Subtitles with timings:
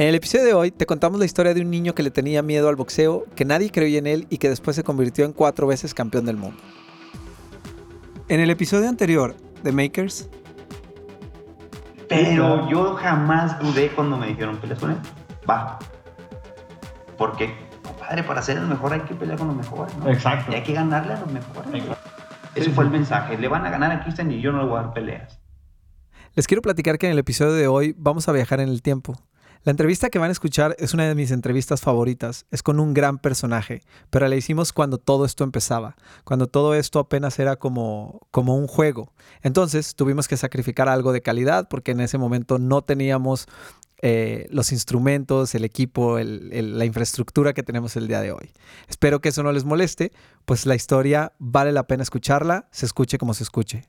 [0.00, 2.40] En el episodio de hoy te contamos la historia de un niño que le tenía
[2.40, 5.66] miedo al boxeo, que nadie creía en él y que después se convirtió en cuatro
[5.66, 6.58] veces campeón del mundo.
[8.28, 10.30] En el episodio anterior de Makers.
[12.08, 14.96] Pero yo jamás dudé cuando me dijeron peleas con él.
[15.46, 15.78] Va.
[17.18, 19.94] Porque, compadre, para ser el mejor hay que pelear con los mejores.
[19.98, 20.08] ¿no?
[20.08, 20.50] Exacto.
[20.50, 21.84] Y hay que ganarle a los mejores.
[22.54, 23.36] Ese fue el mensaje.
[23.36, 25.38] Le van a ganar a Christian y yo no le voy a dar peleas.
[26.36, 29.14] Les quiero platicar que en el episodio de hoy vamos a viajar en el tiempo.
[29.62, 32.46] La entrevista que van a escuchar es una de mis entrevistas favoritas.
[32.50, 36.98] Es con un gran personaje, pero la hicimos cuando todo esto empezaba, cuando todo esto
[36.98, 39.12] apenas era como, como un juego.
[39.42, 43.48] Entonces tuvimos que sacrificar algo de calidad porque en ese momento no teníamos
[44.00, 48.52] eh, los instrumentos, el equipo, la infraestructura que tenemos el día de hoy.
[48.88, 50.10] Espero que eso no les moleste,
[50.46, 53.84] pues la historia vale la pena escucharla, se escuche como se escuche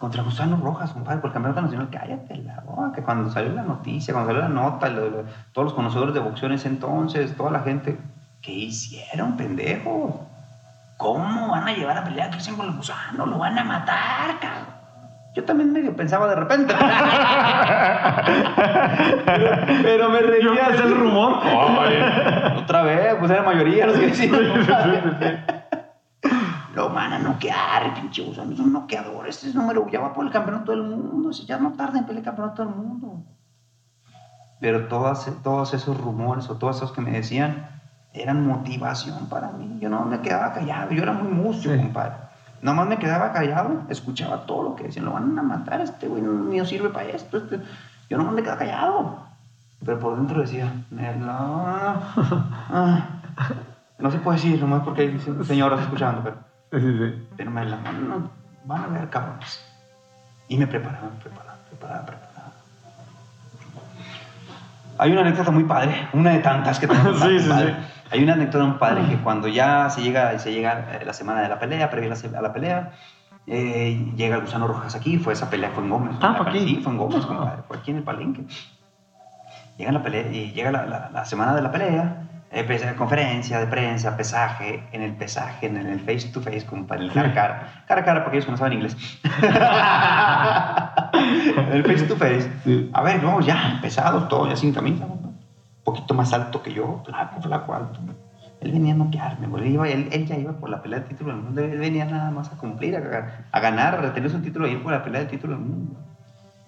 [0.00, 3.62] contra Gusano Rojas, compadre, por el campeonato nacional, cállate la boca, que cuando salió la
[3.62, 7.36] noticia, cuando salió la nota, lo, lo, todos los conocedores de boxeo en ese entonces,
[7.36, 8.00] toda la gente,
[8.40, 10.26] ¿qué hicieron, pendejo?
[10.96, 13.26] ¿Cómo van a llevar a pelear a Cristian con el Gusano?
[13.26, 14.80] Lo van a matar, cabrón.
[15.34, 16.74] Yo también medio pensaba de repente.
[19.24, 19.50] pero,
[19.82, 20.70] pero, me reía.
[20.74, 21.40] ¿Es el rumor?
[21.44, 24.32] Oh, Otra vez, pues era mayoría los que decían.
[26.74, 28.52] Lo van a noquear, pinche gusano.
[28.52, 29.26] Es un noqueador.
[29.28, 31.30] Este número ya va por el campeonato del mundo.
[31.30, 33.24] Ya no tarda en pelear el campeonato del mundo.
[34.60, 37.66] Pero todas, todos esos rumores o todos esos que me decían
[38.12, 39.78] eran motivación para mí.
[39.80, 40.92] Yo no me quedaba callado.
[40.92, 41.76] Yo era muy mucho, sí.
[41.76, 42.14] compadre.
[42.62, 45.06] Nomás me quedaba callado, escuchaba todo lo que decían.
[45.06, 47.38] Lo van a matar, este güey no, no sirve para esto.
[47.38, 47.60] Este.
[48.10, 49.18] Yo nomás me quedaba callado.
[49.84, 50.70] Pero por dentro decía.
[52.72, 53.20] Ah.
[53.98, 56.49] No se puede decir, nomás porque hay señoras escuchando, pero.
[56.72, 57.28] Sí, sí.
[57.36, 58.30] Pero me la no,
[58.64, 59.64] van a ver cabrones.
[60.48, 62.52] Y me preparaba, me preparaba, preparaba, preparaba.
[64.98, 67.14] Hay una anécdota muy padre, una de tantas que tengo.
[67.18, 67.74] sí, sí, sí.
[68.12, 71.48] Hay una anécdota muy padre que cuando ya se llega, se llega la semana de
[71.48, 72.92] la pelea, previa a la pelea,
[73.46, 76.16] eh, llega el gusano Rojas aquí, fue esa pelea fue en Gómez.
[76.20, 76.58] Ah, fue aquí.
[76.60, 78.44] Sí, fue en Gómez, compadre, fue aquí en el palenque.
[79.78, 82.29] Llega la pelea, y llega la, la, la semana de la pelea, eh,
[82.96, 87.12] conferencia de prensa, pesaje, en el pesaje, en el face to face, como para el
[87.12, 87.84] cara a cara.
[87.86, 88.96] Cara a cara, porque ellos no saben inglés.
[91.72, 92.50] el face to face.
[92.92, 95.04] A ver, vamos ya, pesados, todos, ya sin camisa.
[95.06, 95.36] Un
[95.84, 98.00] poquito más alto que yo, flaco, flaco, alto.
[98.60, 101.42] Él venía a noquearme, iba, él, él, ya iba por la pelea del título del
[101.42, 101.62] mundo.
[101.62, 104.82] Él venía nada más a cumplir, a, a ganar, a retener su título y ir
[104.82, 105.96] por la pelea del título del mundo.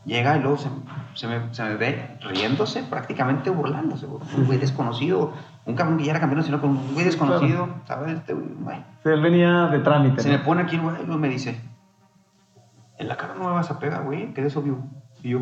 [0.05, 0.69] Llega y luego se,
[1.15, 4.07] se, me, se me ve riéndose, prácticamente burlándose.
[4.07, 5.33] Un güey desconocido,
[5.65, 7.83] un cabrón que ya era campeón, sino con un güey desconocido, claro.
[7.87, 8.15] ¿sabes?
[8.19, 8.79] Este güey, güey.
[9.03, 10.23] Sí, él venía de trámite.
[10.23, 10.39] Se ¿no?
[10.39, 11.61] me pone aquí el güey y me dice,
[12.99, 14.79] en la cara no me vas a pegar, güey, que es obvio.
[15.23, 15.41] Y yo,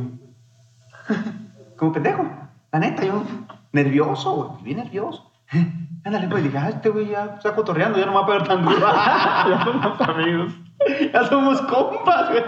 [1.77, 2.25] como pendejo,
[2.73, 3.23] la neta, yo
[3.73, 5.31] nervioso, güey, bien nervioso.
[6.05, 8.49] Ándale, pues, dije, ah, este güey ya está cotorreando, ya no me va a pegar
[8.49, 8.79] tan duro.
[8.81, 10.55] ya somos amigos.
[11.13, 12.43] Ya somos compas, güey.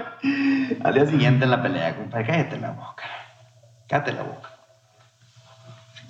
[0.83, 3.05] Al día siguiente en la pelea, compadre, cállate la boca.
[3.89, 4.52] Cállate la boca.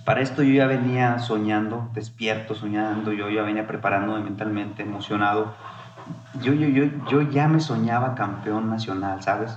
[0.05, 5.55] Para esto yo ya venía soñando, despierto, soñando, yo ya venía preparándome mentalmente, emocionado.
[6.41, 9.57] Yo, yo, yo, yo ya me soñaba campeón nacional, ¿sabes?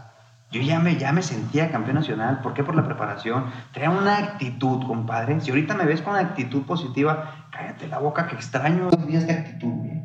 [0.51, 2.41] Yo ya me, ya me sentía campeón nacional.
[2.41, 2.63] ¿Por qué?
[2.63, 3.45] Por la preparación.
[3.73, 5.41] Tenía una actitud, compadre.
[5.41, 9.33] Si ahorita me ves con actitud positiva, cállate la boca, que extraño esos días de
[9.33, 10.03] actitud, güey.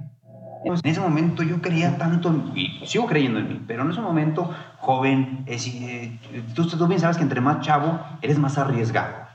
[0.65, 4.03] En ese momento yo creía tanto, en, y sigo creyendo en mí, pero en ese
[4.03, 6.19] momento, joven, es, eh,
[6.55, 9.30] tú, tú bien sabes que entre más chavo, eres más arriesgado.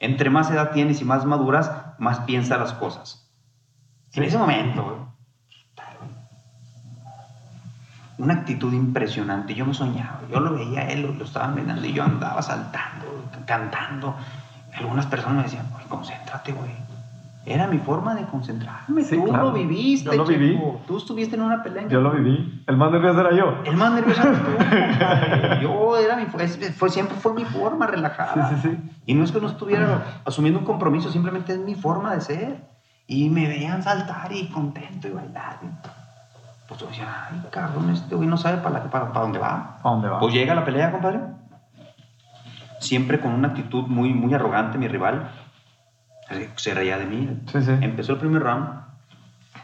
[0.00, 3.30] Entre más edad tienes y más maduras, más piensas las cosas.
[4.12, 5.08] En ese momento,
[8.18, 9.54] una actitud impresionante.
[9.54, 13.24] Yo me soñaba, yo lo veía él, lo, lo estaban mirando y yo andaba saltando,
[13.46, 14.16] cantando.
[14.74, 16.93] Algunas personas me decían, concéntrate, güey.
[17.46, 19.02] Era mi forma de concentrarme.
[19.04, 19.44] Sí, tú claro.
[19.48, 20.58] lo viviste, Yo lo viví.
[20.86, 21.86] Tú estuviste en una pelea.
[21.88, 22.64] Yo lo viví.
[22.66, 23.58] El más nervioso era yo.
[23.66, 25.60] El más nervioso era tú.
[25.62, 28.48] Yo era mi, fue, fue, siempre fue mi forma relajada.
[28.48, 28.90] Sí, sí, sí.
[29.06, 32.64] Y no es que no estuviera asumiendo un compromiso, simplemente es mi forma de ser.
[33.06, 35.58] Y me veían saltar y contento y bailar.
[36.66, 39.80] Pues yo decía, ay, cabrón, este güey no sabe para, la- para, para dónde va.
[39.82, 40.18] ¿A dónde va?
[40.18, 41.20] Pues llega la pelea, compadre.
[42.80, 45.30] Siempre con una actitud muy, muy arrogante, mi rival.
[46.56, 47.42] Se reía de mí.
[47.46, 47.70] Sí, sí.
[47.80, 48.68] Empezó el primer round.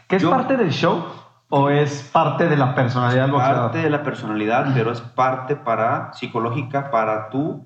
[0.07, 1.05] ¿Qué es Yo- parte del show
[1.49, 3.61] o es parte de la personalidad del boxeador?
[3.63, 7.65] Parte de la personalidad, pero es parte para psicológica para tú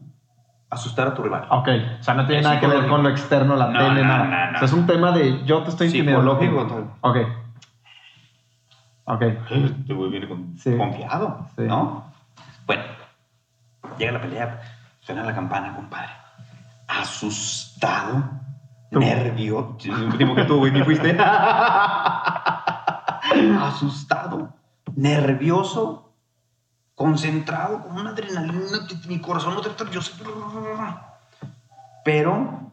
[0.70, 1.46] asustar a tu rival.
[1.50, 1.68] Ok,
[2.00, 4.08] o sea, no tiene Es nada que ver con lo externo, la No, tele, no,
[4.08, 4.52] nada.
[4.52, 4.56] no.
[4.56, 6.40] O sea, es un tema de yo te estoy intimidando.
[6.40, 6.98] Psicológico.
[7.02, 7.18] Ok.
[9.06, 9.22] Ok.
[9.22, 10.76] Este güey viene con- Sí.
[10.78, 11.48] confiado.
[11.58, 12.12] ¿no?
[12.66, 12.84] Bueno,
[14.00, 14.62] llega la pelea,
[15.02, 16.10] suena la campana, compadre.
[16.88, 18.24] Asustado,
[18.96, 19.02] Tú.
[19.02, 19.76] nervioso.
[20.08, 21.18] Último que güey, ni fuiste.
[23.62, 24.54] Asustado,
[24.96, 26.14] nervioso,
[26.96, 28.62] concentrado, con una adrenalina,
[29.10, 30.14] mi corazón no te yo sé.
[32.06, 32.72] Pero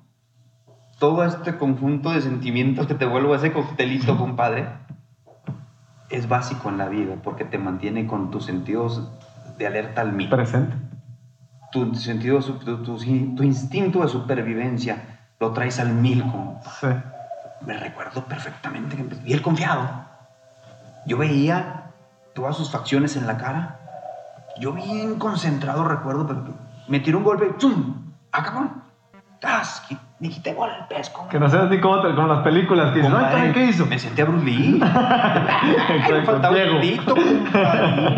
[1.00, 4.68] todo este conjunto de sentimientos que te vuelvo a ese coctelito, compadre,
[6.08, 9.10] es básico en la vida porque te mantiene con tus sentidos
[9.58, 10.28] de alerta al mil.
[10.28, 10.76] Presente.
[11.72, 15.11] Tu, sentido, tu, tu- tu instinto de supervivencia
[15.42, 16.22] lo traes al mil.
[16.22, 16.86] Como, Sí.
[17.66, 19.88] me recuerdo perfectamente que y él confiado.
[21.04, 21.90] Yo veía
[22.32, 23.78] todas sus facciones en la cara.
[24.60, 26.44] Yo bien concentrado recuerdo, pero
[26.86, 28.12] me tiró un golpe, ¡zum!
[28.30, 28.82] ¡Ah, cabrón!
[29.40, 29.82] ¡Tas!
[30.20, 31.28] Me quité golpes, como...
[31.28, 33.84] Que no seas ni como con las películas que Compadre, "Ay, ¿qué hizo?
[33.86, 34.80] Me senté a Bruce Lee.
[34.82, 37.16] Ay, me faltaba un dedito,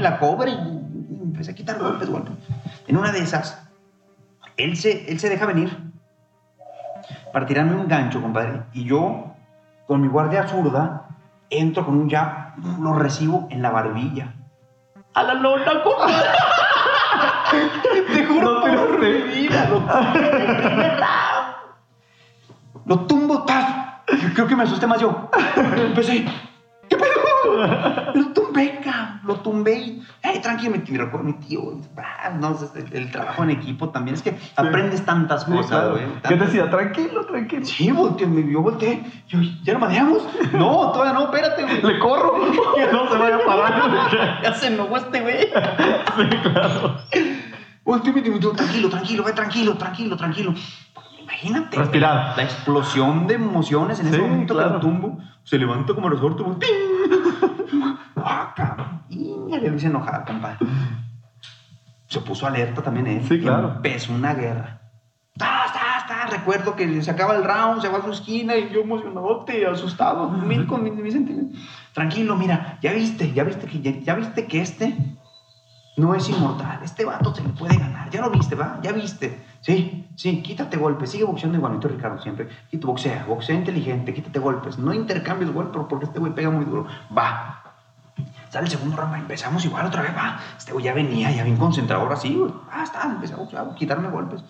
[0.01, 2.35] la cobra y y empecé a quitar golpes, golpes.
[2.87, 3.67] En una de esas,
[4.59, 5.94] él se, él se deja venir
[7.35, 8.63] para tirarme un gancho, compadre.
[8.75, 9.35] Y yo,
[9.89, 11.09] con mi guardia zurda,
[11.51, 14.33] entro con un jab, lo recibo en la barbilla.
[15.15, 16.29] A la lona, compadre.
[18.15, 19.91] Te juro No te- lo round.
[22.87, 23.67] Lo tumbo, ¡tas!
[24.35, 25.29] Creo que me asusté más yo.
[25.57, 26.25] Empecé.
[26.89, 27.11] ¿Qué pedo?
[28.15, 29.21] Lo tumbé, cabrón.
[29.25, 30.03] Lo tumbé y.
[30.23, 30.73] ¡Ay, tranquilo!
[30.73, 31.61] Me tiró con mi tío.
[31.97, 34.15] Ah, no, es el, el trabajo en equipo también.
[34.15, 35.91] Es que aprendes tantas Sí, cosas, claro.
[35.93, 36.05] güey.
[36.05, 36.71] ¿Qué te tantas- decía?
[36.71, 37.65] Tranquilo, tranquilo.
[37.67, 39.03] Sí, volteé, me- yo volteé.
[39.29, 40.27] Yo, ¿ya lo mareamos?
[40.53, 41.83] No, todavía no, espérate, güey.
[41.95, 42.35] Le corro,
[42.75, 44.41] que no se vaya a parar.
[44.43, 45.41] Ya se enojó este güey.
[45.41, 46.97] sí, claro.
[47.85, 50.55] Volteé y me dijo, tranquilo, tranquilo, ve, tranquilo, tranquilo, tranquilo.
[51.23, 51.77] Imagínate.
[51.77, 52.35] güey, Respirar.
[52.37, 54.75] La explosión de emociones en ese momento que claro.
[54.75, 55.19] lo tumbo.
[55.43, 56.43] Se levanta como resorte.
[56.45, 56.71] ¡ting!
[59.75, 60.59] Lo hice enojar, compadre.
[62.07, 63.27] Se puso alerta también él.
[63.27, 63.73] Sí, claro.
[63.75, 64.81] Empezó una guerra.
[65.37, 66.31] ¡Tas, tas, tas!
[66.31, 70.31] Recuerdo que se acaba el round, se va a su esquina y yo emocionadote, asustado,
[70.31, 71.59] mil con mis, mis sentimientos.
[71.93, 74.97] Tranquilo, mira, ya viste, ya viste que, ya, ya viste que este
[75.97, 76.79] no es inmortal.
[76.85, 78.11] Este vato se le puede ganar.
[78.11, 78.79] Ya lo viste, ¿va?
[78.81, 79.45] Ya viste.
[79.61, 81.11] Sí, sí, quítate golpes.
[81.11, 82.47] Sigue boxeando igualito, Ricardo, siempre.
[82.71, 84.79] Quita, boxea, boxea inteligente, quítate golpes.
[84.79, 86.87] No intercambies golpes porque este güey pega muy duro.
[87.17, 87.64] Va.
[88.55, 90.39] Sale el segundo round, empezamos igual otra vez, va.
[90.57, 92.55] Este güey ya venía, ya bien concentrado, ahora sí, güey.
[92.71, 94.45] Ah, está, empecé a quitarme golpes.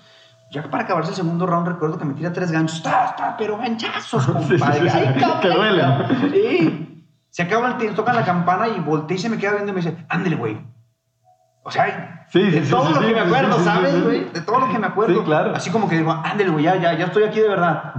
[0.50, 2.76] Ya para acabarse el segundo round, recuerdo que me tira tres ganchos.
[2.76, 4.90] Está, está, pero ganchazos, compadre.
[4.90, 5.16] Ay.
[5.40, 6.30] Que duelen.
[6.34, 7.06] Sí.
[7.30, 9.74] Se acaba el tiempo, tocan la campana y volteé y se me queda viendo y
[9.74, 10.60] me dice, ándale, güey.
[11.62, 14.24] O sea, Sí, de sí, todo sí, lo que me acuerdo, ¿sabes, güey?
[14.34, 15.18] De todo lo que me acuerdo.
[15.18, 15.56] Sí, claro.
[15.56, 17.94] Así como que digo, ándale, güey, ya, ya, ya estoy aquí de verdad.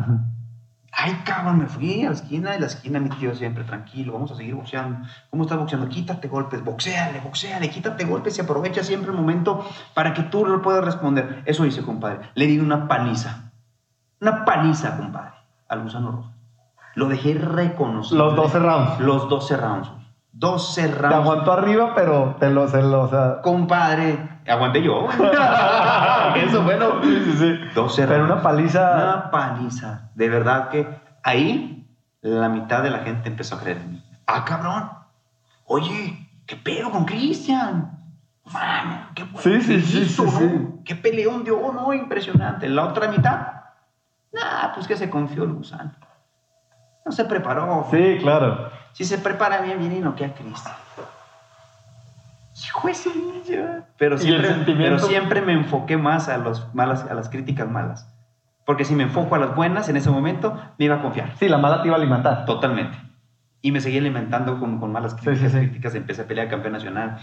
[0.97, 4.31] Ay, cabrón, me fui a la esquina y la esquina mi tío siempre, tranquilo, vamos
[4.31, 5.05] a seguir boxeando.
[5.29, 5.89] ¿Cómo estás boxeando?
[5.89, 10.61] Quítate golpes, boxeale, boxeale, quítate golpes y aprovecha siempre el momento para que tú lo
[10.61, 11.43] puedas responder.
[11.45, 12.29] Eso hice, compadre.
[12.35, 13.51] Le di una paliza.
[14.21, 15.33] Una paliza, compadre,
[15.67, 16.31] al gusano rojo.
[16.95, 18.23] Lo dejé reconocido.
[18.23, 18.99] Los 12 rounds.
[19.01, 19.91] Los 12 rounds.
[20.39, 20.51] Güey.
[20.51, 21.15] 12 Te rounds.
[21.15, 23.41] aguantó arriba, pero te lo, se lo, o sea...
[23.41, 25.07] Compadre, aguanté yo.
[26.35, 27.01] Eso, bueno.
[27.03, 27.59] Sí, sí, sí.
[27.73, 28.33] 12 Pero rounds.
[28.33, 28.93] una paliza...
[28.95, 30.09] Una paliza.
[30.15, 30.87] De verdad que
[31.23, 31.87] ahí
[32.21, 34.03] la mitad de la gente empezó a creer en mí.
[34.27, 34.89] Ah, cabrón.
[35.65, 37.91] Oye, ¿qué pedo con Cristian?
[38.51, 39.39] Mano, qué bueno.
[39.39, 40.83] Sí, sí, sí, hizo, sí, ¿no?
[40.83, 41.93] Qué peleón dio, ¿no?
[41.93, 42.67] Impresionante.
[42.69, 43.47] La otra mitad.
[44.33, 45.91] Nah, pues que se confió el gusano.
[47.05, 47.87] No se preparó.
[47.89, 48.69] Sí, claro.
[48.95, 50.73] Si se prepara bien, viene y noquea a Cristian.
[52.63, 53.83] Hijo de su niña.
[53.97, 58.07] Pero siempre, pero siempre me enfoqué más a, los malas, a las críticas malas.
[58.65, 61.35] Porque si me enfoco a las buenas en ese momento, me iba a confiar.
[61.37, 62.45] Sí, la mala te iba a alimentar.
[62.45, 62.97] Totalmente.
[63.61, 65.65] Y me seguí alimentando con, con malas Sí, críticas, sí, sí.
[65.65, 65.95] críticas.
[65.95, 67.17] Empecé a pelear campeón nacional.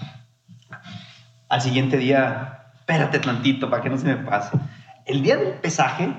[1.49, 4.59] Al siguiente día, espérate tantito para que no se me pase.
[5.07, 6.15] El día del pesaje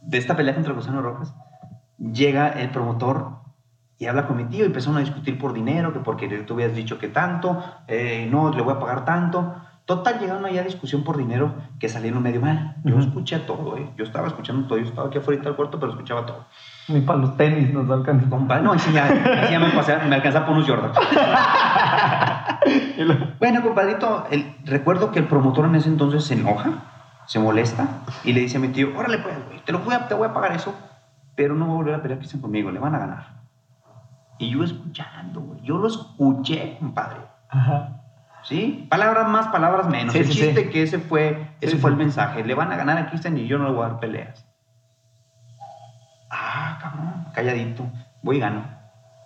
[0.00, 1.34] de esta pelea contra Gusano Rojas,
[1.98, 3.41] llega el promotor
[4.02, 6.74] y habla con mi tío y empezaron a discutir por dinero, que porque tú habías
[6.74, 9.54] dicho que tanto, eh, no, le voy a pagar tanto.
[9.84, 12.76] Total, llegaron allá a discusión por dinero que salieron medio mal.
[12.84, 13.88] Yo escuché todo, ¿eh?
[13.96, 14.78] Yo estaba escuchando todo.
[14.78, 16.46] Yo estaba aquí afuera del cuarto, pero escuchaba todo.
[16.88, 18.26] Ni para los tenis nos alcanza.
[18.64, 20.90] No, sí ya, sí ya me, pasé- me alcanzaba por unos Jordan.
[23.38, 26.70] Bueno, compadrito, el- recuerdo que el promotor en ese entonces se enoja,
[27.26, 27.86] se molesta
[28.24, 30.32] y le dice a mi tío, órale pues, te, lo voy a, te voy a
[30.32, 30.74] pagar eso,
[31.34, 33.41] pero no voy a volver a pelear Cristian conmigo, le van a ganar.
[34.42, 37.20] Y yo escuchando, güey, yo lo escuché, compadre.
[37.48, 38.00] Ajá.
[38.42, 38.88] ¿Sí?
[38.90, 40.12] Palabras más, palabras menos.
[40.12, 40.68] Sí, el sí, chiste sí.
[40.70, 42.42] que ese fue, ese fue el mensaje.
[42.42, 44.44] Le van a ganar a Cristian y yo no le voy a dar peleas.
[46.28, 47.84] Ah, cabrón, calladito.
[48.22, 48.64] Voy y gano.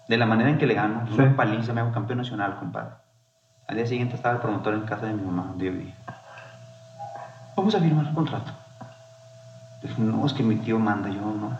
[0.06, 2.96] De la manera en que le gano, una paliza, me hago campeón nacional, compadre.
[3.66, 5.94] Al día siguiente estaba el promotor en casa de mi mamá, donde yo vivía.
[7.56, 8.52] Vamos a firmar el contrato.
[9.82, 11.56] Dije, no, es que mi tío manda, yo no.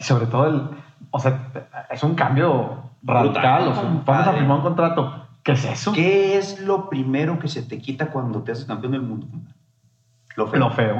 [0.00, 0.83] Y sobre todo, el,
[1.16, 3.68] o sea, es un cambio radical.
[3.68, 5.28] O sea, vamos a firmar un contrato.
[5.44, 5.92] ¿Qué es eso?
[5.92, 9.28] ¿Qué es lo primero que se te quita cuando te haces campeón del mundo?
[10.34, 10.58] Lo feo.
[10.58, 10.96] Lo feo.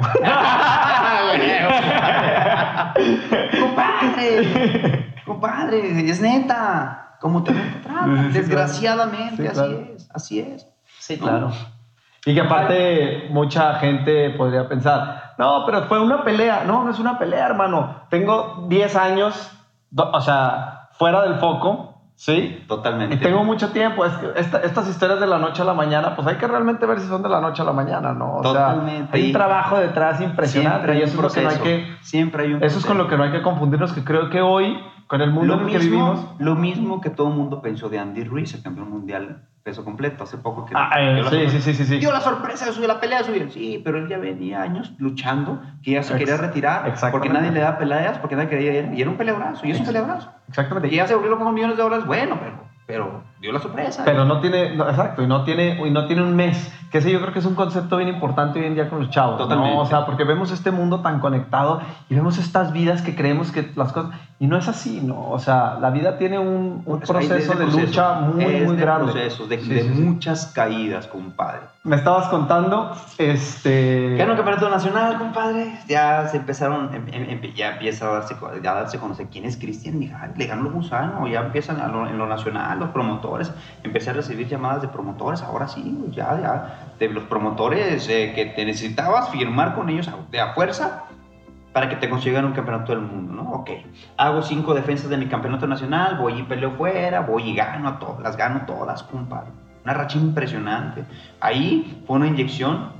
[3.59, 7.17] compadre, compadre, es neta.
[7.19, 8.15] Como te tratan.
[8.15, 9.63] Sí, sí, sí, Desgraciadamente, claro.
[9.63, 10.65] Así es, así es.
[10.97, 11.51] Sí, claro.
[12.25, 16.63] Y que aparte mucha gente podría pensar, no, pero fue una pelea.
[16.65, 18.03] No, no es una pelea, hermano.
[18.09, 19.54] Tengo 10 años,
[19.95, 22.63] do- o sea, fuera del foco, ¿sí?
[22.67, 23.15] Totalmente.
[23.15, 24.03] Y tengo mucho tiempo.
[24.05, 26.85] Es que esta- estas historias de la noche a la mañana, pues hay que realmente
[26.85, 28.37] ver si son de la noche a la mañana, ¿no?
[28.37, 29.07] O Totalmente.
[29.07, 30.79] sea, hay un trabajo detrás impresionante.
[30.87, 31.97] Siempre hay y un eso es lo que no hay que...
[32.01, 34.41] Siempre hay un Eso es con lo que no hay que confundirnos, que creo que
[34.41, 36.35] hoy, con el mundo lo en el que mismo, vivimos...
[36.39, 40.23] lo mismo que todo el mundo pensó de Andy Ruiz, el campeón mundial peso completo,
[40.23, 41.97] hace poco que Ah, eh, dio la sí, sorpresa- sí, sí, sí, sí.
[41.97, 43.49] dio la sorpresa de subir la pelea, subir.
[43.51, 47.49] Sí, pero él ya venía años luchando, que ya se Ex- quería retirar, porque nadie
[47.51, 50.29] le da peleas, porque nadie quería ir, y era un peleabrazo, y es un peleabrazo.
[50.49, 50.89] Exactamente.
[50.89, 54.03] Que ya se volvió con millones de dólares, bueno, pero, pero dio la sorpresa.
[54.05, 56.71] Pero no tiene, no, exacto, y no tiene, y no tiene un mes.
[56.91, 59.09] Que ese yo creo que es un concepto bien importante hoy en día con los
[59.09, 59.33] chavos.
[59.39, 59.45] ¿no?
[59.45, 59.77] Totalmente.
[59.79, 63.71] O sea, porque vemos este mundo tan conectado y vemos estas vidas que creemos que
[63.75, 64.11] las cosas.
[64.37, 65.29] Y no es así, ¿no?
[65.29, 67.79] O sea, la vida tiene un, un Pues proceso es de proceso.
[67.79, 69.11] lucha muy, Es muy de grande.
[69.13, 70.01] procesos, de, Sí, de sí, sí.
[70.01, 71.61] muchas caídas, compadre.
[71.85, 74.15] Me estabas contando, este.
[74.17, 75.77] Ganó el campeonato nacional, compadre.
[75.87, 79.27] Ya se empezaron, em- em- em- ya empieza a darse, ya a darse a conocer
[79.31, 80.37] quién es Cristian Mijares.
[80.37, 80.65] Le ganó
[81.27, 83.51] ya empiezan a lo- en lo nacional, los promotores.
[83.83, 85.43] Empecé a recibir llamadas de promotores.
[85.43, 86.79] Ahora sí, güey, ya, ya.
[86.99, 91.03] De los promotores eh, que te necesitabas firmar con ellos a, de a fuerza
[91.75, 93.51] para que te consigan un campeonato del mundo, ¿no?
[93.51, 93.69] Ok.
[94.15, 97.99] Hago cinco defensas de mi campeonato nacional, voy y peleo fuera, voy y gano a
[97.99, 99.49] todas, las gano todas, compadre.
[99.83, 101.03] Una racha impresionante.
[101.41, 102.93] Ahí fue una inyección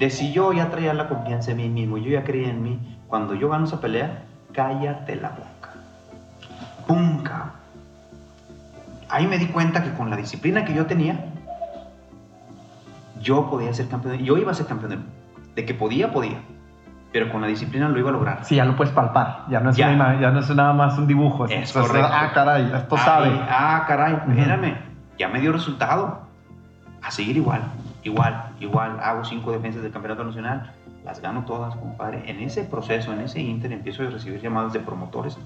[0.00, 2.98] de si yo ya traía la confianza en mí mismo, yo ya creía en mí,
[3.06, 5.70] cuando yo gano esa pelea, cállate la boca.
[6.88, 7.22] ¡Pum!
[7.22, 7.52] cabrón.
[9.10, 11.24] Ahí me di cuenta que con la disciplina que yo tenía,
[13.20, 15.14] yo podía ser campeón, yo iba a ser campeón del mundo.
[15.54, 16.40] De que podía, podía.
[17.12, 18.44] Pero con la disciplina lo iba a lograr.
[18.44, 19.44] Sí, ya lo puedes palpar.
[19.50, 19.90] Ya no es, Ya.
[19.90, 21.44] una ya no es nada más un dibujo.
[21.46, 22.08] Es sea, correcto.
[22.10, 23.40] Ah, caray, esto Ahí, sabe.
[23.50, 24.76] Ah, caray, espérame.
[25.18, 26.22] Ya me dio resultado.
[27.02, 27.62] A seguir igual,
[28.04, 28.98] igual, igual.
[29.02, 30.72] Hago cinco defensas del campeonato nacional.
[31.04, 32.22] Las gano todas, compadre.
[32.30, 35.36] En ese proceso, en ese inter, empiezo a recibir llamadas de promotores.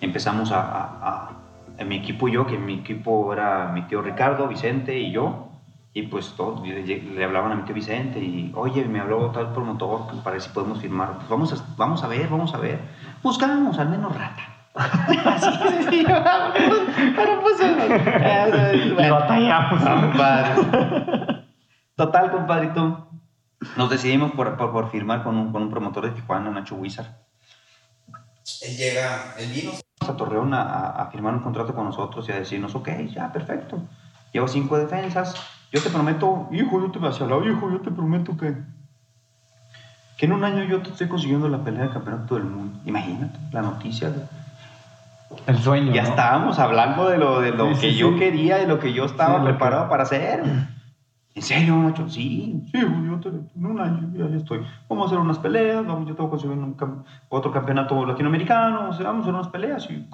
[0.00, 1.30] Empezamos a, a- a-
[1.78, 5.49] en mi equipo y yo, que mi equipo era mi tío Ricardo, Vicente y yo.
[5.92, 9.52] Y pues todos le, le hablaban a mi tío Vicente y, oye, me habló tal
[9.52, 11.14] promotor pues, para ver si podemos firmar.
[11.16, 12.80] Pues vamos a, vamos a ver, vamos a ver.
[13.22, 14.42] Buscamos al menos rata.
[14.74, 16.08] Así sencillo.
[17.16, 17.58] Pero pues,
[18.94, 19.82] bueno, batallamos.
[19.82, 21.44] compadre.
[21.96, 23.08] Total, compadrito.
[23.76, 27.18] Nos decidimos por, por, por firmar con un, con un promotor de Tijuana, Nacho Huizar.
[28.62, 29.72] Él llega, él vino
[30.08, 33.30] a Torreón a, a- a firmar un contrato con nosotros y a decirnos, ok, ya,
[33.32, 33.82] perfecto.
[34.32, 35.34] Llevo cinco defensas.
[35.72, 38.54] Yo te prometo, hijo, yo te hacia al lado, hijo, yo te prometo que,
[40.16, 42.78] que en un año yo te estoy consiguiendo la pelea del campeonato del mundo.
[42.84, 44.10] Imagínate, la noticia.
[44.10, 44.24] de-
[45.46, 45.92] El sueño.
[45.92, 46.08] ya ¿no?
[46.08, 47.98] estábamos hablando de lo, de lo Sí, sí, que sí.
[47.98, 50.42] yo quería, de lo que yo estaba Sí, lo que- preparado para hacer.
[51.32, 52.10] ¿En serio, Nacho?
[52.10, 54.66] Sí, sí, yo te- en un año ya, ya estoy.
[54.88, 56.76] Vamos a hacer unas peleas, vamos, yo tengo que conseguir un
[57.28, 60.08] otro campeonato latinoamericano, o sea, vamos a hacer unas peleas y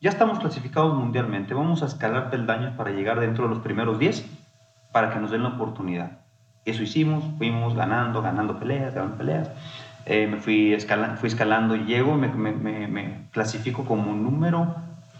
[0.00, 1.54] ya estamos clasificados mundialmente.
[1.54, 4.28] Vamos a escalar peldaños para llegar dentro de los primeros 10
[4.96, 6.20] para que nos den la oportunidad.
[6.64, 9.50] Eso hicimos, fuimos ganando, ganando peleas, ganando peleas.
[10.06, 14.74] Eh, me fui, escala- fui escalando y llego, me, me- me- me clasifico como número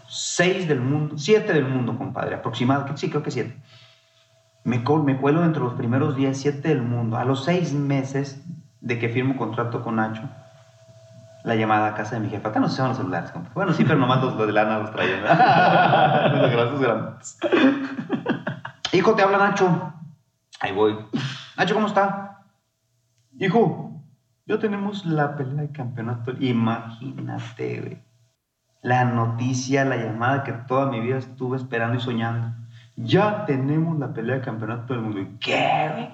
[0.07, 3.55] 6 del mundo, 7 del mundo, compadre, aproximadamente, sí, creo que 7.
[4.63, 7.15] Me, me cuelo entre los primeros 10, 7 del mundo.
[7.17, 8.43] A los 6 meses
[8.81, 10.23] de que firmo contrato con Nacho,
[11.43, 12.49] la llamada a casa de mi jefa.
[12.49, 13.53] Acá no se usaban los celulares, compadre.
[13.53, 15.21] Bueno, sí, pero nomás los, los de lana los traían.
[16.55, 17.37] los grandes.
[18.93, 19.93] Hijo, te habla Nacho.
[20.59, 20.97] Ahí voy.
[21.57, 22.45] Nacho, ¿cómo está?
[23.37, 24.01] Hijo,
[24.45, 26.31] ya tenemos la pelea de campeonato.
[26.39, 28.03] Imagínate, güey.
[28.81, 32.55] La noticia, la llamada que toda mi vida estuve esperando y soñando.
[32.95, 35.19] Ya tenemos la pelea de campeonato del mundo.
[35.19, 36.09] ¿Y qué, güey?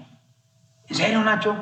[0.87, 1.55] ¿En serio, Nacho?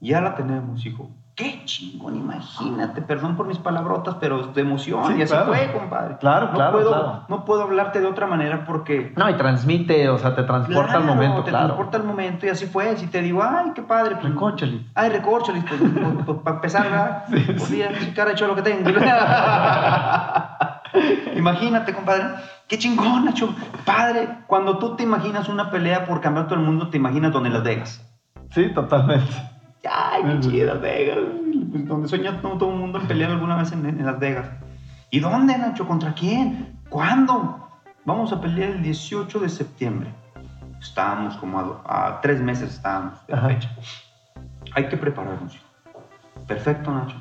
[0.00, 1.10] Ya la tenemos, hijo.
[1.42, 3.02] Qué chingón, imagínate.
[3.02, 5.06] Perdón por mis palabrotas, pero de emoción.
[5.08, 5.52] Sí, y así claro.
[5.52, 6.16] fue, compadre.
[6.18, 7.24] Claro, no claro, Puedo, claro.
[7.28, 11.02] No puedo hablarte de otra manera porque No, y transmite, o sea, te transporta al
[11.02, 11.66] Claro, momento, te claro.
[11.66, 12.96] transporta al momento y así fue.
[12.96, 14.16] Si te digo, ay, qué padre.
[14.20, 14.82] Pues, Recórcholis.
[14.94, 15.92] Ay, recórcholis, pues, pues,
[16.24, 17.24] pues, para empezar, ¿verdad?
[17.28, 18.88] pues mira, qué cara de cholo que tengo.
[21.36, 22.24] Imagínate, compadre.
[22.68, 23.54] Qué chingón, Nacho.
[23.84, 27.62] Padre, cuando tú te imaginas una pelea por campeonato del mundo, te imaginas donde Las
[27.62, 28.06] Vegas.
[28.50, 29.32] Sí, totalmente.
[29.90, 31.18] Ay, qué chido, Las Vegas.
[31.70, 34.48] Pues, Donde sueña todo, todo el mundo en pelear alguna vez en, en Las Vegas.
[35.10, 35.86] ¿Y dónde, Nacho?
[35.86, 36.78] ¿Contra quién?
[36.88, 37.68] ¿Cuándo?
[38.04, 40.12] Vamos a pelear el 18 de septiembre.
[40.80, 43.48] Estábamos como a, a tres meses estábamos de la Ajá.
[43.48, 43.74] fecha.
[44.74, 45.58] Hay que prepararnos.
[46.46, 47.16] Perfecto, Nacho.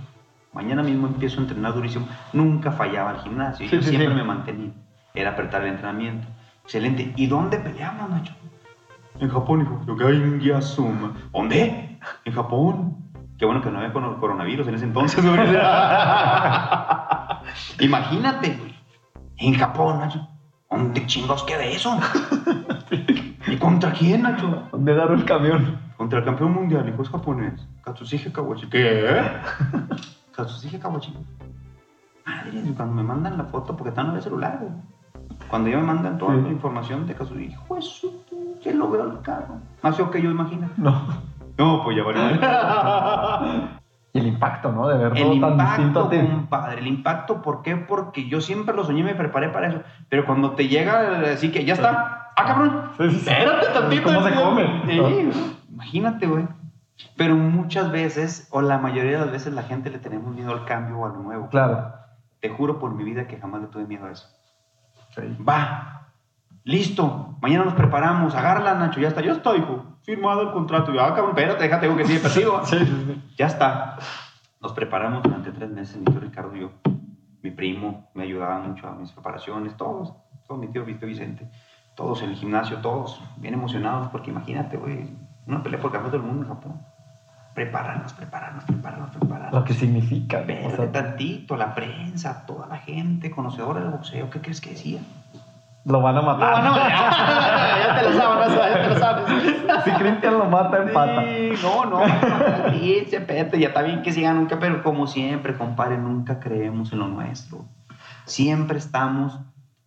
[0.54, 2.08] Mañana mismo empiezo a entrenar durísimo.
[2.34, 3.68] Nunca fallaba al gimnasio.
[3.68, 4.16] Sí, Yo sí, siempre sí.
[4.16, 4.72] me mantenía.
[5.14, 6.28] Era apretar el entrenamiento.
[6.64, 7.14] Excelente.
[7.16, 8.34] ¿Y dónde peleamos, Nacho?
[9.20, 9.82] En Japón, hijo.
[9.86, 11.14] Yo, "Ay, ya suma".
[11.32, 11.91] ¿Dónde?
[12.26, 12.98] En Japón.
[13.38, 15.26] Qué bueno que no había coronavirus en ese entonces.
[15.26, 15.40] güey.
[17.80, 18.76] Imagínate, güey.
[19.38, 20.28] En Japón, Nacho.
[20.70, 22.00] ¿Dónde chingos queda eso?
[23.48, 24.68] ¿Y contra quién, Nacho?
[24.72, 25.80] ¿Dónde agarro el camión?
[25.98, 27.68] Contra el campeón mundial, hijo, es japonés.
[27.84, 28.68] Katsushige Kawachi.
[28.68, 29.22] ¿Qué?
[30.36, 31.14] Katsushige Kawachi.
[32.26, 34.72] Madre, y cuando me mandan la foto, porque todavía no había celular, güey.
[35.50, 36.42] Cuando ya me mandan toda Sí.
[36.44, 38.08] la información de Katsushige, hijo, eso,
[38.64, 39.56] que lo veo al carro.
[39.82, 40.70] Más feo que yo, imagino.
[40.78, 41.02] No.
[41.62, 42.20] No, pues ya vale.
[44.14, 44.88] Y el impacto, ¿no?
[44.88, 46.18] De verlo El tan distinto impacto, a ti.
[46.18, 47.76] compadre, el impacto, ¿por qué?
[47.78, 49.82] Porque yo siempre lo soñé y me preparé para eso.
[50.10, 52.32] Pero cuando te llega, así que ya está.
[52.36, 52.90] ¡Ah, cabrón!
[52.98, 54.04] Espérate tantito.
[54.06, 54.82] ¿Cómo se come?
[54.88, 55.30] Sí,
[55.70, 56.48] imagínate, güey.
[57.16, 60.66] Pero muchas veces, o la mayoría de las veces, la gente le tenemos miedo al
[60.66, 61.48] cambio o a lo nuevo.
[61.50, 61.94] Claro.
[62.40, 64.28] Te juro por mi vida que jamás le tuve miedo a eso.
[65.16, 65.22] Sí.
[65.48, 66.01] Va,
[66.64, 69.86] listo, mañana nos preparamos, agárrala, Nacho, ya está, ya está, hijo.
[70.04, 70.94] Firmado el contrato.
[70.94, 72.62] Y, ah, cabrón, espérate, déjate, digo que he perdido.
[72.66, 73.22] Sí, sí, sí.
[73.38, 73.98] Ya está.
[74.62, 76.72] Nos preparamos durante tres meses, mi tío Ricardo y yo.
[77.42, 80.14] Mi primo me ayudaba mucho a mis preparaciones, todos,
[80.48, 81.50] todos mi tío, Vicente,
[81.96, 85.10] todos en el gimnasio, todos bien emocionados, porque imagínate, güey,
[85.48, 86.82] una pelea por campeonato del mundo en Japón.
[87.56, 89.54] Prepararnos, prepararnos, prepararnos, prepararnos.
[89.54, 90.42] Lo que significa.
[90.46, 90.68] ¿no?
[90.68, 95.02] O sea, tantito, la prensa, toda la gente conocedora del boxeo, ¿qué crees que decía?
[95.86, 96.64] Lo van a matar.
[96.64, 99.84] ya te lo sabes, ya te lo sabes.
[99.84, 101.24] Si Cristian lo mata, empata.
[101.24, 102.00] Sí, no, no,
[102.72, 107.08] sí, ya está bien que siga nunca, pero como siempre, compadre, nunca creemos en lo
[107.08, 107.66] nuestro.
[108.26, 109.40] Siempre estamos,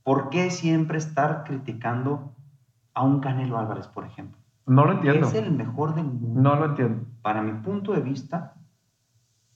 [0.02, 2.32] ¿por qué siempre estar criticando
[2.94, 4.40] a un Canelo Álvarez, por ejemplo?
[4.66, 5.28] No lo entiendo.
[5.28, 6.40] Es el mejor del mundo.
[6.40, 7.04] No lo entiendo.
[7.22, 8.54] Para mi punto de vista,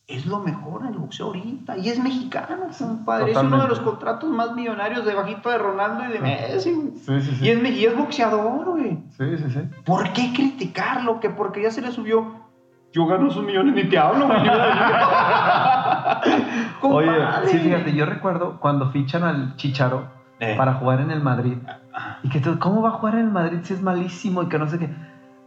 [0.09, 1.77] es lo mejor en el boxeo ahorita.
[1.79, 3.31] Y es mexicano, compadre.
[3.31, 3.69] Es uno de Totalmente.
[3.69, 6.97] los contratos más millonarios debajito de Ronaldo y de Messi, güey.
[6.97, 7.45] Sí, sí, sí.
[7.45, 8.99] Y es, me- y es boxeador, güey.
[9.17, 9.61] Sí, sí, sí.
[9.85, 11.21] ¿Por qué criticarlo?
[11.21, 12.49] Que porque ya se le subió.
[12.91, 14.41] Yo gano sus millones ni te hablo, güey.
[16.83, 17.11] Oye,
[17.47, 20.09] sí, fíjate, yo recuerdo cuando fichan al Chicharo
[20.41, 20.55] Eh.
[20.57, 21.59] para jugar en el Madrid.
[21.93, 22.19] Ajá.
[22.23, 24.59] Y que tú, ¿cómo va a jugar en el Madrid si es malísimo y que
[24.59, 24.89] no sé qué?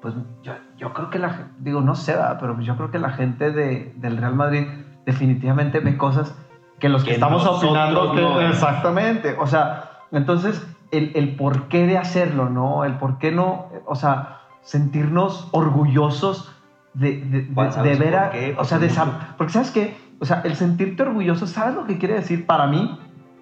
[0.02, 2.38] Pues yo, yo creo que la digo, no sé, ¿verdad?
[2.40, 4.68] pero yo creo que la gente de, del Real Madrid
[5.06, 6.36] definitivamente ve cosas
[6.80, 8.12] que los que, Que estamos opinando.
[8.14, 8.54] que- no vemos.
[8.56, 9.36] exactamente.
[9.40, 12.84] O sea, entonces, el, el porqué de hacerlo, ¿no?
[12.84, 16.52] El por qué no, o sea, sentirnos orgullosos
[16.96, 18.30] de, de, de- Juan, ¿sabes de ver a.
[18.32, 18.56] qué?
[18.58, 19.98] O sea, de Porque sab- Porque, ¿sabes qué?
[20.20, 23.00] O sea, el sentirte orgulloso, ¿sabes lo que quiere decir para mí?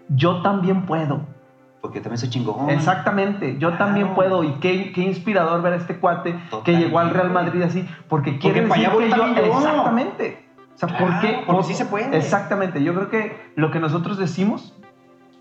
[0.09, 1.21] Yo también puedo.
[1.81, 2.69] Porque también soy chingón.
[2.69, 4.15] Exactamente, yo también Claro.
[4.15, 6.85] puedo y qué, qué inspirador ver a este cuate que Totalmente.
[6.85, 9.57] llegó al Real Madrid así, porque quiere para decir que yo, también yo.
[9.57, 10.45] exactamente.
[10.75, 11.43] O sea, ¿por Claro, qué?
[11.45, 12.15] porque sí se puede.
[12.17, 14.73] Exactamente, yo creo que lo que nosotros decimos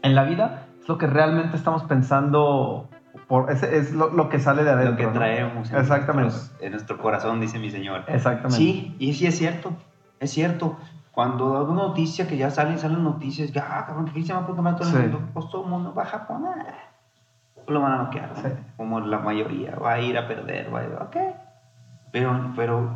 [0.02, 2.88] en la vida es lo que realmente estamos pensando,
[3.26, 4.92] por, es, es lo, lo que sale de adentro.
[4.92, 5.12] Lo que ¿no?
[5.12, 6.32] traemos en, Exactamente.
[6.32, 8.04] nuestros- en nuestro corazón, dice mi señor.
[8.06, 8.56] Exactamente.
[8.56, 9.72] Sí, y sí es cierto,
[10.20, 10.76] es cierto.
[11.18, 14.54] Cuando da una noticia que ya salen, salen noticias, ya, cabrón, que se llama por
[14.54, 15.00] campeonato del Sí.
[15.00, 16.64] mundo, pues todo el mundo va a Japón, ah,
[17.66, 18.40] lo van a noquear, ¿no?
[18.40, 18.54] Sí.
[18.76, 21.16] como la mayoría, va a ir a perder, va a ir, ok.
[22.12, 22.90] Pero, pero,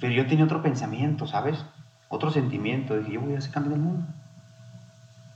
[0.00, 1.64] pero yo tenía otro pensamiento, ¿sabes?
[2.08, 4.06] Otro sentimiento, dije, yo voy a ser campeón del mundo.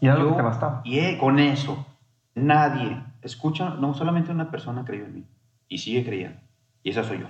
[0.00, 0.80] Y era lo que te bastaba.
[0.82, 1.86] Y eh, con eso,
[2.34, 5.24] nadie, escucha, no solamente una persona creyó en mí,
[5.68, 6.40] y sigue creyendo,
[6.82, 7.26] y esa soy yo.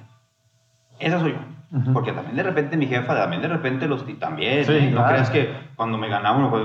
[0.98, 1.38] Esa soy yo.
[1.78, 1.92] Ujú.
[1.92, 4.64] Porque también de repente mi jefa, también de repente los también.
[4.64, 4.86] Sí, ¿eh?
[4.90, 5.08] No claro.
[5.08, 6.62] creas que cuando me ganamos, pues,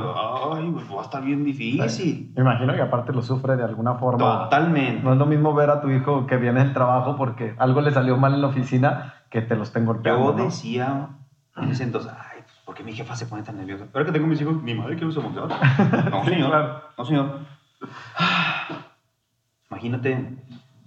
[0.56, 2.32] ay, pues va a estar bien difícil.
[2.36, 4.44] Me imagino que aparte lo sufre de alguna forma.
[4.44, 5.02] Totalmente.
[5.04, 7.90] No es lo mismo ver a tu hijo que viene del trabajo porque algo le
[7.92, 10.32] salió mal en la oficina que te lo estén golpeando.
[10.32, 10.44] Yo ¿no?
[10.46, 11.08] decía
[11.58, 13.88] en ese entonces, ay, pues, ¿por qué mi jefa se pone tan nerviosa?
[13.92, 15.50] Ahora que tengo mis hijos, mi madre quiere emocionar.
[16.12, 16.50] No, Sí, señor.
[16.52, 16.82] claro.
[16.98, 17.40] No, señor.
[19.72, 20.26] Imagínate,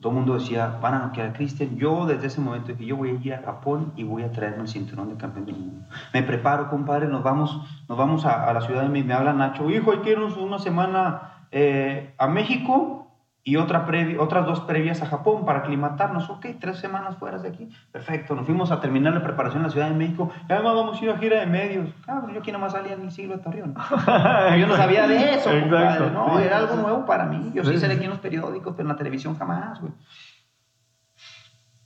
[0.02, 1.76] todo el mundo decía, van a noquear a Cristian.
[1.76, 4.62] Yo desde ese momento dije, yo voy a ir a Japón y voy a traerme
[4.62, 5.86] el cinturón de campeón del mundo.
[6.12, 7.56] Me preparo, compadre, nos vamos,
[7.88, 9.08] nos vamos a, la ciudad de México.
[9.08, 13.01] Me habla Nacho, hijo, hay que irnos una semana eh, a México
[13.44, 13.86] y otra
[14.20, 16.30] otras dos previas a Japón para aclimatarnos.
[16.30, 17.68] Ok, tres semanas fuera de aquí.
[17.90, 20.30] Perfecto, nos fuimos a terminar la preparación en la Ciudad de México.
[20.48, 21.90] Y además vamos a ir a gira de medios.
[22.06, 23.74] Cabrón, yo aquí nomás salía en el siglo de Torreón.
[24.58, 26.10] Yo no sabía de eso, Exacto.
[26.10, 27.50] No, Sí, era algo nuevo para mí.
[27.52, 29.92] Yo sí, Sí, salí aquí en los periódicos, pero en la televisión jamás, güey.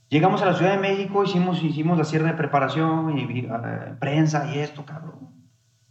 [0.09, 3.95] Llegamos a la Ciudad de México, hicimos, hicimos la cierre de preparación y, y, eh,
[3.99, 5.36] prensa y esto, cabrón.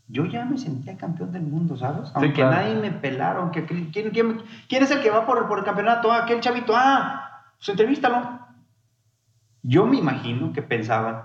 [0.09, 2.11] Yo ya me sentía campeón del mundo, ¿sabes?
[2.15, 2.53] Aunque claro.
[2.57, 3.51] nadie me pelaron.
[3.51, 6.13] Que, que- ¿quién, quién, quién es el que va por, por el campeonato?
[6.13, 6.73] Ah, aquel chavito.
[6.77, 8.39] Ah, pues entrevístalo.
[9.63, 11.23] Yo me imagino que pensaban,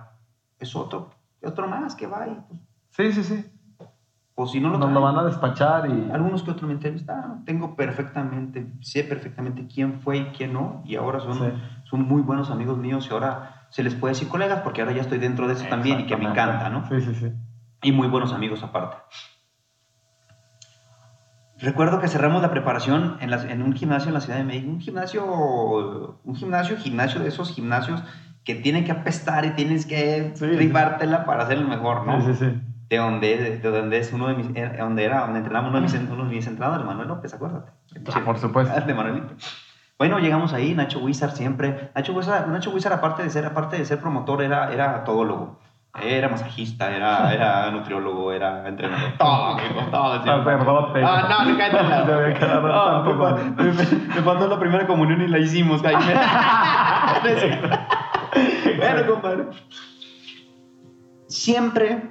[0.59, 1.11] es otro,
[1.43, 3.45] otro más que va y pues, Sí, sí, sí.
[4.33, 4.93] pues si no lo Nos traen.
[4.95, 6.09] lo van a despachar y...
[6.11, 7.45] Algunos que otros me entrevistaron.
[7.45, 10.81] Tengo perfectamente, sé perfectamente quién fue y quién no.
[10.85, 11.45] Y ahora son, Sí.
[11.83, 13.07] son muy buenos amigos míos.
[13.09, 15.99] Y ahora se les puede decir colegas porque ahora ya estoy dentro de eso también
[15.99, 16.87] y que me encanta, ¿no?
[16.89, 17.31] Sí, sí, sí.
[17.81, 18.97] Y muy buenos amigos aparte.
[21.59, 24.71] Recuerdo que cerramos la preparación en, un gimnasio en la Ciudad de México.
[24.71, 28.03] Un gimnasio, un gimnasio, gimnasio de esos gimnasios
[28.43, 30.45] que tienen que apestar y tienes que Sí.
[30.47, 32.19] rifártela para ser el mejor, ¿no?
[32.21, 32.61] Sí, sí, sí.
[32.89, 35.83] de donde, de donde es uno de mis, eh, donde era, donde entrenaba uno de
[35.83, 37.71] mis, uno de mis entrenadores, Manuel López, acuérdate.
[38.13, 38.81] Ah, por supuesto.
[38.85, 39.33] De Manuelito.
[39.97, 43.85] Bueno, llegamos ahí, Nacho Wizard siempre, Nacho Wizard, Nacho Wizard aparte de ser, aparte de
[43.85, 45.60] ser promotor, era, era todólogo.
[45.99, 49.11] Era masajista, era, era nutriólogo, era entrenador.
[49.17, 50.23] Todo, amigo, todo.
[50.23, 51.01] Sacerdote.
[51.03, 53.15] Ah, no, me cae la- Se había quedado No, tanto
[53.57, 56.13] me, me, me- me faltó la primera comunión y la hicimos, Jaime.
[58.77, 59.45] bueno, compadre.
[61.27, 62.09] Siempre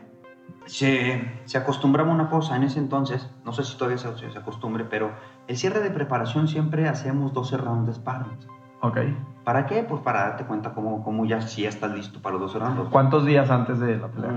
[0.66, 4.84] se, se acostumbraba una cosa en ese entonces, no sé si todavía se, se acostumbre,
[4.84, 5.12] pero
[5.48, 8.38] el cierre de preparación siempre hacemos 12 rounds de sparring.
[8.80, 8.98] Ok.
[9.44, 9.82] ¿Para qué?
[9.82, 12.88] Pues para darte cuenta cómo, cómo ya, si ya estás listo para los 12 rounds.
[12.90, 14.30] ¿Cuántos días antes de la pelea?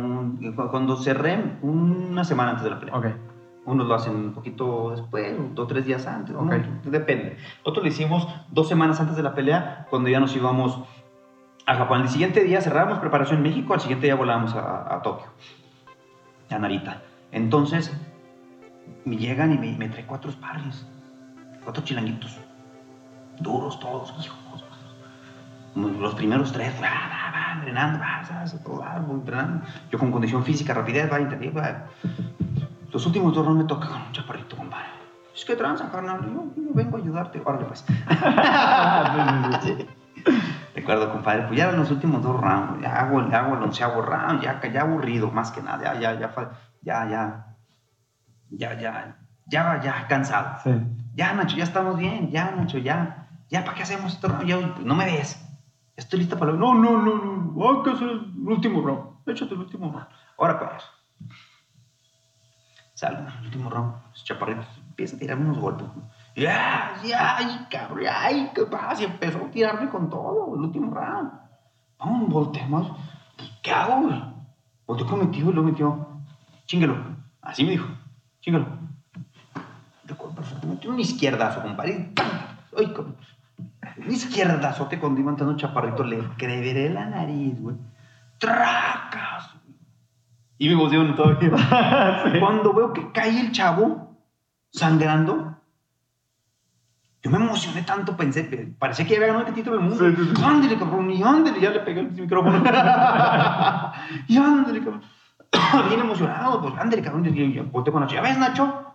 [0.56, 2.96] Cu- Cuando cerré, una semana antes de la pelea.
[2.96, 3.06] Ok.
[3.66, 6.42] Unos lo hacen un poquito después, dos o tres días antes, ¿no?
[6.42, 6.54] Ok.
[6.86, 7.38] depende.
[7.64, 10.84] Otros lo hicimos dos semanas antes de la pelea, cuando ya nos íbamos
[11.66, 12.02] a Japón.
[12.02, 15.28] El siguiente día cerrábamos preparación en México, al siguiente día volábamos a, a Tokio,
[16.50, 17.02] a Narita.
[17.32, 17.96] Entonces,
[19.06, 20.86] me llegan y me, me traen cuatro sparrings,
[21.64, 22.40] cuatro chilanguitos,
[23.44, 24.40] duros todos, hijos.
[25.76, 28.22] Los primeros tres, va, va, va, entrenando, va,
[28.80, 29.66] va, entrenando.
[29.92, 31.86] Yo con condición física, rapidez, va, intenté, va.
[32.92, 34.86] Los últimos dos rounds me toca con un chaparrito, compadre.
[35.36, 36.22] Es que tranza, carnal.
[36.26, 37.42] Yo, yo vengo a ayudarte.
[37.44, 37.84] Órale, pues.
[39.64, 39.88] Sí.
[40.76, 42.82] Recuerdo, compadre, pues ya eran los últimos dos rounds.
[42.82, 45.82] Ya hago, el- hago el onceavo round, ya, ya aburrido, más que nada.
[45.94, 46.52] Ya, ya, ya, fa-
[46.82, 47.46] ya, ya,
[48.52, 49.16] ya, ya,
[49.48, 50.58] ya, ya, cansado.
[50.64, 50.72] Sí.
[51.16, 52.30] Ya, Nacho, ya estamos bien.
[52.32, 53.23] Ya, Nacho, ya.
[53.54, 54.30] Ya, ¿para qué hacemos esto?
[54.30, 54.48] round?
[54.48, 55.40] Ya, no me ves.
[55.96, 56.58] Estoy lista para lo...
[56.58, 57.70] No, no, no, no.
[57.70, 59.30] Hay que hacer el último round.
[59.30, 60.08] Échate el último round.
[60.40, 60.84] Ahora, pues.
[62.96, 63.94] Salgo, el último round.
[64.10, 65.86] Los chaparritos empieza a tirarme unos golpes.
[66.36, 69.04] Ya, ya, ay, cabrón, ay, qué pasa.
[69.04, 71.32] Y empezó a tirarme con todo, el último round.
[72.00, 72.92] Vamos, volteamos.
[73.38, 74.20] Pues, ¿Qué hago, güey?
[74.88, 76.08] Volteó con mi tío y lo metió.
[76.66, 76.98] Chíngalo.
[77.40, 77.88] Así me dijo.
[78.42, 78.66] Chíngalo.
[80.06, 82.12] Recuerdo perfectamente un izquierdazo, compadre.
[82.16, 82.32] ¡Pam!
[82.76, 83.16] Ay, cabrón.
[83.98, 86.04] Un izquierdazote cuando iba entrando chaparrito.
[86.04, 87.76] Le creveré la nariz, güey.
[88.40, 89.52] ¡Tracas!
[90.58, 91.52] Y me emociono todavía.
[92.40, 94.18] Cuando veo que cae el chavo
[94.72, 95.58] sangrando,
[97.22, 100.10] yo me emocioné tanto, pensé, parecía que ya había ganado el título del mundo.
[100.10, 100.44] Sí, sí, sí.
[100.44, 102.58] Ándale, cabrón, y ándale, ya le pegué el micrófono.
[104.28, 105.02] y ándale, cabrón.
[105.90, 107.26] Bien emocionado, pues ándale, cabrón.
[107.26, 108.93] Y yo con Nacho, ¿ya ves, Nacho?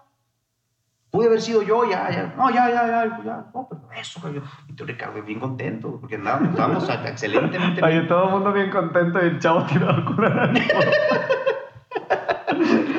[1.11, 2.35] Pude haber sido yo, ya, ya.
[2.37, 3.45] No, ya, ya, ya, ya.
[3.55, 4.45] No, pero eso, cabrón.
[4.69, 9.19] Y tú, Ricardo, bien contento, porque andábamos, estábamos excelentemente Oye, todo el mundo bien contento
[9.23, 10.53] y el chavo tirado con la.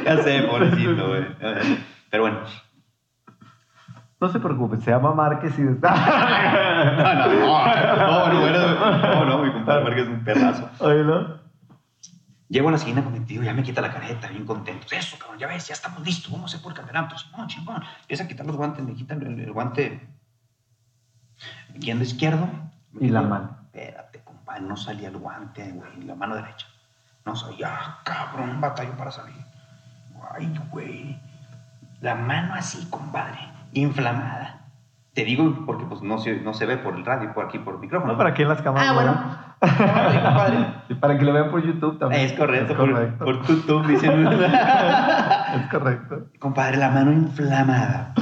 [0.06, 1.26] Ya sé, pobrecito, güey.
[2.10, 2.40] Pero bueno.
[4.22, 5.62] No se preocupe, se llama Márquez y...
[5.62, 5.86] No, no,
[7.96, 8.60] no, no, bueno,
[9.00, 10.70] no, no, mi compadre Márquez es un perrazo.
[10.80, 11.39] Oye, ¿no?
[12.50, 14.88] Llego a la esquina con mi tío, ya me quita la careta, bien contento.
[14.92, 17.16] Eso, cabrón, ya ves, ya estamos listos, vamos a hacer por campeonato.
[17.38, 17.84] No, chingón.
[18.02, 20.10] Empieza a quitar los guantes, me quitan el, el guante
[21.76, 22.50] la izquierdo.
[23.00, 23.56] Y la mano.
[23.66, 26.68] Espérate, compadre, no salía el guante, güey, la mano derecha.
[27.26, 29.46] No salía, ah, cabrón, batalló para salir.
[30.34, 31.20] Ay, güey.
[32.02, 33.40] La mano así, compadre,
[33.74, 34.59] inflamada.
[35.14, 37.74] Te digo porque pues, no, se, no se ve por el radio, por aquí, por
[37.76, 38.14] el micrófono.
[38.14, 38.90] No, para aquí en las cámaras.
[38.90, 39.12] Ah, bueno.
[39.12, 39.50] ¿no?
[39.62, 40.74] compadre.
[40.90, 42.22] Y para que lo vean por YouTube también.
[42.26, 43.26] Es correcto, Es por, correcto.
[43.26, 44.28] por YouTube, dicen.
[44.28, 46.28] Es correcto.
[46.40, 48.14] Compadre, la mano inflamada.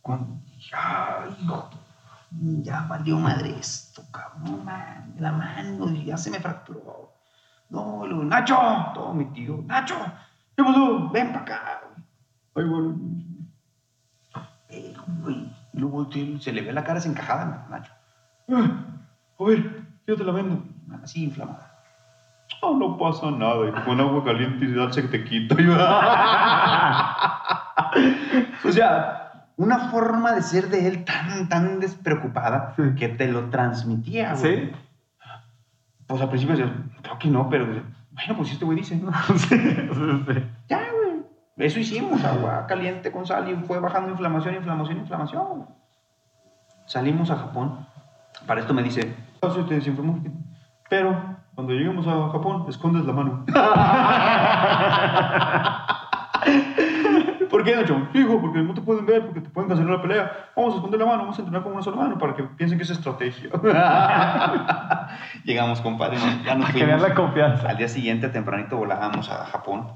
[0.00, 0.42] Con-
[0.74, 1.68] Ay, hijo,
[2.30, 4.64] ya valió madre esto, cabrón.
[4.64, 5.14] man.
[5.18, 7.12] La mano ya se me fracturó.
[7.68, 8.56] No, luego, Nacho,
[8.94, 9.96] todo mi tío, Nacho,
[10.56, 11.10] ¿qué pasó?
[11.10, 11.80] Ven para acá.
[12.54, 12.94] Ay, bueno.
[14.70, 15.51] Eh, güey.
[15.72, 16.08] Y luego
[16.40, 17.92] se le ve la cara desencajada, Nacho.
[18.50, 18.84] "Ah,
[19.40, 20.62] A ver, yo te la vendo.
[21.02, 21.68] Así inflamada.
[22.60, 23.68] Oh, no pasa nada.
[23.68, 25.56] Y con agua caliente y darse te quito.
[28.64, 32.82] o sea, una forma de ser de él tan, tan despreocupada Sí.
[32.96, 34.66] que te lo transmitía, güey.
[34.66, 34.72] ¿Sí?
[36.06, 39.00] Pues al principio decía, creo que no, pero bueno, pues si este güey dice.
[39.36, 39.58] sí, sí,
[40.28, 40.44] sí.
[40.68, 40.80] Ya.
[41.56, 45.66] Eso hicimos, agua caliente con sal y fue bajando inflamación, inflamación, inflamación.
[46.86, 47.86] Salimos a Japón.
[48.46, 50.18] Para esto me dice, "Ah, se te desinflamó.
[50.88, 53.44] Pero cuando lleguemos a Japón, escondes la mano.
[57.50, 58.08] ¿Por qué, Nacho?
[58.14, 60.32] Hijo, porque no te pueden ver, porque te pueden cancelar la pelea.
[60.56, 62.78] Vamos a esconder la mano, vamos a entrenar con una sola mano para que piensen
[62.78, 63.50] que es estrategia.
[65.44, 67.08] Llegamos, compadre, ya nos Para que vean fuimos.
[67.08, 67.68] la confianza.
[67.68, 69.86] Al día siguiente, tempranito, volábamos a Japón.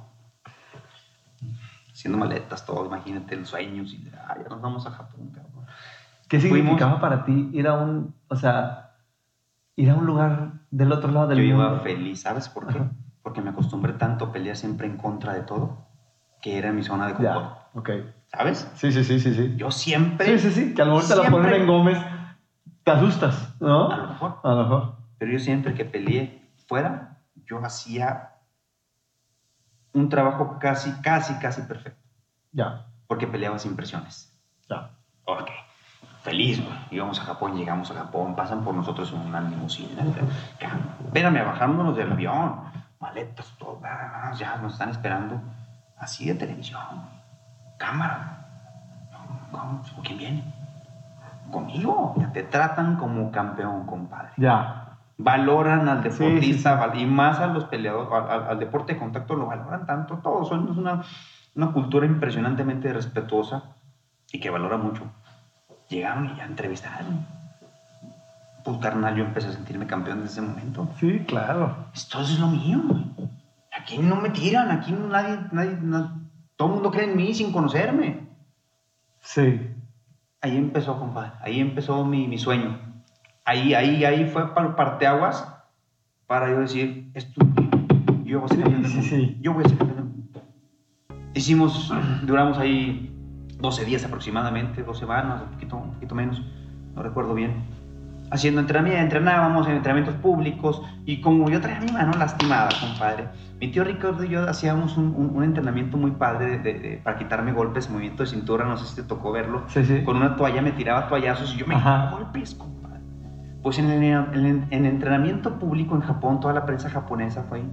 [1.97, 3.91] Haciendo maletas, todo, imagínate, los sueños.
[3.95, 5.65] Y, ah, ya nos vamos a Japón, cabrón.
[6.29, 8.97] ¿Qué Fuimos- significaba para ti ir a un, o sea,
[9.77, 11.83] ir a un lugar del otro lado del Yo iba mundo?
[11.83, 12.79] feliz, ¿sabes por qué?
[12.81, 12.91] Ajá.
[13.23, 15.87] Porque me acostumbré tanto a pelear siempre en contra de todo,
[16.43, 17.45] que era mi zona de confort.
[17.75, 17.91] Ya, ok.
[18.27, 18.71] ¿Sabes?
[18.75, 19.55] Sí, sí, sí, sí, sí.
[19.57, 20.39] Yo siempre...
[20.39, 21.99] Sí, sí, sí, que a lo mejor te la ponen en Gómez,
[22.85, 23.91] te asustas, ¿no?
[23.91, 24.39] A lo mejor.
[24.45, 24.97] A lo mejor.
[25.17, 28.33] Pero yo siempre que peleé fuera, yo hacía
[29.97, 32.01] un trabajo casi, casi, casi perfecto.
[32.53, 34.33] Ya, Porque peleaba sin presiones.
[34.69, 34.91] ya.
[35.25, 35.51] Ok.
[36.23, 36.77] Feliz, güey.
[36.91, 40.03] Íbamos a Japón, llegamos a Japón, pasan por nosotros en una limusina.
[41.05, 42.61] Espérame, bajándonos del avión.
[43.01, 43.81] Maletas, todo.
[44.37, 45.41] Ya nos están esperando.
[45.99, 46.81] Así de televisión.
[47.79, 48.33] Cámara.
[49.53, 49.83] ¿Cómo?
[49.95, 50.55] ¿Con quién viene?
[51.53, 52.15] Conmigo.
[52.19, 54.31] Ya te tratan como campeón, compadre.
[54.37, 54.86] Ya.
[55.18, 58.98] Valoran al Sí, sí, deportista val- y más a los peleadores, al, al- deporte de
[58.98, 60.18] contacto lo valoran tanto.
[60.22, 61.02] Todos son una,
[61.55, 63.76] una cultura impresionantemente respetuosa
[64.31, 65.11] y que valora mucho.
[65.88, 67.24] Llegaron y ya entrevistaron.
[68.64, 70.88] Pues carnal, yo empecé a sentirme campeón desde ese momento.
[70.98, 71.87] Sí, claro.
[71.94, 72.83] Esto es lo mío.
[73.79, 76.20] Aquí no me tiran, aquí nadie, nadie, na-
[76.57, 78.26] todo el mundo cree en mí sin conocerme.
[79.20, 79.70] Sí.
[80.42, 81.33] Ahí empezó, compadre.
[81.40, 82.79] Ahí empezó mi, mi sueño.
[83.47, 85.47] Ahí, ahí, ahí fue par- parteaguas
[86.27, 87.41] para yo decir, esto,
[88.25, 89.39] yo voy a ser campeón sí, sí.
[89.41, 90.13] Yo voy a ser campeón.
[91.35, 93.13] Hicimos, duramos ahí
[93.61, 96.43] 12 días aproximadamente, dos semanas, un poquito, un poquito menos,
[96.95, 97.53] no recuerdo bien.
[98.33, 103.29] Haciendo entrenamiento, entrenábamos en entrenamientos públicos y como yo traía mi mano lastimada, compadre,
[103.61, 106.97] mi tío Ricardo y yo hacíamos un, un- un entrenamiento muy padre de- de- de-
[106.97, 110.03] para quitarme golpes, movimiento de cintura, no sé si te tocó verlo Sí, sí.
[110.03, 112.07] con una toalla me tiraba toallazos y yo me Ajá.
[112.07, 112.76] quitaba golpes, compadre.
[113.66, 117.64] Pues en el, en, en entrenamiento público en Japón, toda la prensa japonesa fue.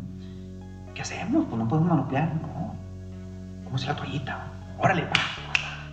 [0.95, 1.45] ¿Qué hacemos?
[1.45, 2.73] Pues no podemos manopear, no.
[3.63, 4.39] ¿Cómo es la toallita?
[4.79, 5.19] Órale, pa.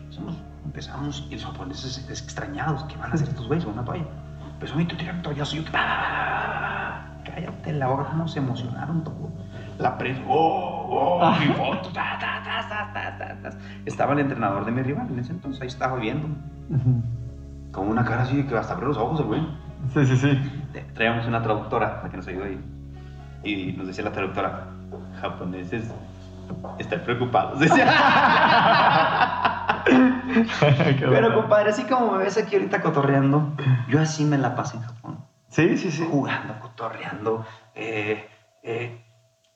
[0.08, 4.06] Somos- empezamos y los japoneses extrañados, ¿qué van a hacer estos güeyes con una toalla?
[4.54, 9.28] Empezó a tirar toallazo y yo, cállate la boca, nos emocionaron todo.
[9.76, 11.30] La prensa, ¡oh, oh!
[11.40, 13.58] Mi foto, ta, ta, ta, ta, ta, ta, ta.
[13.84, 16.26] Estaba el entrenador de mi rival en ese entonces, ahí estaba viendo.
[17.70, 19.69] Con una cara así que hasta abrió los ojos el güey.
[19.94, 20.38] Sí, sí, sí.
[20.94, 22.61] Traíamos una traductora, la que nos ayudó ahí.
[23.42, 24.68] Y nos decía la traductora,
[25.20, 25.92] japoneses
[26.79, 27.59] están preocupados.
[31.00, 33.55] Pero compadre, así como me ves aquí ahorita cotorreando,
[33.88, 35.24] yo así me la pasé en Japón.
[35.48, 36.07] Sí, sí, sí.
[36.09, 38.29] Jugando, cotorreando, eh,
[38.62, 39.05] eh,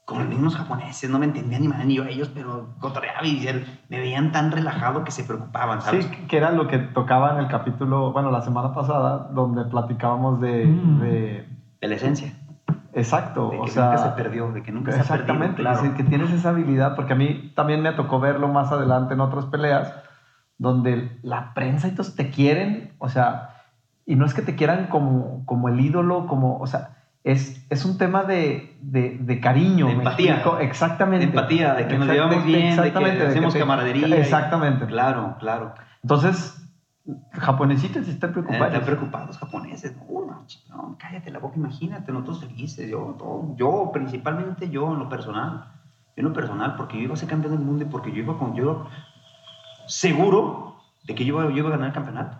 [0.05, 1.09] con los mismos japoneses.
[1.09, 4.33] No me entendían ni madre ni yo a ellos, pero cotorreaba y él- me veían
[4.33, 6.05] tan relajado que se preocupaban, ¿sabes?
[6.07, 10.41] Sí, que era lo que tocaba en el capítulo, bueno, la semana pasada, donde platicábamos
[10.41, 10.67] de...
[10.67, 11.01] Mm.
[11.01, 11.49] de-
[11.81, 12.33] De la esencia.
[12.93, 13.87] exacto, De o que sea...
[13.87, 15.23] nunca se perdió, de que nunca se ha perdido.
[15.23, 15.81] Exactamente, Claro.
[15.81, 19.21] sí, que tienes esa habilidad, porque a mí también me tocó verlo más adelante en
[19.21, 19.93] otras peleas,
[20.59, 23.51] donde la prensa y todos te quieren, o sea,
[24.07, 26.91] y no es que te quieran como, como el ídolo, como, o sea,
[27.25, 29.87] es, es un tema de, de, de cariño.
[29.87, 30.35] De ¿me empatía.
[30.35, 30.59] explico?
[30.59, 31.27] Exactamente.
[31.27, 34.17] De empatía, de que nos llevamos bien, de que hacemos te- camaradería.
[34.17, 34.87] Exactamente.
[34.87, 35.75] Claro, claro.
[36.03, 36.61] Entonces,
[37.33, 38.67] Japonesitos sí están Eh, preocupados.
[38.69, 39.95] Están preocupados japoneses.
[39.97, 44.93] No, no, ch- no, cállate la boca, imagínate, nosotros felices, yo, todo, yo, principalmente yo
[44.93, 45.71] en lo personal.
[46.17, 48.19] Yo en lo personal, porque yo iba a ser campeón del mundo y porque yo
[48.23, 48.87] iba con, yo
[49.87, 52.39] seguro de que yo iba, yo iba a ganar el campeonato.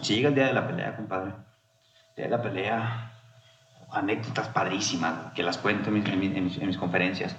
[0.00, 1.32] Si llega el día de la pelea, compadre,
[2.16, 3.10] de la pelea,
[3.90, 7.36] anécdotas padrísimas que las cuento en mis, en mis- en mis- en mis conferencias.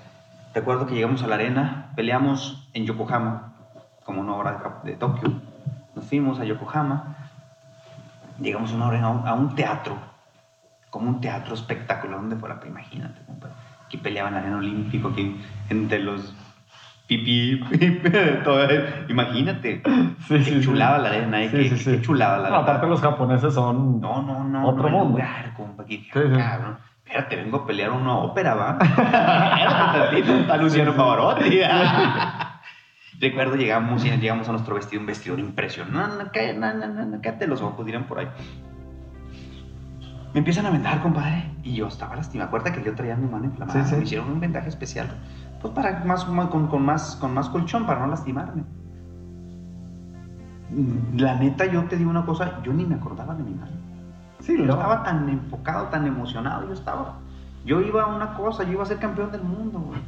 [0.54, 3.54] Recuerdo que llegamos a la arena, peleamos en Yokohama,
[4.04, 5.34] como una hora de, Tokio.
[5.96, 7.16] Nos fuimos a Yokohama,
[8.40, 9.98] llegamos una hora a un, teatro,
[10.90, 13.20] como un teatro espectacular, donde fuera, imagínate.
[13.86, 16.34] Aquí peleaban en la arena olímpico, aquí entre los
[17.08, 17.60] pipí,
[18.44, 18.68] todo,
[19.10, 19.82] imagínate.
[20.28, 20.62] Sí, qué sí, sí.
[20.62, 24.00] chulada la arena, eh, qué, qué- qué chulada la No, aparte los japoneses son...
[24.02, 24.68] No, no, no.
[24.68, 25.10] Otro no, el mundo.
[25.20, 26.78] lugar, compa, cabrón.
[27.06, 28.78] Espérate, vengo a pelear una ópera, ¿va?
[30.18, 31.60] Está Luciano Pavarotti.
[33.20, 36.54] Recuerdo, llegamos, y llegamos a nuestro vestido, un vestidor impresionante.
[36.60, 38.28] No, no, no, no, no, cállate los ojos, dirán por ahí.
[40.34, 42.48] Me empiezan a vendar, compadre, y yo estaba lastimado.
[42.50, 43.86] Acuérdate que yo traía mi mano inflamada.
[43.96, 45.08] Me hicieron un vendaje especial,
[45.73, 48.63] pues para más, con, con más, con más colchón, para no lastimarme.
[51.15, 53.56] La neta, yo te digo una cosa, yo ni me acordaba de mi.
[54.39, 54.73] Sí, Yo no.
[54.73, 57.15] estaba tan enfocado, tan emocionado, yo estaba.
[57.65, 59.99] Yo iba a una cosa, yo iba a ser campeón del mundo, güey.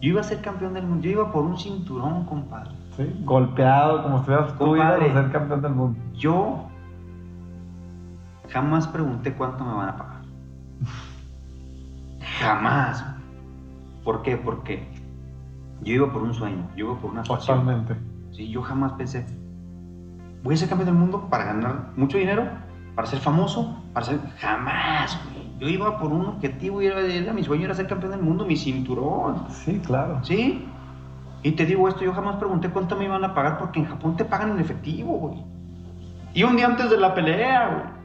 [0.00, 2.70] Yo iba a ser campeón del mundo, yo iba por un cinturón, compadre.
[2.96, 6.00] Sí, golpeado, como estuvieras tú ibas a ser campeón del mundo.
[6.14, 6.64] Yo
[8.48, 10.20] jamás pregunté cuánto me van a pagar.
[12.40, 13.04] Jamás.
[14.04, 14.36] ¿Por qué?
[14.36, 14.88] Porque
[15.82, 17.60] yo iba por un sueño, yo iba por una pasión.
[17.60, 17.96] Totalmente.
[18.32, 19.26] Sí, yo jamás pensé,
[20.42, 22.48] voy a ser campeón del mundo para ganar mucho dinero,
[22.94, 24.20] para ser famoso, para ser...
[24.38, 25.50] Jamás, güey.
[25.58, 28.46] Yo iba por un objetivo y era, era mi sueño era ser campeón del mundo,
[28.46, 29.44] mi cinturón.
[29.50, 30.20] Sí, claro.
[30.22, 30.66] ¿Sí?
[31.42, 34.16] Y te digo esto, yo jamás pregunté cuánto me iban a pagar porque en Japón
[34.16, 35.44] te pagan en efectivo, güey.
[36.32, 37.99] Y un día antes de la pelea, güey.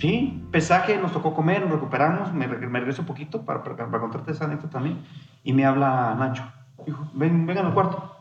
[0.00, 4.00] Sí, pesaje, nos tocó comer, nos recuperamos, me, me regreso un poquito para, para, para
[4.00, 5.04] contarte esa anécdota también.
[5.44, 6.50] Y me habla Nacho.
[6.86, 8.16] Dijo, ven, vengan al cuarto.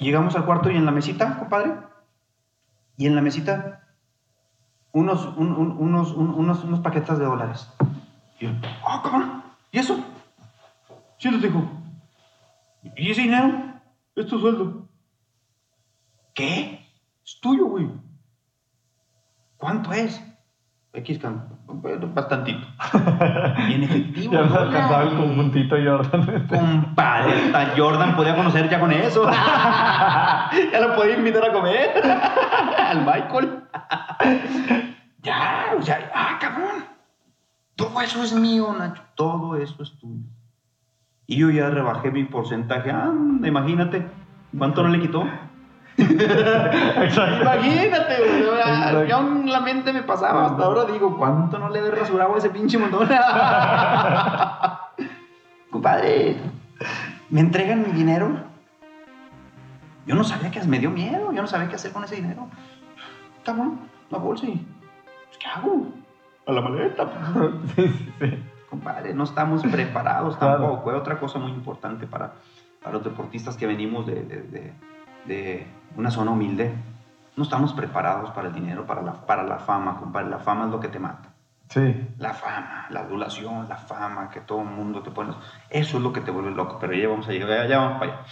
[0.00, 1.72] Llegamos al cuarto y en la mesita, compadre.
[2.96, 3.86] Y en la mesita,
[4.92, 7.70] unos, un- un- unos, un- unos, unos paquetes de dólares.
[8.40, 8.52] Y yo,
[8.86, 10.02] ah, cabrón, ¿y eso?
[11.18, 11.62] Sí, les dijo.
[12.96, 13.52] ¿Y ese dinero?
[14.16, 14.88] Es sueldo.
[16.34, 16.86] ¿Qué?
[17.22, 17.90] Es tuyo, güey.
[19.58, 20.22] ¿Cuánto es?
[20.94, 22.66] X, can- bueno, bastantito.
[23.68, 24.32] Y en efectivo.
[24.32, 26.46] Ya nos alcanzaba el conjuntito Jordan.
[26.48, 29.24] Compadre, hasta Jordan podía conocer ya con eso.
[29.30, 31.90] ya lo podía invitar a comer.
[32.88, 33.62] Al Michael.
[35.22, 36.84] ya, o sea, ah, cabrón.
[37.76, 39.02] Todo eso es mío, Nacho.
[39.14, 40.24] Todo eso es tuyo.
[41.26, 42.90] Y yo ya rebajé mi porcentaje.
[42.90, 43.12] Ah,
[43.44, 44.06] imagínate.
[44.56, 45.24] ¿Cuánto no le quitó?
[47.02, 47.42] Exacto.
[47.42, 48.42] Imagínate, güey.
[48.44, 49.04] o sea.
[49.06, 50.46] Yo en la mente me pasaba.
[50.46, 53.08] Hasta ahora digo, ¿cuánto no le he rasurado a ese pinche montón?
[55.70, 56.36] Compadre,
[57.30, 58.30] me entregan mi dinero.
[60.06, 61.32] Yo no sabía qué me dio miedo.
[61.32, 62.48] Yo no sabía qué hacer con ese dinero.
[63.44, 63.80] Cabrón,
[64.10, 64.52] la bolsa y.
[65.26, 65.86] pues, ¿Qué hago?
[66.46, 67.06] A la maleta.
[67.76, 68.38] Sí, sí, sí.
[68.70, 70.58] Compadre, no estamos preparados Claro.
[70.62, 70.90] tampoco.
[70.92, 72.32] Es otra cosa muy importante para,
[72.82, 74.72] para los deportistas que venimos de, de- de-
[75.28, 76.74] de una zona humilde.
[77.36, 80.28] No estamos preparados para el dinero, para la, para la fama, compadre.
[80.28, 81.28] La fama es lo que te mata.
[81.68, 82.08] Sí.
[82.18, 85.34] La fama, la adulación, la fama, que todo el mundo te pone.
[85.70, 86.78] Eso es lo que te vuelve loco.
[86.80, 88.22] Pero ya vamos a llegar, ya vamos para allá.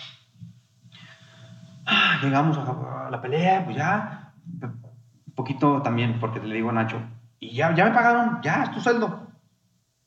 [1.87, 4.33] Ah, Llegamos a, a la pelea, pues ya.
[4.63, 6.99] Un poquito también, porque le digo a Nacho,
[7.39, 9.27] y ya, ya me pagaron, ya es tu sueldo.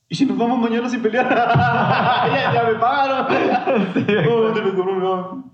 [0.08, 1.28] ¿Y si nos vamos mañana sin pelear?
[1.28, 3.26] ya, ya me pagaron.
[4.28, 5.49] Oh,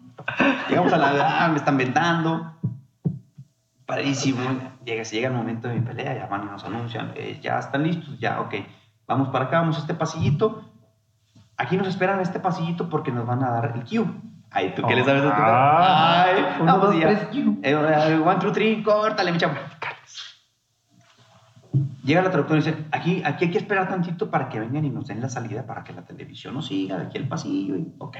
[0.68, 1.44] Llegamos a la.
[1.44, 2.52] Ah, me están vendando.
[3.86, 4.40] Parísimo.
[4.84, 7.58] Llega, se llega el momento de mi pelea, ya van y nos anuncian, eh, ya
[7.58, 8.54] están listos, ya, ok.
[9.06, 10.64] Vamos para acá, vamos a este pasillito.
[11.56, 14.06] Aquí nos esperan este pasillito porque nos van a dar el cue.
[14.50, 16.24] Ay, ¿tú qué le sabes a tu Ah.
[16.24, 17.28] Ay, Uno, no, pues dos, tres.
[17.62, 19.54] Eh, eh, one, two, three, córtale, mi chavo.
[22.04, 24.90] Llega la traductora y dice, aquí, aquí hay que esperar tantito para que vengan y
[24.90, 27.76] nos den la salida para que la televisión nos siga, de aquí el pasillo.
[27.76, 28.16] Y, ok,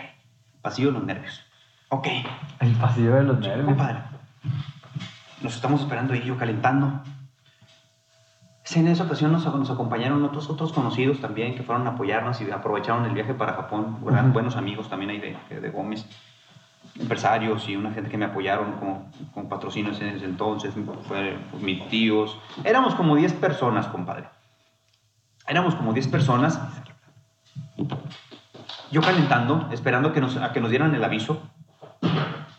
[0.61, 1.45] pasillo de los nervios.
[1.89, 2.09] Ok,
[2.61, 3.67] El pasillo de los nervios.
[3.67, 3.99] compadre.
[5.41, 7.01] Nos estamos esperando ahí, yo calentando.
[8.75, 12.51] En esa ocasión nos, nos acompañaron otros, otros conocidos también que fueron a apoyarnos y
[12.51, 13.99] aprovecharon el viaje para Japón.
[14.11, 14.33] Eran Ujú.
[14.35, 16.05] buenos amigos también ahí de, de Gómez,
[16.99, 20.75] empresarios y una gente que me apoyaron como, con patrocinios en ese entonces.
[21.09, 22.37] Fue, pues, mis tíos.
[22.65, 24.25] Éramos como 10 personas, compadre.
[25.47, 26.61] Éramos como 10 personas.
[28.91, 31.41] Yo calentando, esperando que nos, a que nos dieran el aviso.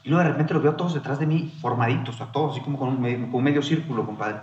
[0.07, 2.79] Y luego de repente los veo todos detrás de mí, formaditos, a todos, así como
[2.79, 4.39] con un medio, círculo, compadre.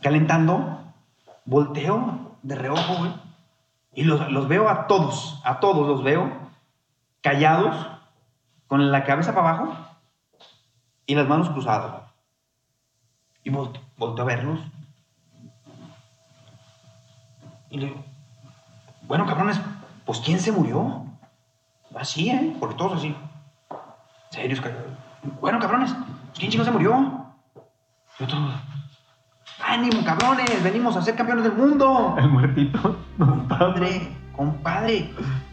[0.00, 0.80] Calentando,
[1.44, 3.12] volteo de reojo, güey.
[3.94, 6.32] Y los, los veo a todos, a todos los veo
[7.20, 7.76] callados,
[8.66, 9.76] con la cabeza para abajo
[11.06, 12.02] y las manos cruzadas.
[13.44, 14.58] Y volteo a verlos.
[17.70, 18.04] Y le digo,
[19.02, 19.60] bueno, cabrones,
[20.04, 21.01] pues ¿quién se murió?
[21.94, 22.56] Así, ¿eh?
[22.58, 23.14] Porque todos así.
[24.30, 24.62] Serios.
[25.40, 25.94] Bueno, cabrones,
[26.34, 27.26] ¿quién chico se murió?
[28.18, 28.40] Y otros,
[29.64, 32.14] ánimo, cabrones, venimos a ser campeones del mundo.
[32.18, 32.96] El muertito.
[33.18, 35.10] Compadre, compadre,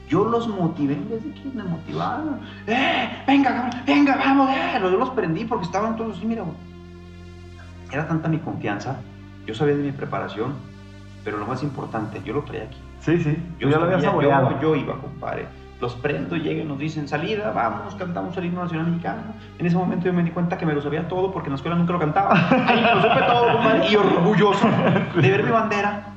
[0.07, 2.39] yo los motivé en vez de que me motivaron.
[2.67, 3.23] ¡Eh!
[3.27, 3.81] ¡Venga, cabrón!
[3.85, 4.49] ¡Venga, vamos!
[4.49, 4.79] Eh!
[4.81, 6.43] Yo los prendí porque estaban todos así, mira.
[7.91, 8.97] Era tanta mi confianza,
[9.45, 10.53] yo sabía de mi preparación,
[11.23, 12.77] pero lo más importante, yo lo traía aquí.
[12.99, 13.37] Sí, sí.
[13.59, 14.51] Yo, ya lo había saboreado.
[14.51, 15.47] yo, yo iba, compadre.
[15.79, 19.21] Los prendo, llegan, nos dicen salida, vamos, cantamos el himno nacional mexicano.
[19.57, 21.55] En ese momento yo me di cuenta que me lo sabía todo porque en la
[21.55, 22.33] escuela nunca lo cantaba.
[22.67, 24.67] Ahí lo supe todo, compadre, y orgulloso
[25.15, 26.07] de ver mi bandera,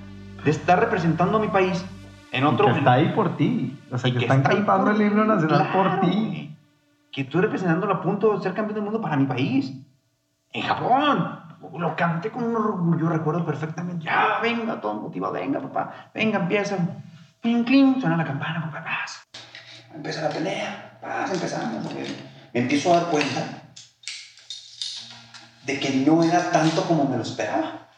[0.44, 1.84] de estar representando a mi país
[2.32, 2.66] en Y otro.
[2.66, 3.78] que está ahí por ti.
[3.92, 6.56] O sea, que, que están cantando el himno nacional por ti.
[7.12, 9.72] Que estoy representándolo a punto de ser campeón del mundo para mi país.
[10.52, 11.38] En Japón.
[11.78, 14.04] Lo canté con un orgullo, recuerdo perfectamente.
[14.04, 15.92] Ya, venga, todo motivado, venga, papá.
[16.12, 16.76] Venga, empieza.
[17.40, 18.80] Clink, clink, suena la campana, papá.
[19.94, 21.84] Empieza la pelea, paz, empezamos.
[21.92, 22.06] güey.
[22.52, 23.62] Me empiezo a dar cuenta
[25.64, 27.88] de que no era tanto como me lo esperaba.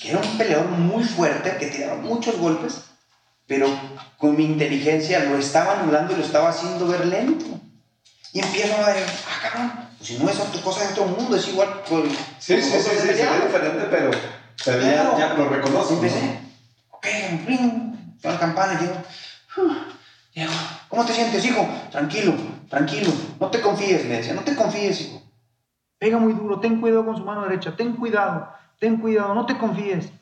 [0.00, 2.80] Que era un peleador muy fuerte, que tiraba muchos golpes,
[3.46, 3.68] pero
[4.18, 7.44] con mi inteligencia lo estaba anulando y lo estaba haciendo ver lento.
[8.32, 11.36] Y empiezo a ver, ah, cabrón, pues si no es otra cosa de otro mundo,
[11.36, 12.08] es igual con.
[12.38, 13.12] Sí, con sí, sí, se ve
[13.46, 14.10] diferente, pero,
[14.64, 15.18] pero ya, Claro.
[15.18, 15.90] ya lo reconoces.
[15.90, 15.96] ¿no?
[15.98, 16.40] Empecé,
[16.90, 17.06] ok,
[17.46, 18.96] ring, la campana, llego.
[20.32, 20.52] Llego,
[20.92, 21.66] ¿cómo te sientes, hijo?
[21.90, 22.34] Tranquilo,
[22.68, 25.22] tranquilo, no te confíes, me decía, no te confíes, hijo.
[25.98, 29.56] Pega muy duro, ten cuidado con su mano derecha, ten cuidado, ten cuidado, no te
[29.56, 30.12] confíes.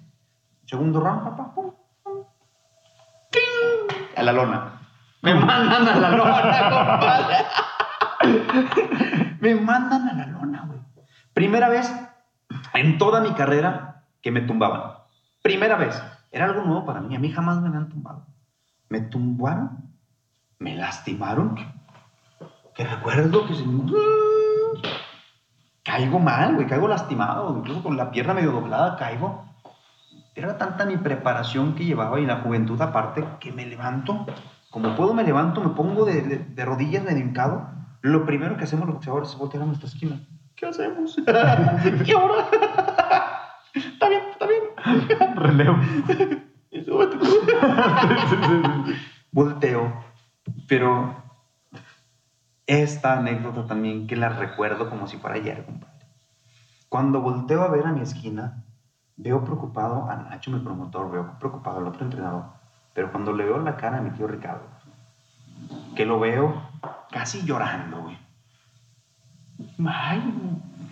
[0.67, 1.73] Segundo round, papá, pum,
[2.05, 2.25] pum,
[3.33, 3.97] ¡ting!
[4.17, 4.81] a la lona.
[5.23, 7.37] Me mandan a la lona, compadre.
[9.41, 10.79] Me mandan a la lona, güey.
[11.35, 11.93] Primera vez
[12.75, 14.93] en toda mi carrera que me tumbaban.
[15.43, 16.01] Primera vez.
[16.31, 17.17] Era algo nuevo para mí.
[17.17, 18.27] A mí jamás me habían tumbado.
[18.89, 19.90] Me tumbaron,
[20.61, 21.57] me lastimaron.
[22.75, 23.65] Que recuerdo que se...
[25.83, 26.67] Caigo mal, güey.
[26.67, 27.57] Caigo lastimado.
[27.59, 29.45] Incluso con la pierna medio doblada caigo.
[30.37, 34.25] Era tanta mi preparación que llevaba y la juventud aparte que me levanto.
[34.71, 37.69] Como puedo, me levanto, me pongo de, de- de rodillas medio hincado.
[38.03, 40.21] Lo primero que hacemos los boxeadores es voltear a nuestra esquina.
[40.55, 41.19] ¿Qué hacemos?
[42.07, 42.47] ¿Y ahora?
[43.75, 44.63] está bien, está bien.
[45.37, 45.77] Relevo.
[49.33, 50.10] Volteo.
[50.69, 51.15] Pero
[52.67, 55.91] esta anécdota también que la recuerdo como si fuera ayer, compadre.
[56.89, 58.65] Cuando volteo a ver a mi esquina,
[59.17, 62.45] veo preocupado a Nacho, mi promotor, veo preocupado al otro entrenador.
[62.95, 64.67] Pero cuando le veo la cara a mi tío Ricardo,
[65.95, 66.63] que lo veo
[67.11, 68.19] casi llorando, güey.
[69.87, 70.23] Ay,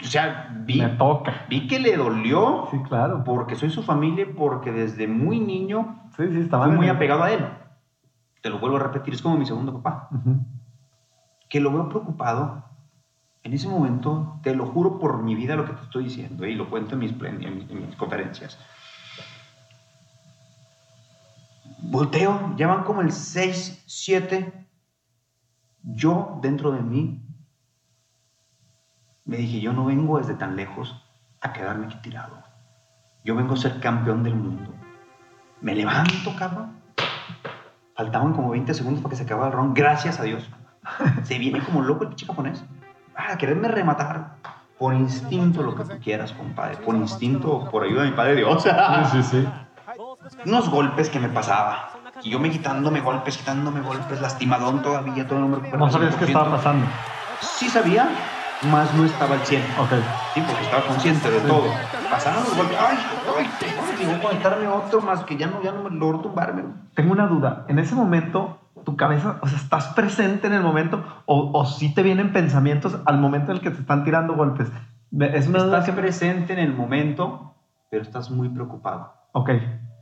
[0.01, 1.33] o sea, vi, Me toca.
[1.49, 3.25] vi que le dolió Sí, claro.
[3.25, 7.31] porque soy su familia, porque desde muy niño Sí, sí, estaba fui muy apegado a
[7.33, 7.47] él.
[8.43, 10.09] Te lo vuelvo a repetir, es como mi segundo papá.
[11.49, 12.65] Que lo veo preocupado.
[13.43, 16.55] En ese momento, te lo juro por mi vida lo que te estoy diciendo, y
[16.55, 18.59] lo cuento en mis, en mis- en mis conferencias.
[21.81, 24.67] Volteo, ya van como el 6, 7.
[25.83, 27.23] Yo, dentro de mí,
[29.25, 31.03] me dije, yo no vengo desde tan lejos
[31.41, 32.43] a quedarme aquí tirado.
[33.25, 34.75] Yo vengo a ser campeón del mundo.
[35.61, 36.78] Me levanto, cabrón.
[37.99, 39.77] Faltaban como 20 segundos para que se acabara el round.
[39.77, 40.49] Gracias a Dios.
[41.25, 42.65] Se viene como loco el pinche japonés.
[43.17, 44.37] Ah, quererme rematar.
[44.79, 46.77] Por instinto, lo que tú quieras, compadre.
[46.77, 48.63] Por instinto, por ayuda de mi padre Dios.
[48.63, 48.71] Sí,
[49.11, 49.49] sí, sí.
[50.47, 51.91] Unos golpes que me pasaba.
[52.23, 56.27] Y yo me quitándome golpes, quitándome golpes, lastimadón todavía, todo me recuperaba No sabías qué
[56.27, 56.29] 100%.
[56.29, 56.87] estaba pasando.
[57.41, 58.09] Sí sabía,
[58.71, 59.63] más no estaba al 100.
[59.79, 59.91] Ok.
[60.35, 61.65] Sí, porque estaba consciente de todo.
[62.11, 62.77] Pasaron los golpes.
[62.81, 62.99] Ay,
[63.39, 63.47] ay,
[63.99, 66.65] llegó a conectarme otro más que ya no, ya no me logró tumbarme.
[66.95, 67.65] Tengo una duda.
[67.69, 71.95] En ese momento, tu cabeza, o sea, ¿estás presente en el momento o, o sí
[71.95, 74.69] te vienen pensamientos al momento en el que te están tirando golpes?
[75.21, 75.93] Es una Estás que...
[75.93, 77.55] presente en el momento,
[77.91, 79.15] pero estás muy preocupado.
[79.33, 79.51] Ok.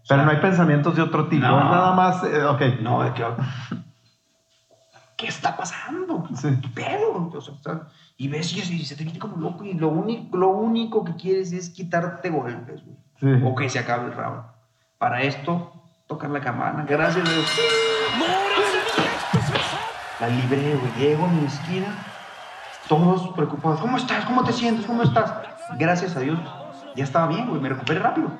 [0.09, 1.47] Pero no hay pensamientos de otro tipo.
[1.47, 1.59] No.
[1.59, 2.23] Es nada más...
[2.25, 2.61] eh, ok.
[2.81, 3.25] No, de que.
[5.17, 6.25] ¿Qué está pasando?
[6.35, 6.49] Sí.
[6.61, 7.31] ¿Qué pedo?
[7.35, 10.49] O sea, está- y ves y, se te viene como loco y lo único, lo
[10.49, 12.97] único que quieres es quitarte golpes, güey.
[13.21, 13.43] Sí.
[13.45, 14.43] O que se acabe el round.
[14.99, 15.73] Para esto,
[16.07, 16.85] tocar la campana.
[16.89, 17.47] Gracias a Dios.
[20.21, 20.93] La libré, güey.
[20.99, 21.89] Llego a mi esquina,
[22.89, 23.81] todos preocupados.
[23.81, 24.25] ¿Cómo estás?
[24.25, 24.87] ¿Cómo te sientes?
[24.87, 25.33] ¿Cómo estás?
[25.79, 26.39] Gracias a Dios,
[26.95, 27.61] ya estaba bien, güey.
[27.61, 28.31] Me recuperé rápido.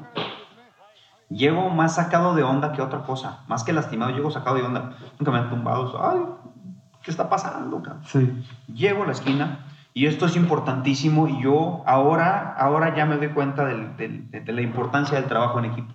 [1.29, 3.45] Llego más sacado de onda que otra cosa.
[3.49, 4.97] Más que lastimado, llego sacado de onda.
[5.19, 6.01] Nunca me han tumbado.
[6.03, 6.21] Ay,
[7.07, 8.03] ¿qué está pasando, cabrón?
[8.05, 8.45] Sí.
[8.75, 9.61] Llego a la esquina
[9.95, 14.41] y esto es importantísimo y yo ahora, ahora ya me doy cuenta del- del- de,
[14.43, 15.95] de la importancia del trabajo en equipo.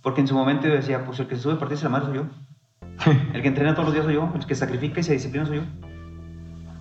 [0.00, 2.06] Porque en su momento yo decía, pues el que se sube a partirse la madre
[2.06, 2.24] soy yo.
[3.34, 4.30] El que entrena todos los días soy yo.
[4.34, 5.62] El que sacrifica y se disciplina soy yo.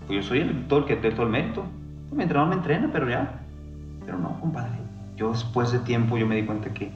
[0.05, 1.63] Pues yo soy el, todo el que tiene todo el mérito.
[2.07, 3.39] Pues mi entrenador me entrena, pero ya.
[4.05, 4.77] Pero no, compadre.
[5.17, 6.91] Yo después de tiempo yo me di cuenta que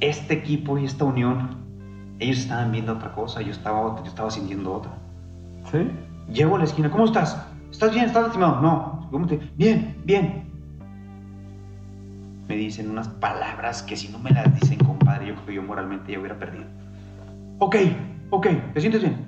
[0.00, 1.56] este equipo y esta unión,
[2.18, 4.92] ellos estaban viendo otra cosa, yo estaba, otra- yo estaba sintiendo otra.
[5.70, 5.90] ¿Sí?
[6.32, 7.46] Llego a la esquina, ¿cómo estás?
[7.70, 8.06] ¿Estás bien?
[8.06, 8.60] ¿Estás lastimado?
[8.60, 9.08] No.
[9.10, 9.36] ¿Cómo te...?
[9.56, 10.44] Bien, bien.
[12.48, 15.62] Me dicen unas palabras que si no me las dicen, compadre, yo creo que yo
[15.62, 16.64] moralmente ya hubiera perdido.
[17.58, 17.76] Ok,
[18.30, 19.26] ok, ¿te sientes bien?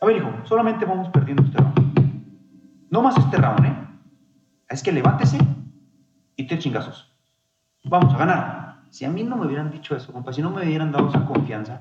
[0.00, 2.88] A ver, hijo, solamente vamos perdiendo este round.
[2.90, 3.76] No más este round, ¿eh?
[4.68, 5.38] Es que levántese
[6.36, 7.14] y te chingazos.
[7.84, 8.61] Vamos a ganar.
[8.92, 11.24] Si a mí no me hubieran dicho eso, compa, si no me hubieran dado esa
[11.24, 11.80] confianza,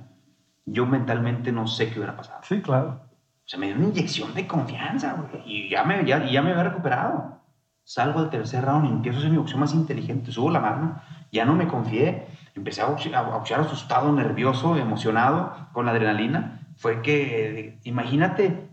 [0.65, 2.39] yo mentalmente no sé qué hubiera pasado.
[2.43, 3.01] Sí, claro.
[3.11, 5.43] O sea, me dio una inyección de confianza, güey.
[5.45, 7.41] Y ya me, ya, ya me había recuperado.
[7.83, 10.31] Salgo del tercer round y empiezo a hacer mi boxeo más inteligente.
[10.31, 11.01] Subo la mano,
[11.33, 12.27] ya no me confié.
[12.55, 16.61] Empecé a boxear, a boxear asustado, nervioso, emocionado, con la adrenalina.
[16.77, 18.69] Fue que, imagínate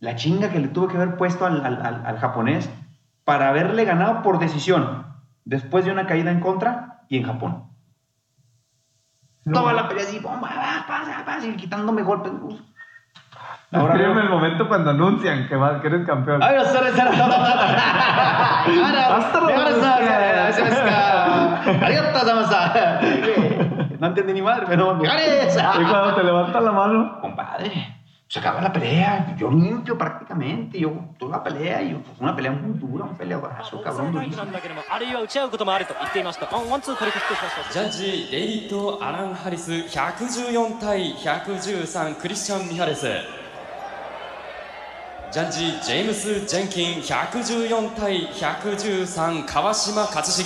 [0.00, 2.68] la chinga que le tuve que haber puesto al, al- al- al japonés
[3.24, 5.04] para haberle ganado por decisión
[5.44, 7.67] después de una caída en contra y en Japón.
[9.48, 9.60] No.
[9.60, 12.32] Toda la pelea así, bomba, va, pasa, pasa, y quitándome golpes.
[13.72, 16.42] Ahora viene el momento cuando anuncian que, va, que eres campeón.
[16.42, 17.34] Ay, sorry, sorry, sorry.
[18.98, 19.58] Hasta luego.
[23.98, 27.97] No entendí ni madre, pero me Y cuando te levanta la mano, compadre.
[28.28, 29.34] Se acaba la pelea.
[29.38, 30.78] Yo limpio prácticamente.
[30.78, 31.80] Yo toda la pelea.
[31.82, 34.22] Y fue una pelea muy dura, un peleadorazo, タ cabrón.
[34.22, 43.06] イプなんだけどもあるいは打ち合うこともあると言っていましたワンワンツー取り切ってしましたジャッジレイト・アラン・ハリス114対113クリスチャン・ミハレス
[45.32, 50.42] ジャッジジェームス・ジェンキン114対113川島勝重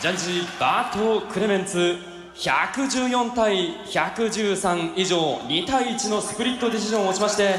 [0.00, 7.56] ジャッジバート・クレメンツ114対113以上2対1のスプリットディシジョンを持ちまして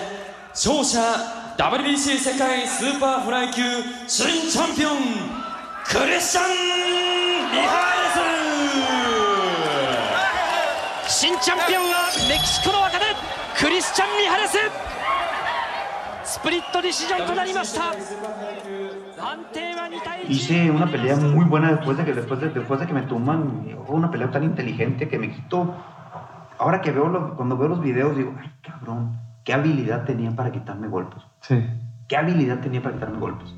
[0.49, 0.99] 勝者
[1.57, 3.61] WBC 世界スーパーフライ級
[4.07, 5.43] 新チャンピオン
[5.85, 6.45] クリスチャン・
[7.51, 7.93] ミハ
[11.05, 11.17] レス。
[11.19, 13.05] 新チャンピオンはメキシコの若手
[13.63, 14.57] クリスチャン・ミハレス。
[16.23, 17.93] スプリットディシジョンとなりました。
[20.29, 23.03] Hice una pelea muy buena después de que, después de, después de que me.
[23.03, 25.73] Fue una pelea tan inteligente que me quitó.
[26.59, 30.51] Ahora que veo, lo- cuando veo los videos, digo, ay, cabrón, qué habilidad tenía para
[30.51, 31.21] quitarme golpes.
[31.41, 31.55] sí.
[32.07, 33.53] ¿Qué habilidad tenía para quitarme golpes?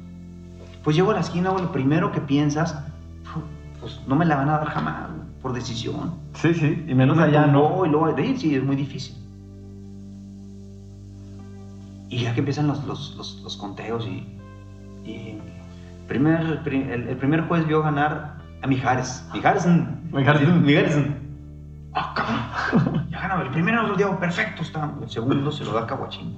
[0.83, 2.79] Pues llego a la esquina, lo primero que piensas,
[3.81, 5.09] pues no me la van a dar jamás,
[5.41, 6.13] por decisión.
[6.33, 6.85] Sí, sí.
[6.87, 7.83] Y menos Me allá, ¿no?
[7.85, 9.15] Y luego de sí, es muy difícil.
[12.07, 14.37] Y ya que empiezan los, los, los, los conteos y...
[15.03, 15.41] y
[16.07, 19.25] primer, pri- el, el primer juez vio ganar a Mijares.
[19.33, 20.09] Mijaresen.
[20.11, 20.63] Mijaresen.
[20.63, 21.25] Mijaresen.
[21.93, 23.07] Ah, cabrón.
[23.09, 23.43] Ya ganaba.
[23.43, 24.61] El primero lo dio perfecto.
[24.63, 24.91] Está.
[25.01, 26.37] El segundo se lo da a Caguachín.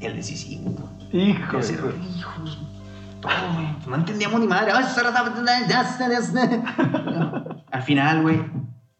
[0.00, 0.74] El decisivo.
[1.12, 1.58] Hijo.
[1.58, 2.58] Ese, hijos,
[3.20, 3.66] todo, güey.
[3.86, 4.72] No entendíamos ni madre.
[7.70, 8.40] Al final, güey.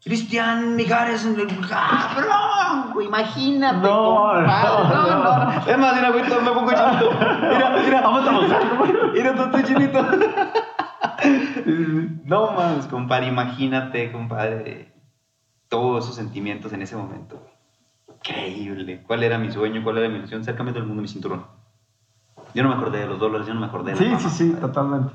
[0.04, 1.26] Cristian Mijares,
[1.68, 3.78] cabrón, güey, imagínate.
[3.88, 4.94] No, compadre.
[4.94, 5.52] no, no.
[5.66, 7.10] Es más, mira, güey, me pongo chinito.
[7.42, 8.00] Mira, mira.
[8.02, 9.12] Vamos a boxear.
[9.12, 10.06] Mira, tú estoy chinito.
[12.24, 14.92] No mames, compadre, imagínate, compadre,
[15.68, 17.36] todos esos sentimientos en ese momento.
[17.40, 18.16] güey.
[18.18, 19.02] Increíble.
[19.06, 19.82] ¿Cuál era mi sueño?
[19.82, 20.44] ¿Cuál era mi ilusión?
[20.44, 21.46] Cercame todo el mundo mi cinturón.
[22.54, 24.30] Yo no me acordé de los dólares, yo no me acordé de la Sí, sí,
[24.30, 24.60] sí, compadre.
[24.68, 25.12] totalmente.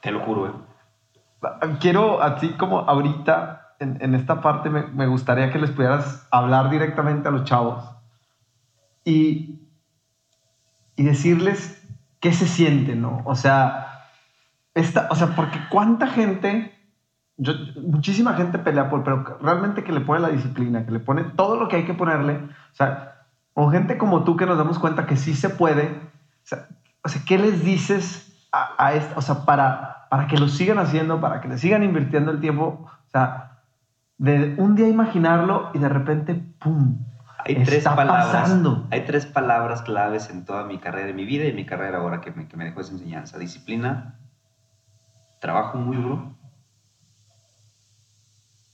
[0.00, 0.52] Te lo juro, eh.
[1.80, 7.28] Quiero, así como ahorita, en, esta parte, me, me gustaría que les pudieras hablar directamente
[7.28, 7.82] a los chavos
[9.04, 9.58] y,
[10.96, 11.82] y decirles
[12.20, 13.22] qué se siente, ¿no?
[13.24, 14.04] O sea,
[14.74, 16.74] esta, o sea, porque cuánta gente,
[17.38, 21.24] yo- muchísima gente pelea por, pero realmente que le pone la disciplina, que le pone
[21.24, 23.24] todo lo que hay que ponerle, o sea,
[23.54, 26.00] con gente como tú que nos damos cuenta que sí se puede,
[27.02, 30.78] o sea, ¿qué les dices a, a esta, o sea, para, para que lo sigan
[30.78, 33.49] haciendo, para que le sigan invirtiendo el tiempo, o sea,
[34.20, 37.06] de un día imaginarlo y de repente, ¡pum!
[37.38, 38.26] Hay tres Está palabras.
[38.26, 38.86] pasando.
[38.90, 41.98] Hay tres palabras claves en toda mi carrera, en mi vida y en mi carrera
[41.98, 43.38] ahora que me, que me dejó esa enseñanza.
[43.38, 44.20] Disciplina,
[45.40, 46.36] trabajo muy duro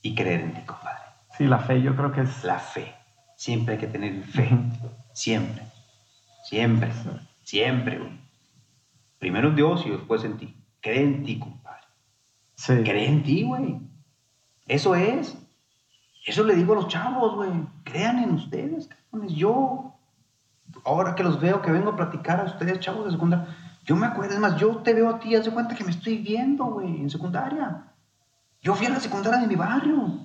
[0.03, 1.05] y creer en ti, compadre.
[1.39, 2.43] Sí, la fe yo creo que es...
[2.43, 2.93] La fe.
[3.37, 4.49] Siempre hay que tener fe.
[5.13, 5.63] Siempre.
[6.43, 6.91] Siempre.
[7.45, 8.21] Siempre, güey.
[9.21, 10.61] Primero en Dios y después en ti.
[10.81, 11.87] Cree en ti, compadre.
[12.57, 12.83] Sí.
[12.83, 13.79] Cree en ti, güey.
[14.67, 15.37] Eso es.
[16.27, 17.51] Eso le digo a los chavos, güey.
[17.85, 19.33] Crean en ustedes, cabrones.
[19.35, 19.95] Yo,
[20.85, 23.47] ahora que los veo, que vengo a platicar a ustedes, chavos de secundaria,
[23.85, 25.91] yo me acuerdo, es más, yo te veo a ti, haz de cuenta que me
[25.93, 27.85] estoy viendo, güey, en secundaria.
[28.61, 30.19] Yo fui a la secundaria de mi barrio.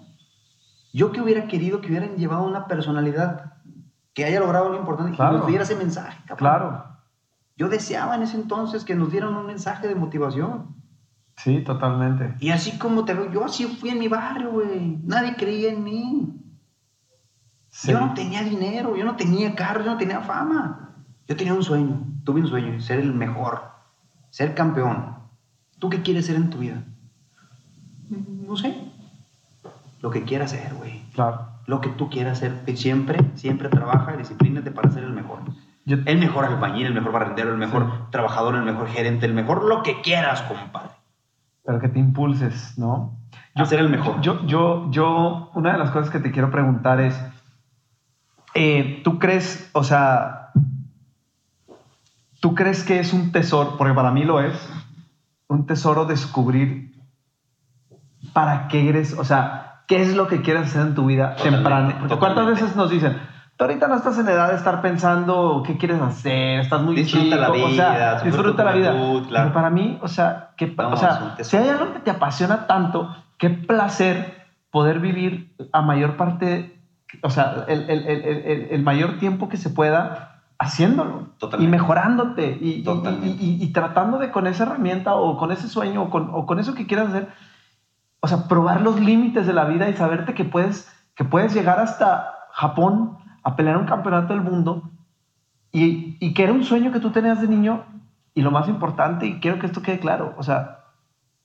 [0.93, 3.53] Yo que hubiera querido que hubieran llevado una personalidad
[4.13, 5.37] que haya logrado lo importante y Claro.
[5.37, 6.37] nos diera ese mensaje, cabrón.
[6.37, 6.85] Claro.
[7.55, 10.75] Yo deseaba en ese entonces que nos dieran un mensaje de motivación.
[11.37, 12.35] Sí, totalmente.
[12.39, 14.99] Y así como te veo, yo así fui en mi barrio, güey.
[15.03, 16.27] Nadie creía en mí.
[17.69, 17.91] Sí.
[17.91, 20.89] Yo no tenía dinero, yo no tenía carro, yo no tenía fama.
[21.27, 23.63] Yo tenía un sueño, tuve un sueño, ser el mejor,
[24.29, 25.15] ser campeón.
[25.79, 26.83] ¿Tú qué quieres ser en tu vida?
[28.45, 28.75] No sé.
[30.01, 31.01] Lo que quieras ser, güey.
[31.13, 31.47] Claro.
[31.65, 32.61] Lo que tú quieras ser.
[32.75, 35.39] Siempre, siempre trabaja y disciplínate para ser el mejor.
[35.85, 37.97] Yo- El mejor albañil, el mejor barrendero, el mejor Sí.
[38.11, 40.91] trabajador, el mejor gerente, el mejor lo que quieras, compadre.
[41.71, 43.17] Pero que te impulses, ¿no?
[43.55, 44.19] A ser el mejor.
[44.19, 47.17] Yo, yo, yo, una de las cosas que te quiero preguntar es,
[48.53, 50.51] eh, ¿tú crees, o sea,
[52.41, 54.53] tú crees que es un tesoro, porque para mí lo es,
[55.47, 56.93] un tesoro descubrir
[58.33, 61.93] para qué eres, o sea, qué es lo que quieres hacer en tu vida temprano?
[62.19, 63.17] ¿Cuántas veces nos dicen,
[63.61, 67.23] tú ahorita no estás en edad de estar pensando qué quieres hacer, estás muy Disfruta
[67.25, 68.91] chico, la o sea, vida, disfruta la vida.
[68.91, 69.23] claro.
[69.29, 72.65] Pero para mí, o sea, que, No, o sea, si hay algo que te apasiona
[72.65, 76.75] tanto, qué placer poder vivir a mayor parte,
[77.21, 81.67] o sea, el, el- el- el- el mayor tiempo que se pueda haciéndolo Totalmente.
[81.67, 83.27] y mejorándote y, y- Totalmente.
[83.43, 86.47] y- y- y tratando de con esa herramienta o con ese sueño o con, o
[86.47, 87.27] con eso que quieras hacer,
[88.21, 91.79] o sea, probar los límites de la vida y saberte que puedes, que puedes llegar
[91.79, 94.90] hasta Japón a pelear un campeonato del mundo
[95.72, 97.84] y, y que era un sueño que tú tenías de niño
[98.34, 100.80] y lo más importante, y quiero que esto quede claro, o sea,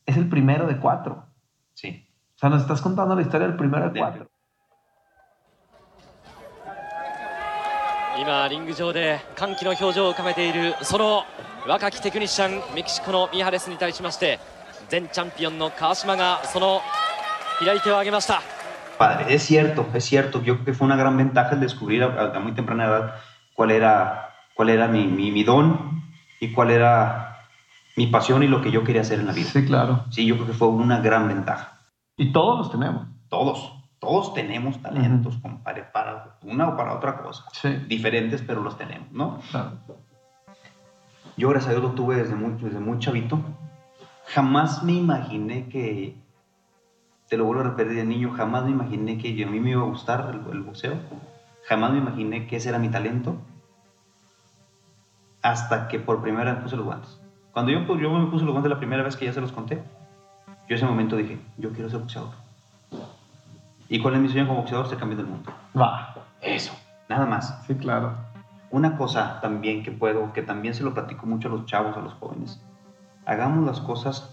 [0.05, 1.23] es el primero de cuatro.
[1.73, 2.05] Sí.
[2.35, 4.27] O sea, nos estás contando la historia del primero de De- cuatro.
[8.19, 11.23] 今リング上で歓喜の表情を浮かべているその
[11.65, 14.37] 若きテクニシャンメキシコのミハレスに対しまして
[14.91, 16.81] 前チャンピオンの川島がその
[17.59, 18.41] 左手を挙げました
[18.98, 20.42] Padre, es cierto, es cierto.
[20.42, 23.14] Yo creo que fue una gran ventaja el descubrir a, a muy temprana edad
[23.54, 26.02] cuál era, cuál era mi, mi, mi don
[26.40, 27.38] y cuál era
[27.96, 29.48] mi pasión y lo que yo quería hacer en la vida.
[29.48, 30.04] Sí, claro.
[30.10, 31.80] Sí, yo creo que fue una gran ventaja.
[32.16, 33.06] Y todos los tenemos.
[33.28, 37.44] Todos, todos tenemos talentos, compadre, para una o para otra cosa.
[37.52, 37.68] Sí.
[37.88, 39.40] Diferentes, pero los tenemos, ¿no?
[39.50, 39.72] Claro.
[41.36, 43.38] Yo, gracias a Dios, lo tuve desde muy, desde muy chavito.
[44.28, 46.16] Jamás me imaginé que,
[47.28, 49.70] te lo vuelvo a repetir de niño, jamás me imaginé que yo- a mí me
[49.70, 50.96] iba a gustar el, el boxeo.
[51.66, 53.36] Jamás me imaginé que ese era mi talento.
[55.42, 57.18] Hasta que por primera vez puse los guantes.
[57.52, 59.82] Cuando yo, me puse los guantes la primera vez que ya se los conté,
[60.68, 62.30] yo ese momento dije, yo quiero ser boxeador.
[63.88, 64.88] ¿Y cuál es mi sueño como boxeador?
[64.88, 65.52] Ser campeón del mundo.
[65.78, 66.14] Va.
[66.42, 66.72] Eso,
[67.08, 67.56] nada más.
[67.66, 68.14] Sí, claro.
[68.70, 72.00] Una cosa también que puedo, que también se lo platico mucho a los chavos, a
[72.00, 72.60] los jóvenes.
[73.24, 74.28] Hagamos las cosas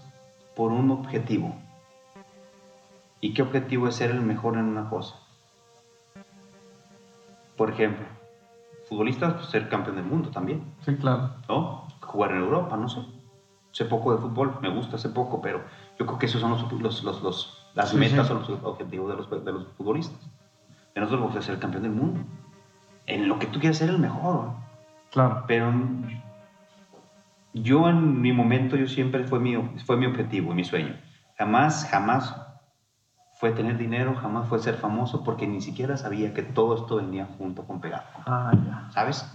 [0.56, 1.54] por un objetivo.
[3.24, 5.14] ¿Y qué objetivo es ser el mejor en una cosa?
[7.56, 8.04] Por ejemplo,
[8.86, 11.30] futbolistas, pues, ser campeón del mundo también, Sí, claro.
[11.48, 11.88] ¿no?
[12.02, 13.00] Jugar en Europa, no sé.
[13.72, 15.62] Sé poco de fútbol, me gusta, sé poco, pero
[15.98, 18.32] yo creo que esos son los, los- los- los- las Sí, metas sí.
[18.34, 20.20] o los objetivos de los, de los futbolistas.
[20.94, 22.20] De nosotros vamos a ser campeón del mundo.
[23.06, 24.50] En lo que tú quieras ser el mejor.
[25.10, 25.44] Claro.
[25.46, 25.72] Pero
[27.54, 29.56] yo en mi momento, yo siempre fue mi,
[29.86, 30.94] fue mi objetivo y mi sueño.
[31.38, 32.43] Jamás, jamás
[33.44, 37.26] fue tener dinero, jamás fue ser famoso, porque ni siquiera sabía que todo esto venía
[37.36, 38.04] junto con pegado.
[38.24, 38.88] Ah, ya.
[38.90, 39.30] ¿Sabes?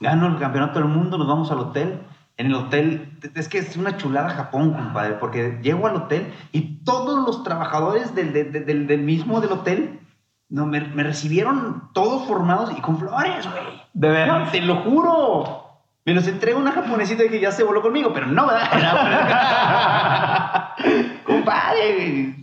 [0.00, 2.02] Gano el campeonato del mundo, nos vamos al hotel.
[2.36, 6.82] En el hotel, es que es una chulada Japón, compadre, porque llego al hotel y
[6.82, 10.00] todos los trabajadores del, del- del- del mismo del hotel
[10.48, 13.82] no, me, me recibieron todos formados y con flores, güey.
[13.92, 14.50] De veras.
[14.50, 15.62] Te lo juro.
[16.04, 18.68] Me los entrega una japonesita que ya se voló conmigo, pero no, ¿verdad?
[21.24, 22.34] Compadre.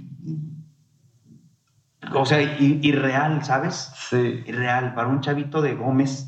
[2.16, 3.92] O sea, irreal, ¿sabes?
[3.96, 4.44] Sí.
[4.46, 4.94] Irreal.
[4.94, 6.28] Para un chavito de Gómez,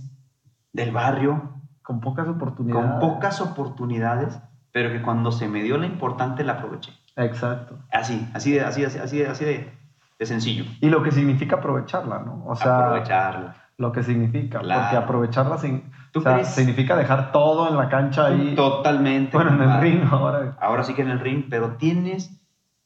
[0.71, 2.89] del barrio, Con pocas oportunidades.
[2.91, 4.39] con pocas oportunidades,
[4.71, 6.91] pero que cuando se me dio la importante la aproveché.
[7.15, 7.77] Exacto.
[7.91, 9.73] Así, así de, así, así, así de, así de,
[10.17, 10.65] de sencillo.
[10.81, 12.43] Y lo que significa aprovecharla, ¿no?
[12.47, 13.55] O sea, Aprovecharla.
[13.77, 14.59] lo que significa.
[14.59, 14.81] Claro.
[14.81, 16.47] Porque aprovecharla sin- ¿Tú o sea, crees?
[16.49, 18.53] significa dejar todo en la cancha ahí.
[18.55, 19.35] Totalmente.
[19.35, 19.89] Bueno, en el compadre.
[19.91, 20.57] ring ahora.
[20.61, 22.39] Ahora sí que en el ring, pero tienes,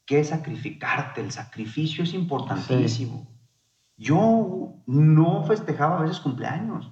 [0.08, 1.20] que sacrificarte.
[1.20, 3.26] El sacrificio es importantísimo.
[3.98, 6.90] Yo no festejaba a veces cumpleaños.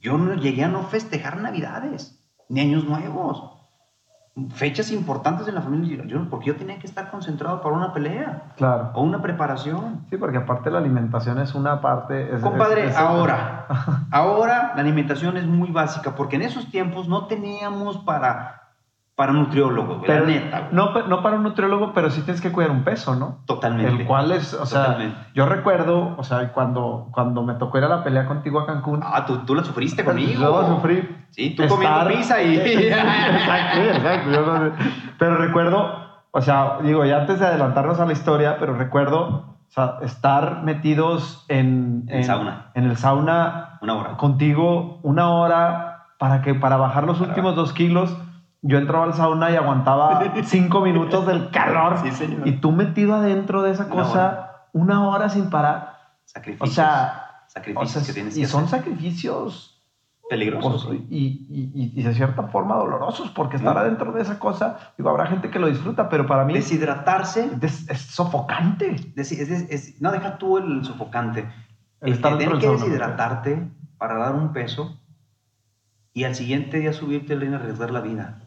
[0.00, 3.56] Yo no llegué a no festejar Navidades, ni Años Nuevos.
[4.54, 8.52] Fechas importantes en la familia, yo, porque yo tenía que estar concentrado para una pelea
[8.56, 8.90] Claro.
[8.94, 10.06] o una preparación.
[10.08, 12.34] Sí, porque aparte la alimentación es una parte...
[12.34, 13.66] es- Compadre, es- es- ahora,
[14.10, 18.69] ahora la alimentación es muy básica, porque en esos tiempos no teníamos para,
[19.20, 20.58] para nutriólogos, güey, Pero, la neta.
[20.60, 20.72] güey.
[20.72, 23.40] no, no para un nutriólogo, pero sí tienes que cuidar un peso, ¿no?
[23.44, 24.00] Totalmente.
[24.02, 25.18] El cual es, o sea, Totalmente.
[25.34, 29.00] yo recuerdo, o sea, cuando, cuando me tocó ir a la pelea contigo a Cancún,
[29.04, 30.40] Ah, tú, tú la sufriste conmigo.
[30.40, 31.06] yo sufrí.
[31.32, 32.56] Sí, tú comiendo pizza y...
[32.56, 34.30] exacto, exacto.
[34.30, 34.72] yo no sé.
[35.18, 35.92] Pero recuerdo,
[36.30, 40.62] o sea, digo, ya antes de adelantarnos a la historia, pero recuerdo, o sea, estar
[40.62, 42.70] metidos en, En sauna.
[42.74, 44.16] en el sauna Una hora.
[44.16, 48.16] contigo una hora para que para bajar los últimos dos kilos.
[48.62, 51.98] Yo entraba al sauna y aguantaba cinco minutos del calor.
[52.02, 52.46] Sí, señor.
[52.46, 55.96] Y tú metido adentro de esa Una cosa una hora sin parar.
[56.24, 56.70] O Sacrificios.
[56.78, 59.82] o sacrificios sea, que tienes y son sacrificios
[60.28, 60.86] peligrosos.
[60.86, 61.16] pues, y,
[61.50, 63.82] y- y- y de cierta forma dolorosos, porque estar Muy.
[63.82, 67.50] adentro de esa cosa, digo, habrá gente que lo disfruta, pero para mí es, Deshidratarse.
[67.62, 68.94] es- es sofocante.
[69.16, 71.50] es- es- es- no, deja tú el sofocante.
[72.00, 75.00] El El estar tener que deshidratarte para dar un peso
[76.12, 78.38] y al siguiente día subirte al a arriesgar la vida.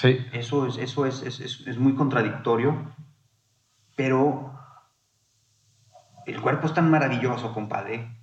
[0.00, 0.24] Sí.
[0.32, 2.84] Eso es, eso es, es, es- es muy contradictorio,
[3.96, 4.52] pero
[6.26, 8.16] el cuerpo es tan maravilloso, compadre,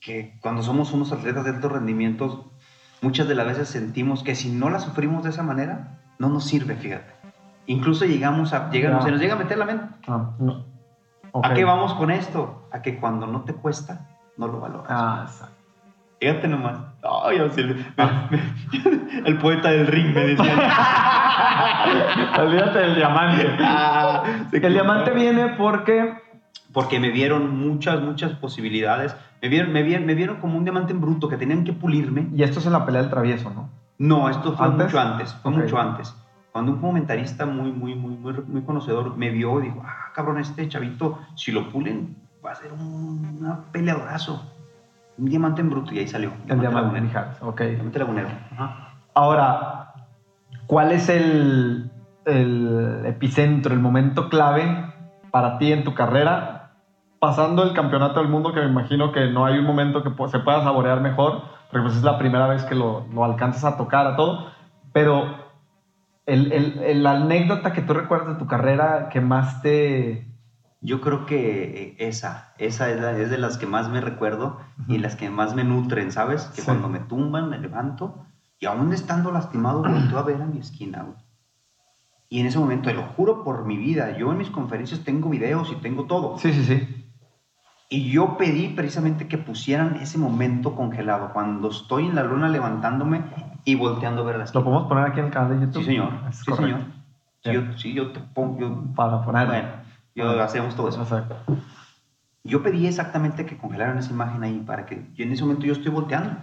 [0.00, 2.38] que cuando somos unos atletas de altos rendimientos,
[3.00, 6.44] muchas de las veces sentimos que si no la sufrimos de esa manera, no nos
[6.44, 7.12] sirve, fíjate.
[7.66, 9.06] Incluso llegamos a, llegamos, Ya.
[9.06, 9.94] se nos llega a meter la mente.
[10.06, 10.66] Ah, no.
[11.42, 12.68] ¿A qué vamos con esto?
[12.70, 14.86] A que cuando no te cuesta, no lo valoras.
[14.90, 15.54] Ah, exacto.
[16.20, 16.91] Fíjate nomás.
[17.02, 20.54] Ay, me- el poeta del ring me decía.
[22.38, 23.56] Olvídate del diamante.
[23.60, 24.22] Ah,
[24.52, 26.14] El diamante viene porque
[26.72, 29.16] Porque me vieron muchas, muchas posibilidades.
[29.42, 32.28] Me vieron, me vieron, me vieron como un diamante en bruto que tenían que pulirme.
[32.34, 33.68] y esto es en la pelea del travieso, ¿no?
[33.98, 34.86] No, esto fue ¿Antes?
[34.86, 35.34] mucho antes.
[35.42, 36.14] Fue mucho antes.
[36.52, 40.38] Cuando un comentarista muy, muy, muy, muy, muy conocedor me vio y dijo, ah, cabrón,
[40.38, 44.51] este chavito, si lo pulen, va a ser un una peleadorazo.
[45.22, 45.94] Un diamante en bruto.
[45.94, 46.32] Y ahí salió.
[46.48, 47.00] El diamante.
[47.00, 47.60] Mijares, ok.
[47.60, 48.28] Diamante lagunero.
[48.52, 48.94] Ajá.
[49.14, 49.94] Ahora,
[50.66, 51.90] ¿cuál es el,
[52.24, 54.64] el epicentro, el momento clave
[55.30, 56.72] para ti en tu carrera?
[57.20, 60.40] Pasando el campeonato del mundo, que me imagino que no hay un momento que se
[60.40, 64.08] pueda saborear mejor, porque pues es la primera vez que lo, lo alcanzas a tocar
[64.08, 64.50] a todo,
[64.92, 65.36] pero
[66.26, 70.26] el, el- el- la anécdota que tú recuerdas de tu carrera que más te...
[70.84, 74.58] Yo creo que eh, esa, esa es, la- es de las que más me recuerdo
[74.88, 76.46] y las que más me nutren, ¿sabes?
[76.46, 76.66] Que Sí.
[76.66, 78.26] cuando me tumban, me levanto
[78.58, 81.16] y aún estando lastimado, volteo a ver a mi esquina, güey.
[82.28, 85.28] Y en ese momento, te lo juro por mi vida, yo en mis conferencias tengo
[85.28, 86.38] videos y tengo todo.
[86.38, 86.88] Sí, sí, sí.
[87.90, 93.22] Y yo pedí precisamente que pusieran ese momento congelado, cuando estoy en la luna levantándome
[93.66, 94.64] y volteando a ver la ¿Lo esquina.
[94.64, 95.82] podemos poner aquí en el canal de YouTube?
[95.82, 96.12] Sí, señor.
[96.28, 96.78] Es Sí, correcto.
[96.78, 96.92] señor.
[97.44, 98.58] Sí, yo, sí, yo te pongo...
[98.58, 99.46] yo- Para poner...
[99.46, 99.68] bueno,
[100.14, 101.02] yo hacemos todo eso.
[101.02, 101.36] Exacto.
[102.44, 105.72] Yo pedí exactamente que congelaran esa imagen ahí para que yo en ese momento yo
[105.74, 106.36] estoy volteando,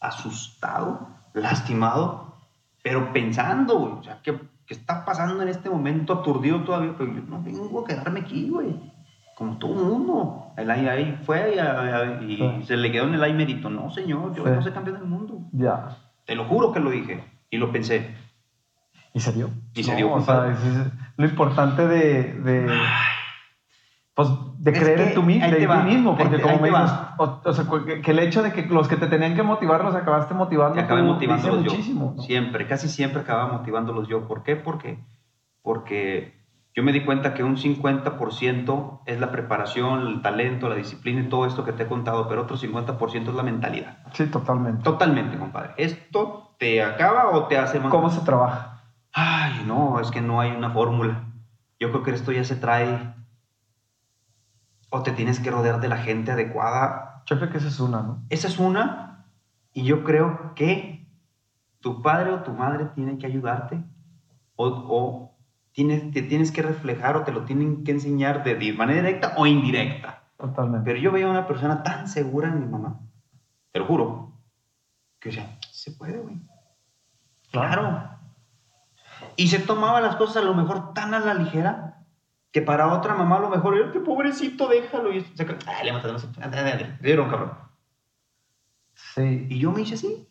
[0.00, 2.34] asustado, lastimado,
[2.82, 6.94] pero pensando, güey, o sea, ¿qué, qué está pasando en este momento aturdido todavía?
[6.96, 8.74] Pero yo no vengo a quedarme aquí, güey,
[9.36, 10.52] como todo el mundo.
[10.56, 12.66] El ahí, ahí fue y, a- y Sí.
[12.66, 13.70] se le quedó en el ahí mérito.
[13.70, 14.50] No, señor, yo Sí.
[14.50, 15.40] no soy campeón del mundo.
[15.52, 15.96] Ya.
[16.24, 18.14] Te lo juro que lo dije y lo pensé.
[19.14, 19.50] Y se dio.
[19.74, 20.52] Y se No, dio, O sea,
[21.18, 22.72] lo importante de, de,
[24.14, 26.12] pues, de Es creer en, mi- ahí de va, mismo.
[26.12, 27.64] ahí Porque te- como me dices, o, o sea,
[28.02, 30.74] que, el hecho de que los que te tenían que motivar los acabaste motivando.
[30.74, 31.70] que acabé tú, motivándolos yo.
[31.70, 32.14] muchísimo.
[32.16, 32.22] ¿no?
[32.22, 34.26] Siempre, casi siempre acababa motivándolos yo.
[34.26, 34.56] ¿Por qué?
[34.56, 34.98] Porque,
[35.62, 36.38] porque
[36.74, 41.28] yo me di cuenta que un 50% es la preparación, el talento, la disciplina y
[41.28, 43.98] todo esto que te he contado, pero otro 50% es la mentalidad.
[44.12, 44.82] Sí, totalmente.
[44.84, 45.72] Totalmente, compadre.
[45.76, 47.90] ¿Esto te acaba o te hace más?
[47.90, 48.77] ¿Cómo se trabaja?
[49.12, 51.24] Ay, no, es que no hay una fórmula.
[51.80, 53.14] Yo creo que esto ya se trae.
[54.90, 58.02] O te tienes que rodear de la gente adecuada Yo creo que esa es una,
[58.02, 58.24] ¿no?
[58.30, 59.26] esa es una,
[59.74, 61.06] y yo creo que
[61.80, 63.84] tu padre o tu madre tiene que ayudarte,
[64.56, 65.38] o, o
[65.72, 69.34] tienes, te tienes que reflejar o te lo tienen que enseñar de, de manera directa
[69.36, 70.24] o indirecta.
[70.38, 70.84] Totalmente.
[70.84, 73.00] Pero yo veía a una persona tan segura en mi mamá,
[73.72, 74.40] te lo juro,
[75.20, 76.40] que decía, se puede, güey.
[77.50, 78.17] Claro.
[79.38, 81.98] Y se tomaba las cosas a lo mejor tan a la ligera
[82.50, 85.12] que para otra mamá a lo mejor, "Ay, qué pobrecito, déjalo.
[85.12, 87.52] Y se, no sé, ándale, ándale, dieron, cabrón.
[88.94, 89.46] Sí.
[89.48, 90.28] Y yo me hice así.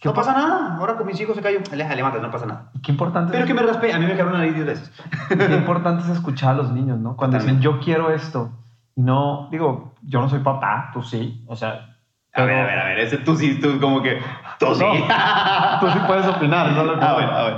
[0.00, 0.76] ¿Qué no pa- pasa nada.
[0.76, 1.58] Ahora con mis hijos se cayó.
[1.72, 2.70] Aleja, levántate, no pasa nada.
[2.82, 3.92] Qué importante, Pero es, que me respete.
[3.92, 4.92] A mí me quedaron una nariz 10 veces.
[5.28, 7.16] qué importante es escuchar a los niños, ¿no?
[7.16, 8.52] Cuando dicen, yo quiero esto.
[8.94, 11.44] Y no, digo, yo no soy papá, tú sí.
[11.48, 11.89] O sea,
[12.32, 12.98] A ver, a ver, a ver.
[13.00, 14.20] Ese tú sí, tú como que.
[14.58, 14.84] Tú sí.
[14.84, 14.90] No,
[15.80, 17.56] tú sí puedes opinar, no lo que a ver, a ver.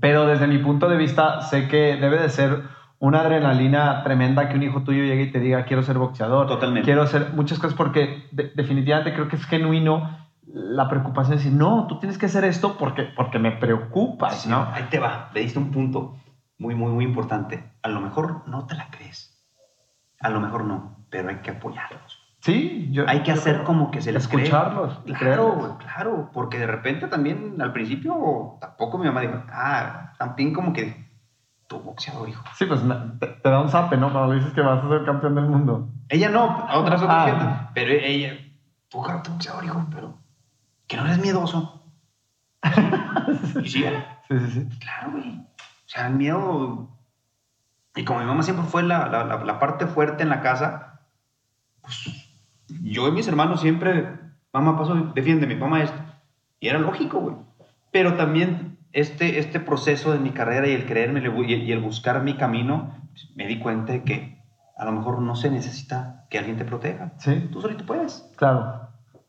[0.00, 2.62] Pero desde mi punto de vista, sé que debe de ser
[2.98, 6.46] una adrenalina tremenda que un hijo tuyo llegue y te diga, quiero ser boxeador.
[6.46, 6.84] Totalmente.
[6.86, 11.52] Quiero hacer muchas cosas porque de- definitivamente creo que es genuino la preocupación de decir,
[11.52, 14.66] no, tú tienes que hacer esto porque, porque me preocupas, Sí, ¿no?
[14.72, 16.14] Ahí te va, le diste un punto
[16.58, 17.64] muy, muy, muy importante.
[17.82, 19.30] A lo mejor no te la crees.
[20.20, 22.11] A lo mejor no, pero hay que apoyarlos.
[22.42, 24.42] Sí, yo, Hay que yo hacer como que se les cree.
[24.44, 30.12] Escucharlos y Claro, claro, porque de repente también al principio tampoco mi mamá dijo, ah,
[30.18, 31.08] también como que
[31.68, 32.44] tu boxeador, hijo.
[32.56, 32.80] Sí, pues
[33.20, 34.12] te, te da un zape, ¿no?
[34.12, 35.88] Cuando dices que vas a ser campeón del mundo.
[36.08, 37.30] Ella no, otras otras Ah.
[37.30, 38.32] gente, pero ella,
[38.88, 40.18] tú tu boxeador, hijo, pero
[40.88, 41.84] que no eres miedoso.
[43.62, 43.84] y sí,
[44.28, 44.78] Sí, sí, sí.
[44.80, 45.38] Claro, güey.
[45.38, 45.44] O
[45.86, 46.88] sea, el miedo.
[47.94, 51.00] Y como mi mamá siempre fue la, la- la- la parte fuerte en la casa,
[51.82, 52.21] pues
[52.82, 54.08] yo y mis hermanos siempre,
[54.52, 55.98] mamá, paso, defiéndeme, mamá, esto.
[56.60, 57.36] Y era lógico, güey.
[57.90, 62.34] Pero también este, este proceso de mi carrera y el creerme y el, buscar mi
[62.34, 64.38] camino, pues, me di cuenta de que
[64.76, 67.12] a lo mejor no se necesita que alguien te proteja.
[67.18, 68.30] Sí, Tú solito puedes.
[68.36, 68.80] claro.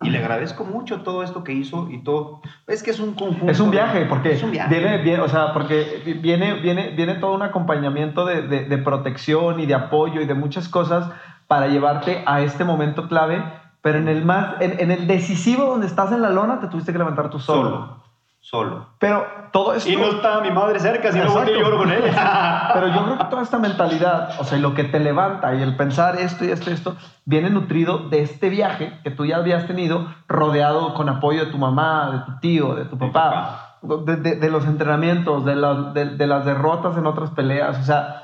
[0.01, 2.41] Y le agradezco mucho todo esto que hizo y todo.
[2.67, 3.49] Es que es un conjunto.
[3.49, 4.77] Es un viaje, porque Es un viaje.
[4.77, 9.61] viene, viene, o sea, porque viene, viene, viene todo un acompañamiento de, de- de protección
[9.61, 11.09] y de apoyo y de muchas cosas
[11.47, 13.43] para llevarte a este momento clave,
[13.81, 16.91] pero en el más, en, en el decisivo donde estás en la lona te tuviste
[16.91, 17.69] que levantar tú solo.
[17.69, 18.03] Solo.
[18.45, 18.85] Solo.
[18.99, 19.89] Pero todo esto...
[19.89, 21.69] Y no está mi madre cerca, si no volteo y Exacto.
[21.69, 22.69] lloro con ella.
[22.73, 25.77] Pero yo creo que toda esta mentalidad, o sea, lo que te levanta y el
[25.77, 29.65] pensar esto y esto y esto, viene nutrido de este viaje que tú ya habías
[29.65, 34.35] tenido, rodeado con apoyo de tu mamá, de tu tío, de tu papá, de, de-
[34.35, 37.79] de los entrenamientos, de- de las derrotas en otras peleas.
[37.79, 38.23] O sea,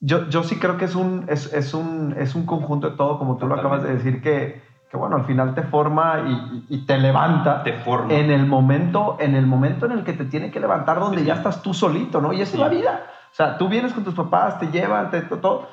[0.00, 3.18] yo, yo sí creo que es un, es, es un, es un conjunto de todo,
[3.18, 6.76] como tú lo acabas de decir, que, que bueno, al final te forma y, y-
[6.76, 8.12] y te levanta Te forma.
[8.12, 11.26] en el momento en el momento en el que te tiene que levantar donde Sí.
[11.26, 12.32] ya estás tú solito, ¿no?
[12.32, 12.56] Y esa Sí.
[12.56, 13.06] es la vida.
[13.32, 15.68] O sea, tú vienes con tus papás, te llevan, te, to- todo,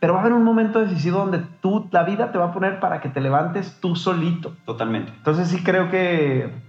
[0.00, 2.80] pero va a haber un momento decisivo donde tú, la vida te va a poner
[2.80, 4.52] para que te levantes tú solito.
[4.66, 5.12] Totalmente.
[5.16, 6.65] Entonces sí creo que...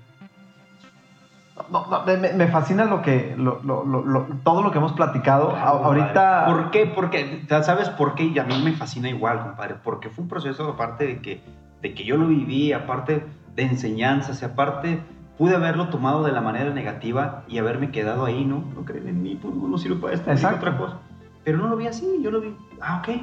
[1.71, 5.51] no, no, me, me fascina lo que, lo- lo- lo- todo lo que hemos platicado.
[5.55, 6.45] A- ahorita...
[6.45, 6.85] ¿Por qué?
[6.85, 8.25] Porque, ¿sabes por qué?
[8.25, 9.75] Y a mí me fascina igual, compadre.
[9.83, 11.41] Porque fue un proceso, aparte de que,
[11.81, 14.99] de que yo lo viví, aparte de enseñanzas, y aparte
[15.37, 18.63] pude haberlo tomado de la manera negativa y haberme quedado ahí, ¿no?
[18.75, 20.57] No creen en mí, pues no, no sirve para esto, Exacto.
[20.57, 20.97] otra cosa.
[21.43, 23.15] Pero no lo vi así, yo lo vi, ah, ok,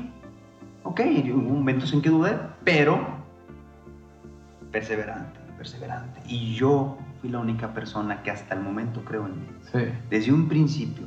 [0.85, 1.01] ok.
[1.35, 2.99] Hubo momentos en que dudé, pero
[4.71, 6.21] perseverante, perseverante.
[6.27, 9.47] Y yo fui la única persona que hasta el momento creo en mí.
[9.73, 9.79] Sí,
[10.11, 11.07] Desde un principio.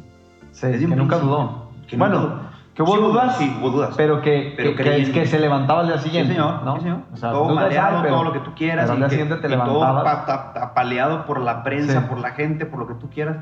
[0.51, 1.37] sí, Desde que un nunca principio.
[1.37, 1.71] dudó.
[1.87, 2.41] Que bueno, nunca
[2.73, 3.93] que hubo Sí, dudas, Sí, dudas.
[3.95, 6.33] pero que, Pero que, se levantaba al día Sí, siguiente.
[6.33, 6.79] señor, ¿no?
[6.79, 7.01] señor.
[7.13, 8.89] O sea, todo mareado, todo lo que tú quieras.
[8.89, 12.87] al y día siguiente te todo apaleado por la prensa, por la gente, por lo
[12.87, 13.37] que tú quieras.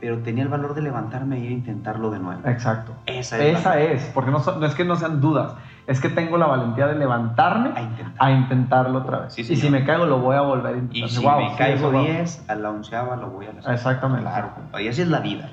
[0.00, 2.40] Pero tenía el valor de levantarme e ir a intentarlo de nuevo.
[2.46, 2.92] Exacto.
[3.06, 3.58] Esa es.
[3.58, 5.54] Esa es, porque no, no es que no sean dudas,
[5.86, 8.14] es que tengo la valentía de levantarme A intentar.
[8.18, 9.34] a intentarlo otra vez.
[9.34, 11.08] Sí, y si me caigo, lo voy a volver a intentar.
[11.08, 12.02] Y si me caigo eso va.
[12.02, 13.72] 10, a la onceava lo voy a hacer.
[13.72, 14.24] Exactamente.
[14.24, 15.48] Claro, y así es la vida.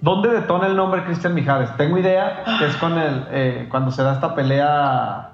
[0.00, 1.76] ¿Dónde detona el nombre Cristian Mijares?
[1.76, 5.31] Tengo idea que es con el, eh, cuando se da esta pelea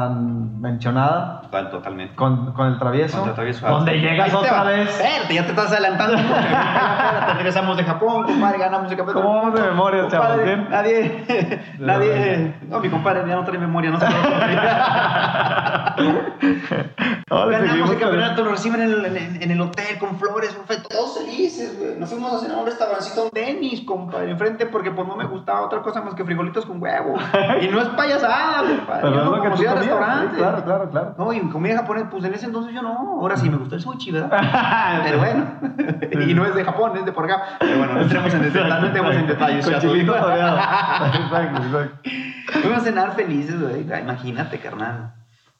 [0.00, 2.14] tan mencionada Total- Totalmente.
[2.14, 3.22] con, con el travieso.
[3.34, 4.88] Travieso donde llegas te otra vez.
[4.88, 6.14] Espérate, ya te estás adelantando.
[6.18, 9.24] Espérate, Regresamos de Japón, compadre, ganamos el campeonato.
[9.26, 10.44] ¿Cómo vamos de memoria, Compadre, chavos?
[10.44, 10.66] ¿Bien?
[10.70, 11.24] Nadie,
[11.78, 12.54] nadie.
[12.68, 14.06] No, mi compadre ya no trae memoria, no se
[17.30, 20.76] Ahora Ganamos el campeonato, lo reciben en el, en- en el hotel con flores, fue
[20.76, 21.98] todos felices, güey.
[21.98, 25.24] Nos fuimos a cenar a un restaurancito un Denis, compadre, enfrente, porque pues no me
[25.26, 27.14] gustaba otra cosa más que frijolitos con huevo.
[27.62, 29.00] Y no es payasada, compadre.
[29.02, 30.30] Pero yo no conocía comías, restaurantes.
[30.32, 31.14] sí, claro, claro, claro.
[31.18, 32.90] No, y comida japonesa, pues en ese entonces yo no.
[33.20, 35.00] Ahora sí me gustó el sushi, ¿verdad?
[35.04, 35.46] Pero bueno.
[36.28, 37.56] y no es de Japón, es de por acá.
[37.60, 39.64] Pero bueno, no entremos en, detalle, no entremos en detalles.
[39.68, 40.14] Con chilito.
[40.16, 42.00] Exacto, exacto.
[42.60, 43.82] Fuimos a cenar felices, güey.
[44.00, 45.12] Imagínate, carnal.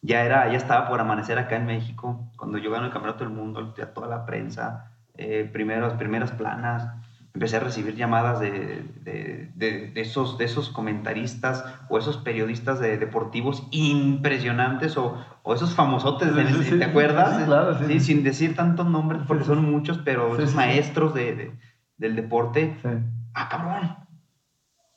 [0.07, 3.33] Ya era, ya estaba por amanecer acá en México, cuando yo gano el campeonato del
[3.33, 6.89] mundo, ya toda la prensa, eh, primeras, primeras planas.
[7.33, 12.79] Empecé a recibir llamadas de, de, de- de esos, de esos comentaristas o esos periodistas
[12.81, 17.37] de deportivos impresionantes o, o esos famosotes, Sí, sí, sí, ¿te acuerdas?
[17.39, 17.99] sí, claro, sí.
[18.01, 21.59] Sin decir tantos nombres, porque son muchos, pero esos maestros de, de-
[21.97, 22.77] del deporte
[23.35, 23.97] ah, cabrón.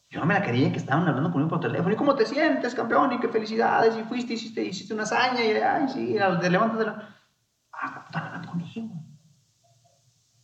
[0.10, 1.94] Yo no me la creía que estaban hablando conmigo por teléfono.
[1.94, 3.12] ¿Y cómo te sientes, campeón?
[3.14, 3.98] Y qué felicidades.
[3.98, 5.44] Y fuiste, hiciste, hiciste una hazaña.
[5.44, 7.10] Y, ay, sí, te levantas de la...
[7.74, 8.88] Ah, están hablando conmigo.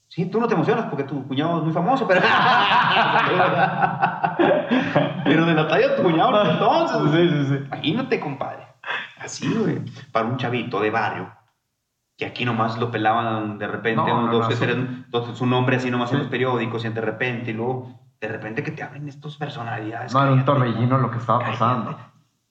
[0.09, 2.22] Sí, tú no te emocionas porque tu cuñado es muy famoso, pero.
[5.24, 7.11] pero de la talla de tu cuñado, no, entonces.
[7.11, 7.64] Sí, sí, sí.
[7.66, 8.68] Imagínate, compadre.
[9.20, 9.82] Así, güey.
[10.11, 11.32] Para un chavito de barrio.
[12.16, 15.05] Que aquí nomás lo pelaban de repente, No, un, no, dos, no, tres, sí.
[15.09, 18.63] dos- su nombre así nomás en los periódicos, y de repente, y luego, de repente
[18.63, 20.13] que te hablen estos personalidades.
[20.13, 21.57] No, era un torbellino lo que estaba cállate.
[21.59, 21.97] pasando.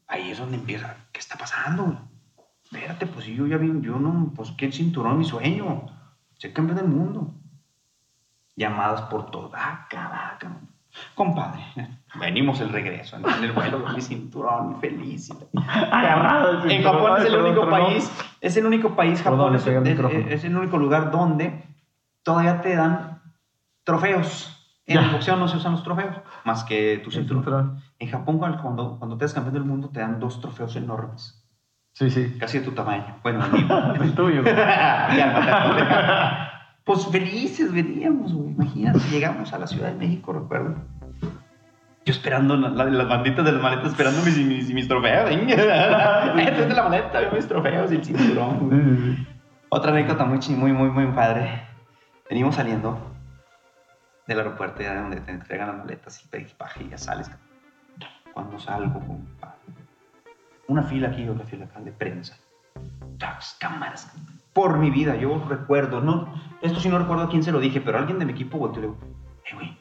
[0.07, 0.95] Ahí es donde empieza.
[1.12, 1.85] ¿Qué está pasando?
[1.85, 1.97] güey?
[2.64, 5.87] Espérate, pues yo ya vi, yo no, pues el cinturón, mi sueño.
[6.39, 7.35] Ser campeón del mundo.
[8.57, 9.49] Llamadas por todo.
[9.49, 10.51] Vaca, vaca.
[11.14, 11.64] Compadre,
[12.20, 13.16] venimos el regreso.
[13.16, 15.31] En el vuelo con mi cinturón, feliz.
[15.91, 16.68] Agarrado.
[16.68, 18.12] En Japón es el único país,
[18.43, 21.64] es el único país, Japón es, es- es el único lugar donde
[22.23, 23.23] todavía te dan
[23.85, 24.59] trofeos.
[24.87, 25.03] En Ya.
[25.05, 27.80] el boxeo no se usan los trofeos, más que tu cinturón.
[27.99, 31.39] En Japón, cuando, cuando, te eres campeón del mundo, te dan dos trofeos enormes.
[31.95, 32.37] Sí, sí.
[32.41, 33.18] Casi de tu tamaño.
[33.22, 33.45] Bueno,
[34.03, 34.43] el tuyo.
[36.85, 38.51] Pues felices veníamos, güey.
[38.51, 40.74] Imagínate, llegamos a la Ciudad de México, recuerdo.
[42.05, 45.30] Yo esperando la- la- las banditas de las maletas, esperando mis, mis, mis trofeos.
[45.30, 45.53] Este
[46.62, 49.26] es de la maleta, mis trofeos y el cinturón.
[49.68, 51.62] Otra anécdota muy, muy, muy, muy padre.
[52.28, 52.99] Venimos saliendo
[54.27, 57.31] del aeropuerto, ya donde te entregan las maletas y equipaje y ya sales.
[58.33, 59.59] Cuando salgo, compadre.
[60.68, 62.37] Una fila aquí y otra fila acá de prensa.
[63.59, 64.12] Cámaras.
[64.53, 67.81] Por mi vida, yo recuerdo, no, esto sí no recuerdo a quién se lo dije,
[67.81, 69.01] pero alguien de mi equipo volteó y le digo,
[69.47, 69.79] eh, güey,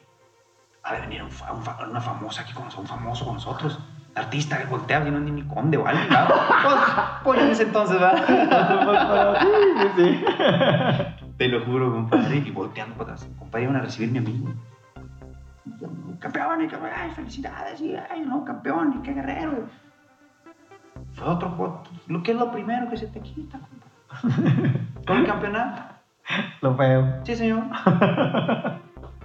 [0.82, 3.78] ha de venir un un una famosa aquí con nosotros, un famoso con nosotros.
[4.14, 6.28] Artista que voltea, y no es ni mi conde o alguien, ¿verdad?
[6.62, 6.76] Pues,
[7.24, 9.38] pues en ese entonces, ¿verdad?
[9.96, 10.24] Sí.
[11.38, 12.36] Te lo juro, compadre.
[12.38, 13.28] Y volteando para atrás.
[13.38, 14.44] Compadre, iban a recibirme a mí.
[15.64, 19.66] Y Campeón, y campeón, ay, felicidades, y ay, no, campeón, y qué guerrero.
[21.12, 24.80] Fue otro, otro- lo que es lo primero que se te quita, compadre.
[25.06, 25.82] Con el campeonato.
[26.60, 27.20] Lo feo.
[27.24, 27.64] Sí, señor.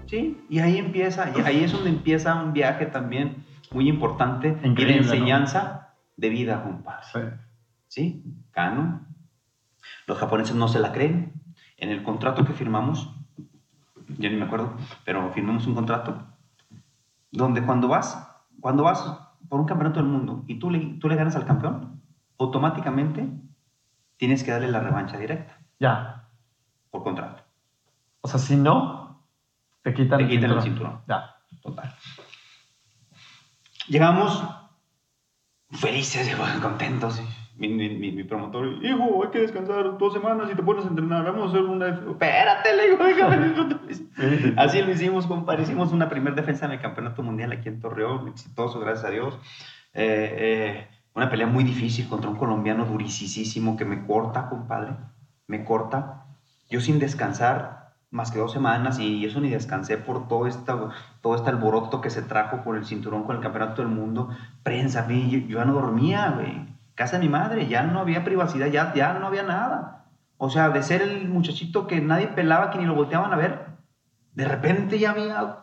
[0.08, 4.68] Sí, y ahí empieza, y ahí es donde empieza un viaje también muy importante y
[4.68, 5.14] Increíble, de ¿no?
[5.14, 7.04] enseñanza de vida, compadre.
[7.12, 7.20] Sí.
[7.88, 8.24] ¿sí?
[8.52, 9.06] Kano.
[10.08, 11.34] Los japoneses no se la creen.
[11.78, 13.10] En el contrato que firmamos,
[14.18, 14.76] ya ni me acuerdo,
[15.06, 16.18] pero firmamos un contrato
[17.32, 18.28] donde cuando vas,
[18.60, 19.20] cuando vas
[19.50, 22.02] por un campeonato del mundo y tú le, tú le ganas al campeón,
[22.40, 23.30] automáticamente
[24.18, 26.28] tienes que darle la revancha directa Ya.
[26.90, 27.44] por contrato.
[28.22, 29.24] O sea, si no,
[29.84, 31.02] te quitan, Te quitan el cinturón.
[31.08, 31.36] Ya.
[31.62, 31.94] Total.
[33.88, 34.44] Llegamos
[35.72, 37.22] felices, contentos.
[37.58, 41.24] Mi, mi, mi- promotor, hijo, hay que descansar dos semanas y te pones a entrenar.
[41.26, 41.88] Vamos a hacer una.
[41.90, 43.80] Espérate, le digo, déjame disfrutar".
[44.58, 45.64] Así lo hicimos, compadre.
[45.64, 49.40] Hicimos una primera defensa en el campeonato mundial aquí en Torreón, exitoso, gracias a Dios.
[49.94, 54.94] Eh, eh, una pelea muy difícil contra un colombiano durisísimo que me corta, compadre.
[55.48, 56.26] Me corta.
[56.70, 60.78] Yo sin descansar más que dos semanas y eso ni descansé por todo, esta,
[61.22, 64.30] todo este alboroto que se trajo por el cinturón con el campeonato del mundo.
[64.64, 66.77] Prensa, yo, yo ya no dormía, güey.
[66.98, 70.06] Casa de mi madre, ya no había privacidad, ya, ya no había nada.
[70.38, 73.68] O sea, de ser el muchachito que nadie pelaba, que ni lo volteaban a ver,
[74.34, 75.58] de repente ya había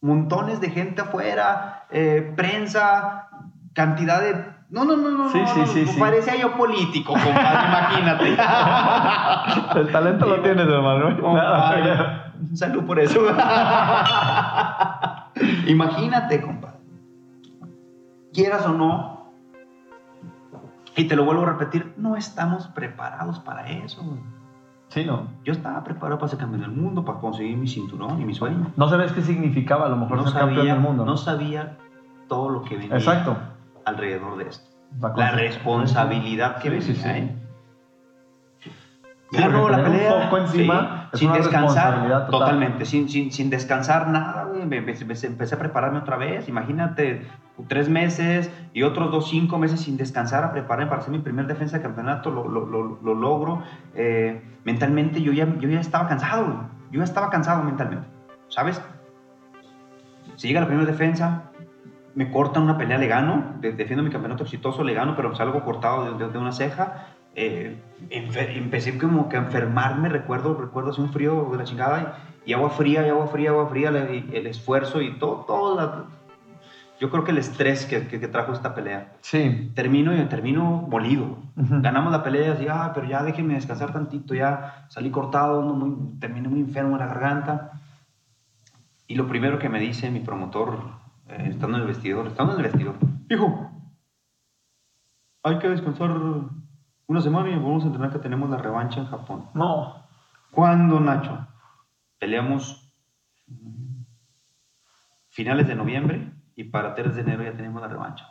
[0.00, 3.28] montones de gente afuera, eh, prensa,
[3.74, 4.32] cantidad de...
[4.70, 6.00] No, no, no, no, Sí, no, sí, no, sí, no, sí.
[6.00, 8.36] parecía yo político, compadre, imagínate.
[9.80, 11.20] El talento lo tienes, hermano.
[11.20, 12.22] Compadre,
[12.54, 13.20] Salud por eso.
[15.66, 16.78] Imagínate, compadre.
[18.32, 19.19] Quieras o no,
[21.00, 24.02] y te lo vuelvo a repetir, no estamos preparados para eso.
[24.88, 25.28] Sí, no.
[25.44, 28.72] Yo estaba preparado para ser campeón del mundo, para conseguir mi cinturón y mi sueño.
[28.76, 31.04] No sabes qué significaba a lo mejor No ser campeón sabía, del mundo.
[31.04, 31.78] no sabía
[32.28, 33.36] todo lo que venía Exacto.
[33.84, 34.68] alrededor de esto.
[35.16, 36.82] La responsabilidad que Sí, venía.
[36.82, 37.08] sí, sí.
[37.08, 37.36] ¿eh?
[38.58, 38.70] Sí,
[39.30, 40.24] Gano porque la tener un pelea.
[40.24, 41.94] foco encima es sin descansar.
[42.30, 44.62] Totalmente, sin, sin, sin descansar nada, güey.
[44.62, 46.48] Empecé a prepararme otra vez.
[46.48, 47.26] Imagínate,
[47.68, 51.46] tres meses y otros dos, cinco meses sin descansar a prepararme para hacer mi primer
[51.46, 52.30] defensa de campeonato.
[52.30, 53.62] Lo, lo, lo, lo logro.
[53.94, 56.56] Eh, mentalmente yo ya, yo ya estaba cansado, güey.
[56.90, 58.08] Yo ya estaba cansado mentalmente,
[58.48, 58.80] ¿sabes?
[60.36, 61.44] Si llega la primera defensa,
[62.14, 65.62] me cortan una pelea, le gano, de- defiendo mi campeonato exitoso, le gano, pero salgo
[65.64, 67.06] cortado de, de- de una ceja.
[67.34, 72.52] Eh, empecé como que a enfermarme, recuerdo, recuerdo así un frío de la chingada, y,
[72.54, 76.04] agua fría, y agua fría, agua fría, el esfuerzo y todo, todo la-
[76.98, 79.12] yo creo que el estrés que, que- que trajo esta pelea.
[79.22, 79.70] Sí.
[79.74, 81.38] Termino y termino molido.
[81.56, 86.18] Ganamos la pelea y así, ah, pero ya déjenme descansar tantito, ya salí cortado, muy,
[86.18, 87.80] terminé muy enfermo en la garganta.
[89.06, 90.78] Y lo primero que me dice mi promotor,
[91.28, 92.96] eh, estando en el vestidor, estando en el vestidor,
[93.30, 93.70] hijo,
[95.42, 96.10] hay que descansar
[97.10, 99.48] una semana y vamos a entrenar que tenemos la revancha en Japón.
[99.52, 99.96] No.
[100.52, 101.44] ¿Cuándo, Nacho?
[102.20, 102.88] Peleamos
[105.28, 108.28] finales de noviembre y para 3 de enero ya tenemos la revancha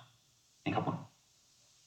[0.63, 0.97] en Japón.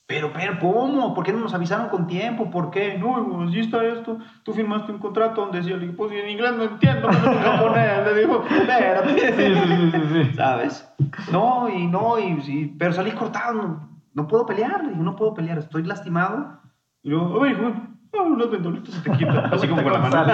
[0.04, 1.14] Pero, pero, ¿cómo?
[1.14, 2.50] ¿Por qué no nos avisaron con tiempo?
[2.50, 2.98] ¿Por qué?
[2.98, 4.18] No, así está esto.
[4.42, 8.06] Tú firmaste un contrato donde decía, le pues en inglés no entiendo, pero en japonés.
[8.06, 9.32] Le digo, espérate.
[9.32, 10.34] Sí, sí, sí.
[10.34, 10.94] ¿Sabes?
[11.32, 13.54] No, y no, y sí, pero salí cortado.
[13.54, 16.60] No, no puedo pelear, le no puedo pelear, estoy lastimado.
[17.02, 17.72] Y luego, a ver, hijo,
[18.14, 19.38] ah, unas ventolitas se te quitan.
[19.52, 20.26] Así como con la mano.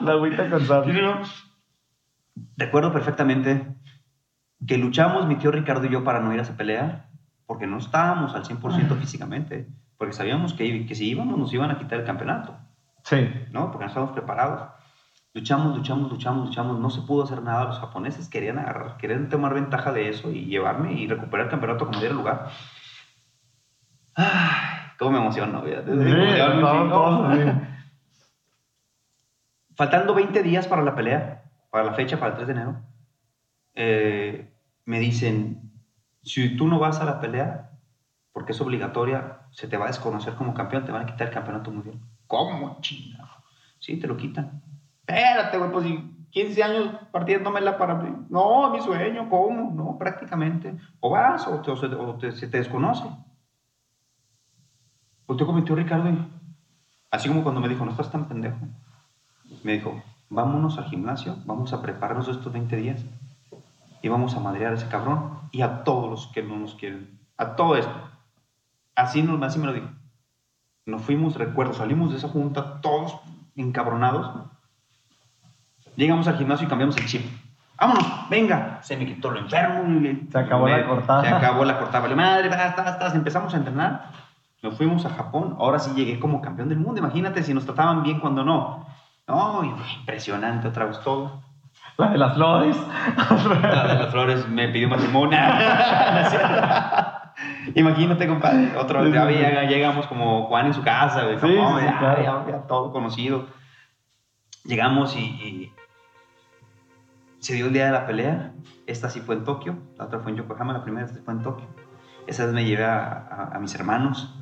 [0.00, 1.22] La agüita con Y sal.
[2.56, 3.76] Recuerdo perfectamente
[4.66, 7.10] que luchamos mi tío Ricardo y yo para no ir a esa pelea,
[7.46, 11.78] porque no estábamos al 100% físicamente, porque sabíamos que, que si íbamos nos iban a
[11.78, 12.56] quitar el campeonato.
[13.04, 13.30] Sí.
[13.52, 13.70] ¿no?
[13.70, 14.68] Porque no estábamos preparados.
[15.32, 17.66] Luchamos, luchamos, luchamos, luchamos, no se pudo hacer nada.
[17.66, 21.86] Los japoneses querían agarrar, querían tomar ventaja de eso y llevarme y recuperar el campeonato
[21.86, 22.48] como diera lugar.
[24.14, 25.90] Ay, cómo me emociono, fíjate.
[25.92, 27.50] Sí, Me sí.
[29.76, 32.76] Faltando 20 días para la pelea, para la fecha, para el 3 de enero,
[33.74, 34.50] eh,
[34.86, 35.70] me dicen,
[36.22, 37.72] si tú no vas a la pelea,
[38.32, 41.34] porque es obligatoria, se te va a desconocer como campeón, te van a quitar el
[41.34, 42.00] campeonato mundial.
[42.26, 43.28] ¿Cómo, chingado?
[43.78, 44.62] Sí, te lo quitan.
[45.06, 47.94] Espérate, güey, pues si 15 años partiéndomela para...
[48.28, 49.72] No, mi sueño, ¿cómo?
[49.74, 50.74] No, prácticamente.
[51.00, 53.04] O vas o, te- o se, o te- se te desconoce.
[55.26, 56.18] Volteó con mi tío Ricardo y...
[57.10, 58.56] Así como cuando me dijo, no estás tan pendejo.
[59.64, 63.04] Me dijo, vámonos al gimnasio, vamos a prepararnos estos 20 días
[64.02, 67.18] y vamos a madrear a ese cabrón y a todos los que no nos quieren.
[67.38, 67.94] A todo esto.
[68.94, 69.88] Así, nos, así me lo dijo.
[70.84, 73.16] Nos fuimos, recuerdo, salimos de esa junta todos
[73.56, 74.30] encabronados.
[75.96, 77.24] Llegamos al gimnasio y cambiamos el chip.
[77.78, 78.06] ¡Vámonos!
[78.30, 78.78] ¡Venga!
[78.82, 80.00] Se me quitó lo enfermo.
[80.00, 81.22] y- Se acabó la cortada.
[81.22, 82.00] Se acabó la cortada.
[82.00, 83.12] Vale, madre, basta.
[83.14, 84.10] Empezamos a entrenar.
[84.66, 85.54] Nos fuimos a Japón.
[85.60, 86.98] Ahora sí llegué como campeón del mundo.
[86.98, 88.84] Imagínate si nos trataban bien cuando no.
[89.28, 89.62] No,
[89.98, 91.40] impresionante otra vez todo.
[91.98, 92.76] La de las flores.
[93.62, 95.38] La de las flores me pidió matrimonio.
[97.74, 98.76] Imagínate, compadre.
[98.76, 102.22] Otro Sí, sí, llegamos como Juan en su casa, Sí, sí, ya, claro.
[102.22, 103.46] ya- ya todo conocido.
[104.64, 105.72] Llegamos y, y
[107.38, 108.52] se dio el día de la pelea.
[108.86, 111.66] Esta sí fue en Tokio, la otra fue en Yokohama, la primera fue en Tokio.
[112.26, 114.34] Esa vez me llevé a, a- a mis hermanos.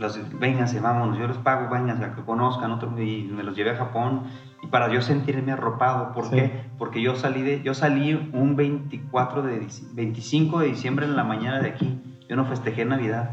[0.00, 3.70] Los, vénganse, vámonos, yo les pago, vénganse, a que conozcan otro, y me los llevé
[3.72, 4.22] a Japón.
[4.62, 6.36] Y para yo sentirme arropado, ¿por Sí.
[6.36, 6.64] qué?
[6.78, 11.24] Porque yo salí, de, yo salí un 24 de, dic- 25 de diciembre en la
[11.24, 12.00] mañana de aquí.
[12.30, 13.32] Yo no festejé Navidad.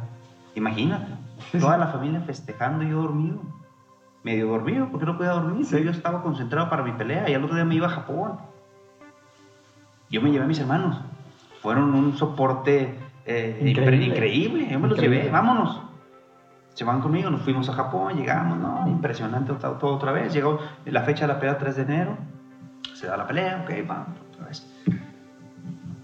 [0.56, 1.14] Imagínate,
[1.58, 3.38] toda la familia festejando y yo dormido.
[4.24, 5.66] Medio dormido, porque no podía dormir.
[5.66, 5.82] Sí.
[5.82, 8.34] Yo estaba concentrado para mi pelea y al otro día me iba a Japón.
[10.10, 11.00] Yo me llevé a mis hermanos.
[11.62, 12.94] Fueron un soporte
[13.26, 14.06] eh, Increíble.
[14.08, 14.68] increíble.
[14.70, 15.82] Yo me los llevé, vámonos.
[16.78, 18.88] Se van conmigo, nos fuimos a Japón, llegamos, ¿no?
[18.88, 20.32] Impresionante todo, todo otra vez.
[20.32, 22.18] Llegó la fecha de la pelea 3 de enero.
[22.94, 24.64] Se da la pelea, ok, vamos, otra vez.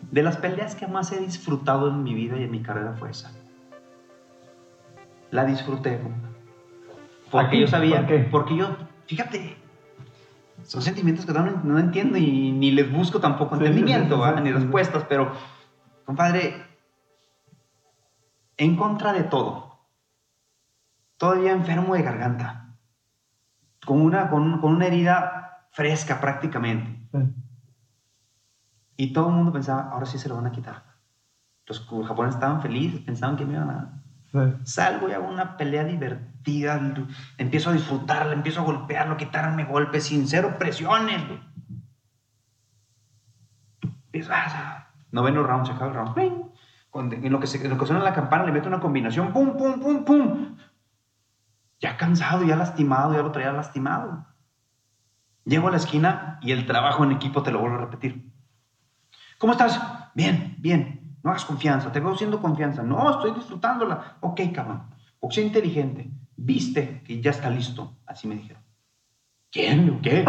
[0.09, 3.11] De las peleas que más he disfrutado en mi vida y en mi carrera fue
[3.11, 3.31] esa.
[5.29, 6.01] La disfruté.
[7.29, 8.27] Porque Aquí, yo sabía, ¿por qué?
[8.31, 9.55] porque yo, fíjate,
[10.63, 14.41] son sentimientos que no, no entiendo y ni les busco tampoco Sí, entendimiento, sí, sí,
[14.41, 15.33] ni respuestas, pero,
[16.03, 16.65] compadre,
[18.57, 19.72] en contra de todo,
[21.23, 22.75] todavía enfermo de garganta,
[23.85, 27.07] con una, con, con una herida fresca prácticamente.
[28.97, 30.83] Y todo el mundo pensaba, ahora sí se lo van a quitar.
[31.65, 34.03] Los japoneses estaban felices, pensaban que me iban a...
[34.33, 34.37] Sí.
[34.65, 36.81] Salgo y hago una pelea divertida,
[37.37, 41.25] empiezo a disfrutarla, empiezo a golpearlo, quitarme golpes sin cero presiones.
[41.25, 41.39] güey.
[44.07, 44.89] Empiezo a...
[45.11, 46.51] Noveno round, se acaba el round.
[46.95, 49.55] En lo que, se, en lo que suena la campana le meto una combinación, pum,
[49.57, 50.52] pum, pum, pum.
[51.83, 54.25] Ya cansado, ya lastimado, ya lo traía lastimado.
[55.43, 58.31] Llego a la esquina y el trabajo en equipo te lo vuelvo a repetir.
[59.37, 59.81] ¿Cómo estás?
[60.15, 61.17] Bien, bien.
[61.23, 61.91] No hagas confianza.
[61.91, 62.83] Te veo siendo confianza.
[62.83, 64.15] No, estoy disfrutándola.
[64.21, 64.95] Ok, cabrón.
[65.19, 66.09] Boxeo inteligente.
[66.37, 67.97] Viste que ya está listo.
[68.05, 68.63] Así me dijeron.
[69.51, 69.85] ¿Quién?
[69.85, 70.25] ¿De qué?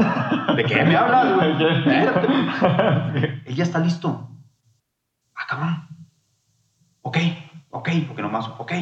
[0.56, 1.52] ¿De qué me hablas, güey?
[3.46, 4.28] Él ya está listo.
[5.36, 5.86] Ah, cabrón.
[7.02, 7.18] Ok,
[7.70, 8.72] ok, porque nomás, ok.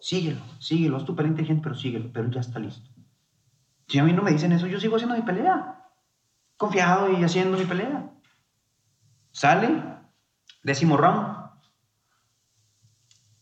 [0.00, 0.96] Síguelo, síguelo.
[0.96, 2.10] Es súper inteligente, pero síguelo.
[2.12, 2.88] Pero ya está listo.
[3.88, 5.84] Si a mí no me dicen eso, yo sigo haciendo mi pelea.
[6.56, 8.10] Confiado y haciendo mi pelea.
[9.32, 9.82] Sale,
[10.62, 11.38] décimo round.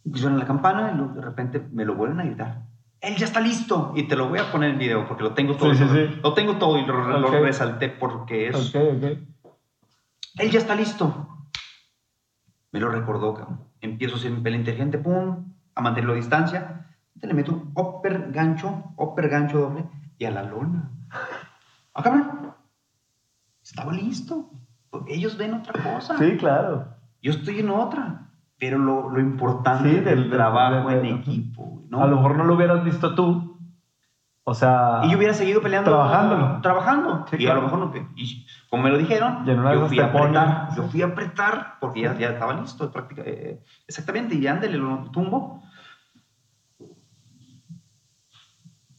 [0.04, 2.62] Y suena la campana y luego de repente me lo vuelven a gritar.
[3.00, 3.92] Él ya está listo.
[3.94, 5.72] Y te lo voy a poner en video porque lo tengo todo.
[5.74, 6.20] Sí, sí, sí.
[6.22, 7.34] Lo tengo todo y lo, lo Ok.
[7.34, 8.56] resalté porque es...
[8.74, 9.04] Ok, ok.
[10.38, 11.28] Él ya está listo.
[12.72, 13.60] Me lo recordó, cabrón.
[13.80, 16.86] Empiezo a hacer mi pelea inteligente, pum, a mantenerlo a distancia.
[17.20, 19.84] Te le meto un upper gancho, upper gancho doble
[20.18, 20.90] y a la lona.
[21.94, 22.52] Ah, cabrón.
[23.62, 24.50] Estaba listo.
[25.06, 26.16] Ellos ven otra cosa.
[26.18, 26.88] Sí, claro.
[27.22, 28.24] Yo estoy en otra.
[28.58, 32.02] Pero lo, lo importante Sí, del, trabajo del- en equipo, ¿no?
[32.02, 33.56] A lo mejor no lo hubieras visto tú.
[34.42, 35.02] O sea.
[35.04, 35.90] Y yo hubiera seguido peleando.
[35.90, 36.60] Trabajándolo.
[36.60, 37.26] Trabajando.
[37.30, 37.60] Sí, y claro.
[37.60, 38.08] a lo mejor no.
[38.16, 40.68] Y como me lo dijeron, yo fui a ponen- apretar.
[40.76, 42.90] Yo fui a apretar porque ya, ya estaba listo.
[43.18, 44.34] eh, exactamente.
[44.34, 45.62] Y ándale, lo tumbo.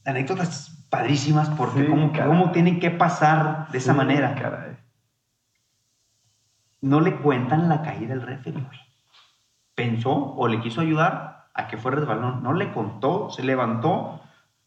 [0.09, 4.35] Anécdotas padrísimas porque Sí, cómo, tienen que pasar de esa Sí, manera.
[4.35, 4.77] Caray.
[6.81, 8.79] No le cuentan la caída del referee, güey.
[9.75, 12.41] Pensó o le quiso ayudar a que fuera resbalón.
[12.43, 14.21] No le contó, se levantó,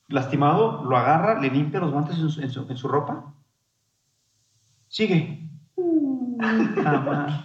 [0.09, 3.33] lastimado, lo agarra, le limpia los guantes en su, en su- en su ropa.
[4.89, 5.49] Sigue.
[6.83, 7.45] Jamás.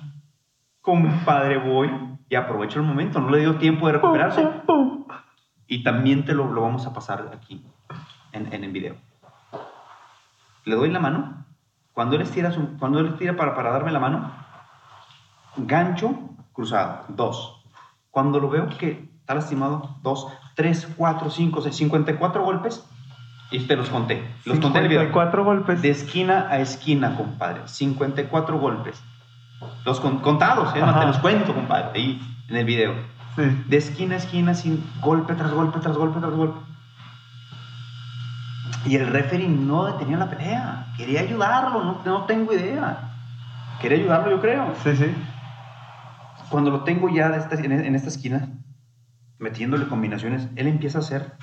[0.82, 1.90] Compadre, voy
[2.30, 3.20] y aprovecho el momento.
[3.20, 4.46] No le dio tiempo de recuperarse.
[5.68, 7.66] Y también te lo, lo vamos a pasar aquí
[8.38, 8.96] en, en el video.
[10.66, 11.46] Le doy la mano.
[11.94, 14.32] Cuando él estira, su- cuando él estira para, para darme la mano,
[15.58, 16.14] gancho
[16.54, 17.64] cruzado, dos.
[18.12, 22.84] Cuando lo veo que está lastimado, dos, tres, cuatro, cinco, seis, 54 golpes.
[23.52, 24.28] Y te los conté.
[24.46, 25.02] Los conté en el video.
[25.04, 25.82] 54 golpes.
[25.82, 27.62] De esquina a esquina, compadre.
[27.68, 29.02] 54 golpes.
[29.86, 30.82] Los con- contados, ¿eh?
[31.00, 32.94] Te los cuento, compadre, ahí en el video.
[33.36, 33.44] Sí.
[33.68, 36.60] De esquina a esquina, sin golpe tras golpe, tras golpe, tras golpe.
[38.88, 40.86] Y el referee no detenía la pelea.
[40.98, 43.12] Quería ayudarlo, no, no tengo idea.
[43.82, 44.74] Quería ayudarlo, yo creo.
[44.84, 45.14] Sí, sí.
[46.50, 48.48] Cuando lo tengo ya de esta- en, en esta esquina,
[49.40, 51.34] metiéndole combinaciones, él empieza a hacer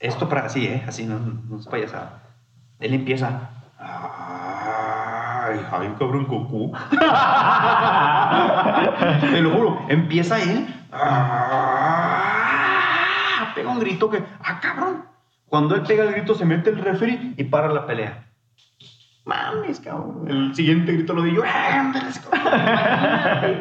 [0.00, 0.82] esto para así, ¿eh?
[0.88, 2.22] Así, no, no es payasada.
[2.80, 3.50] Él empieza.
[3.78, 6.72] Ay, ay, cabrón, Goku.
[9.32, 10.66] Te lo juro, empieza él.
[12.22, 14.22] ah, Pega un grito que.
[14.44, 15.04] ¡Ah, cabrón!
[15.50, 18.24] Cuando él pega el grito, se mete el referee y para la pelea.
[19.24, 20.24] Mames, cabrón.
[20.28, 21.42] El siguiente grito lo digo.
[21.44, 22.00] Imagínate,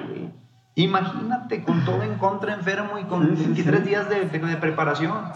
[0.07, 0.29] güey.
[0.75, 3.87] Imagínate, con todo en contra, enfermo y con Sí, sí, 23 sí.
[3.89, 5.33] días de, de- de preparación.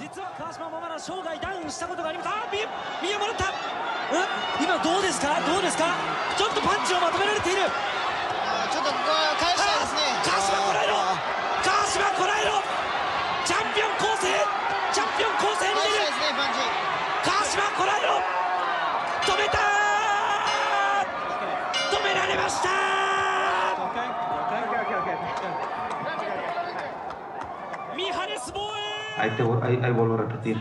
[29.24, 30.58] Ahí, te, voy- ahí, ahí vuelvo a repetir.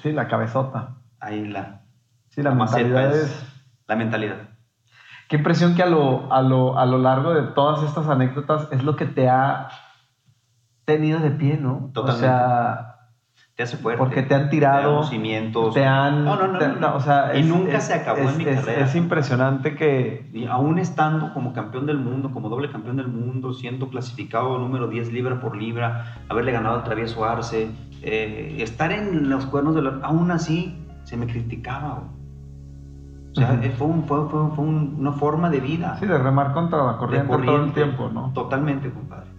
[0.00, 0.98] Sí, la cabezota.
[1.18, 1.82] Ahí la,
[2.28, 3.62] Sí, la mentalidad es es...
[3.88, 4.36] la mentalidad.
[5.28, 8.84] Qué impresión que a lo, a, lo, a lo largo de todas estas anécdotas es
[8.84, 9.68] lo que te ha
[10.84, 11.90] tenido de pie, ¿no?
[11.92, 12.26] Totalmente.
[12.26, 12.91] O sea,
[13.62, 13.98] Te hace fuerte.
[13.98, 16.24] porque te han tirado, Te te han...
[16.24, 16.58] No, no, no.
[16.58, 16.96] te- no, no.
[16.96, 18.84] o sea, y es- nunca es- se acabó es, en mi es- carrera.
[18.84, 20.28] Es impresionante que...
[20.32, 24.88] Y aún estando como campeón del mundo, como doble campeón del mundo, siendo clasificado número
[24.88, 27.70] 10 libra por libra, haberle ganado al travieso Arce,
[28.02, 30.00] eh, estar en los cuernos de la...
[30.02, 32.22] Aún así, se me criticaba, güey.
[33.30, 35.96] O sea, eh, fue, un- fue, fue- fue un- una forma de vida.
[36.00, 38.30] Sí, de remar contra la corriente, todo el tiempo, ¿no?
[38.34, 39.30] Totalmente, compadre.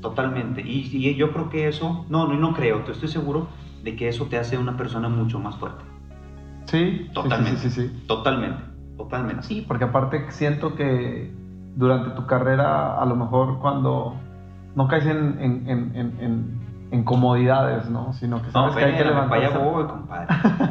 [0.00, 0.62] Totalmente.
[0.62, 3.46] Y, y yo creo que eso, no, no, no creo, te estoy seguro
[3.82, 5.84] de que eso te hace una persona mucho más fuerte.
[6.66, 7.58] Sí, Totalmente.
[7.60, 8.04] Sí, sí, sí, sí.
[8.06, 8.62] Totalmente.
[8.96, 9.42] Totalmente.
[9.42, 11.32] Sí, porque aparte siento que
[11.76, 14.14] durante tu carrera, a lo mejor cuando
[14.76, 18.12] no caes en, en, en, en, en- en comodidades, ¿no?
[18.12, 19.56] Sino que No, sabes que hay que espérame, para levantarse.
[19.64, 20.26] allá voy, compadre.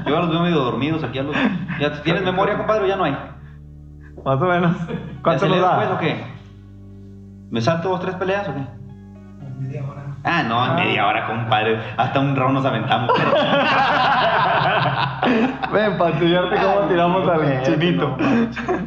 [0.08, 1.36] Yo los veo medio dormidos aquí a los...
[1.80, 3.18] ¿Ya tienes memoria, compadre, o ya no hay?
[4.24, 4.78] Más o menos.
[4.88, 5.76] ¿Ya ¿Cuánto nos da?
[5.78, 6.24] pues, o qué?
[7.50, 8.62] ¿Me salto dos, tres peleas o qué?
[10.24, 11.80] Ah, no, en media hora, compadre.
[11.98, 13.12] Hasta un round nos aventamos.
[13.16, 13.32] pero-
[15.74, 18.18] Ven, para enseñarte cómo Ay, tiramos al chinito.
[18.18, 18.82] no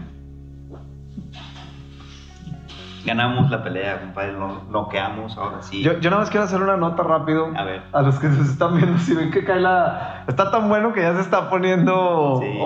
[3.05, 4.33] Ganamos la pelea, compadre.
[4.33, 5.83] Lo noqueamos, ahora sí.
[5.83, 7.51] Yo, yo nada más quiero hacer una nota rápido.
[7.55, 7.83] A ver.
[7.93, 10.25] A los que nos están viendo, si ven que cae la...
[10.27, 12.41] Está tan bueno que ya se está poniendo...
[12.41, 12.59] Sí.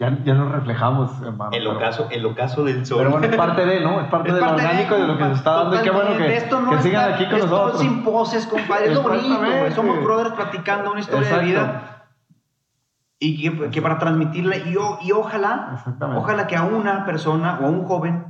[0.00, 1.50] Ya, ya nos reflejamos, hermano.
[1.52, 2.98] El pero- ocaso, el ocaso del sol.
[2.98, 4.00] Pero bueno, es parte de, ¿no?
[4.00, 5.76] Es parte Es parte de, orgánico y de lo que se está dando.
[5.76, 6.36] Y qué bueno que.
[6.38, 7.80] Esto no que sigan está- aquí con esto nosotros.
[7.82, 8.86] sin poses, compadre.
[8.88, 9.72] Es lo bonito, güey.
[9.72, 11.44] Somos brothers platicando una historia Exacto.
[11.44, 12.06] de vida.
[13.18, 15.84] Y que, que para transmitirla, y, o- y ojalá,
[16.16, 18.24] ojalá que a una persona o a un joven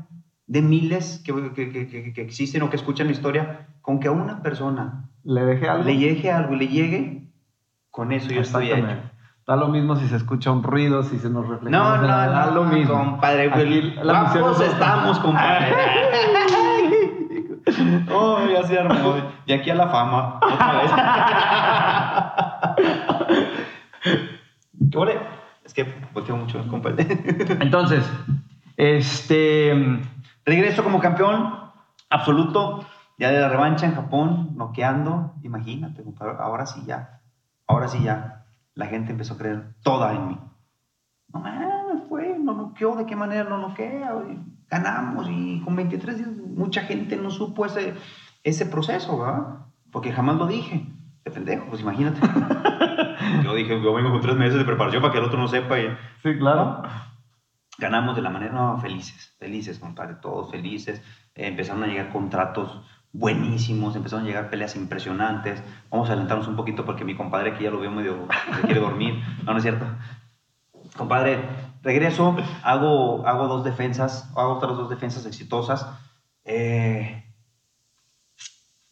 [0.49, 4.09] de miles que, que, que- que- que existen o que escuchan la historia, con que
[4.09, 5.85] a una persona Le dejé algo.
[5.85, 7.31] le llegue algo y le llegue,
[7.93, 8.85] con eso yo estoy hecho.
[9.51, 11.77] Da lo mismo si se escucha un ruido, si se nos refleja.
[11.77, 12.95] No, no, da no, lo mismo.
[12.95, 13.51] compadre.
[13.53, 15.75] Aquí la misión guapos es- estamos, compadre.
[18.15, 19.17] oh, ya se armó.
[19.49, 20.39] De aquí a la fama.
[20.41, 20.83] Otra
[25.05, 25.19] vez.
[25.65, 25.83] Es Que
[26.15, 26.91] volteo mucho, compa.
[27.61, 28.09] Entonces,
[28.77, 30.01] este.
[30.45, 31.55] Regreso como campeón
[32.09, 32.85] absoluto,
[33.19, 35.35] ya de la revancha en Japón, noqueando.
[35.43, 37.19] Imagínate, compadre, ahora sí ya.
[37.67, 38.40] Ahora sí ya.
[38.81, 40.39] La gente empezó a creer toda en mí.
[41.35, 44.15] No mames, fue, no noqueó, ¿de qué manera no noquea?
[44.27, 44.39] Y
[44.71, 47.93] Ganamos y con 23 días mucha gente no supo ese,
[48.43, 49.67] ese proceso, ¿verdad?
[49.93, 50.87] Porque jamás lo dije.
[51.25, 52.21] De pendejo, pues imagínate.
[53.45, 55.79] yo dije, yo vengo con tres meses de preparación para que el otro no sepa.
[55.79, 55.89] Y,
[56.23, 56.83] Sí, claro.
[57.77, 61.03] ganamos de la manera no, felices, felices, compadre, todos felices.
[61.35, 62.81] Eh, empezaron a llegar contratos
[63.13, 65.63] buenísimos, empezaron a llegar peleas impresionantes.
[65.91, 68.27] Vamos a adelantarnos un poquito porque mi compadre aquí ya lo veo medio,
[68.57, 69.23] se quiere dormir.
[69.45, 69.87] No, no es cierto.
[70.97, 71.41] Compadre,
[71.83, 75.87] regreso, hago, hago dos defensas, hago otras dos defensas exitosas.
[76.45, 77.25] Eh,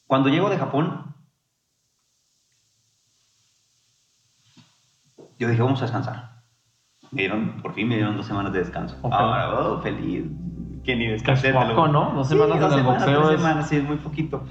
[0.06, 1.14] cuando llego de Japón,
[5.38, 6.42] yo dije, vamos a descansar.
[7.10, 8.96] Me dieron, por fin me dieron dos semanas de descanso.
[9.02, 9.12] Ok.
[9.12, 10.24] Ahora, oh, feliz.
[10.88, 11.52] Que ni descansé.
[11.52, 12.12] lo- poco, ¿no?
[12.14, 13.40] Dos Sí, semanas dos en el semanas, boxeo tres es.
[13.42, 14.42] semanas, sí, es muy poquito.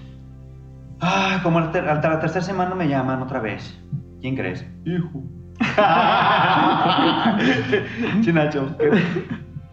[1.02, 3.76] Ah, como a la, ter- la tercera semana me llaman otra vez.
[4.22, 4.64] ¿Quién crees?
[4.86, 5.24] Hijo.
[8.22, 8.70] Chinacho.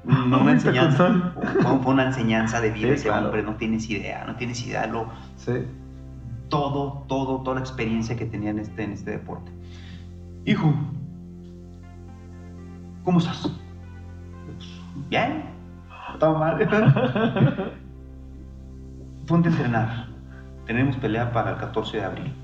[0.06, 1.34] No una enseñanza.
[1.62, 3.26] Fue, fue una enseñanza de vida Sí, ese claro.
[3.26, 3.42] hombre.
[3.42, 5.52] No tienes idea, no tienes idea lo, Sí.
[6.48, 9.52] todo, todo, toda la experiencia que tenía en este, en este deporte.
[10.46, 10.72] Hijo,
[13.04, 13.50] ¿cómo estás?
[15.10, 15.52] Bien.
[16.18, 16.58] Todo mal.
[19.26, 20.06] Ponte a entrenar.
[20.66, 22.34] Tenemos pelea para el 14 de abril.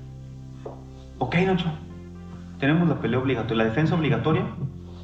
[1.19, 1.71] Ok, Nacho.
[2.59, 4.45] Tenemos la pelea obligatoria, la defensa obligatoria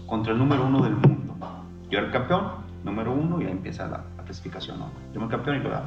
[0.06, 1.36] contra el número uno del mundo.
[1.90, 2.44] Yo era el campeón,
[2.84, 4.80] número uno, y ahí empieza la, la clasificación.
[4.80, 4.92] ¿no?
[5.14, 5.78] Yo el campeón y luego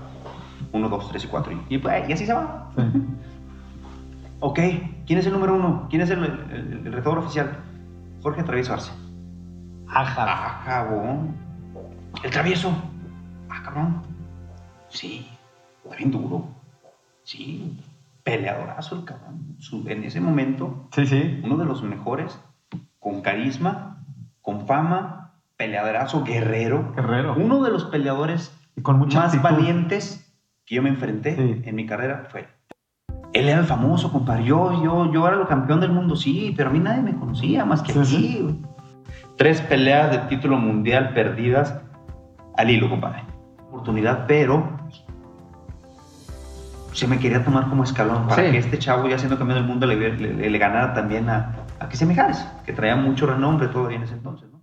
[0.72, 1.52] uno, dos, tres y cuatro.
[1.52, 2.70] Y, y, pues, y así se va.
[2.76, 2.82] Sí.
[4.40, 4.58] Ok,
[5.06, 5.86] ¿quién es el número uno?
[5.90, 7.58] ¿Quién es el, el, el retador oficial?
[8.22, 8.92] Jorge Travieso Arce.
[9.88, 10.24] Ajá.
[10.26, 11.34] Ah, cabrón.
[12.22, 12.72] El travieso.
[13.48, 14.02] Ah, cabrón.
[14.88, 15.26] Sí,
[15.84, 16.46] está bien duro.
[17.22, 17.78] Sí,
[18.24, 19.56] peleadorazo el cabrón.
[19.86, 21.40] En ese momento, Sí, sí.
[21.44, 22.38] uno de los mejores,
[22.98, 24.04] con carisma,
[24.42, 26.92] con fama, peleadorazo, guerrero.
[26.94, 27.34] Guerrero.
[27.38, 29.42] Uno de los peleadores Y con mucha más actitud.
[29.56, 30.34] valientes
[30.66, 31.62] que yo me enfrenté Sí.
[31.68, 32.48] en mi carrera fue.
[33.32, 34.44] Él era el famoso, compadre.
[34.44, 37.64] Yo, yo, yo era el campeón del mundo, sí, pero a mí nadie me conocía
[37.64, 38.06] más que Sí, aquí.
[38.08, 38.62] sí.
[39.36, 41.80] Tres peleas de título mundial perdidas
[42.56, 43.24] al hilo, compadre.
[43.68, 44.78] Oportunidad, pero
[46.92, 48.50] se me quería tomar como escalón para Sí.
[48.50, 51.88] que este chavo, ya siendo campeón del mundo, le, le- le ganara también a, a
[51.88, 54.60] que se me jales, que traía mucho renombre todavía en ese entonces, ¿no?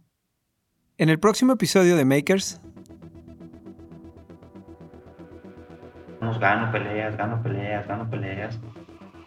[0.97, 2.59] En el próximo episodio de Makers,
[6.39, 8.59] gano peleas, gano peleas, gano peleas.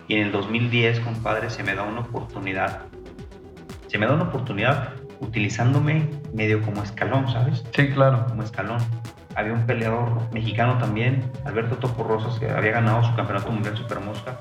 [0.08, 2.82] Y en el 2010, compadre, se me da una oportunidad.
[3.88, 7.64] Se me da una oportunidad utilizándome medio como escalón, ¿sabes?
[7.74, 8.26] Sí, claro.
[8.28, 8.78] Como escalón.
[9.36, 14.00] Había un peleador mexicano también, Alberto Topo Rosas, que había ganado su campeonato mundial Super
[14.00, 14.36] Mosca.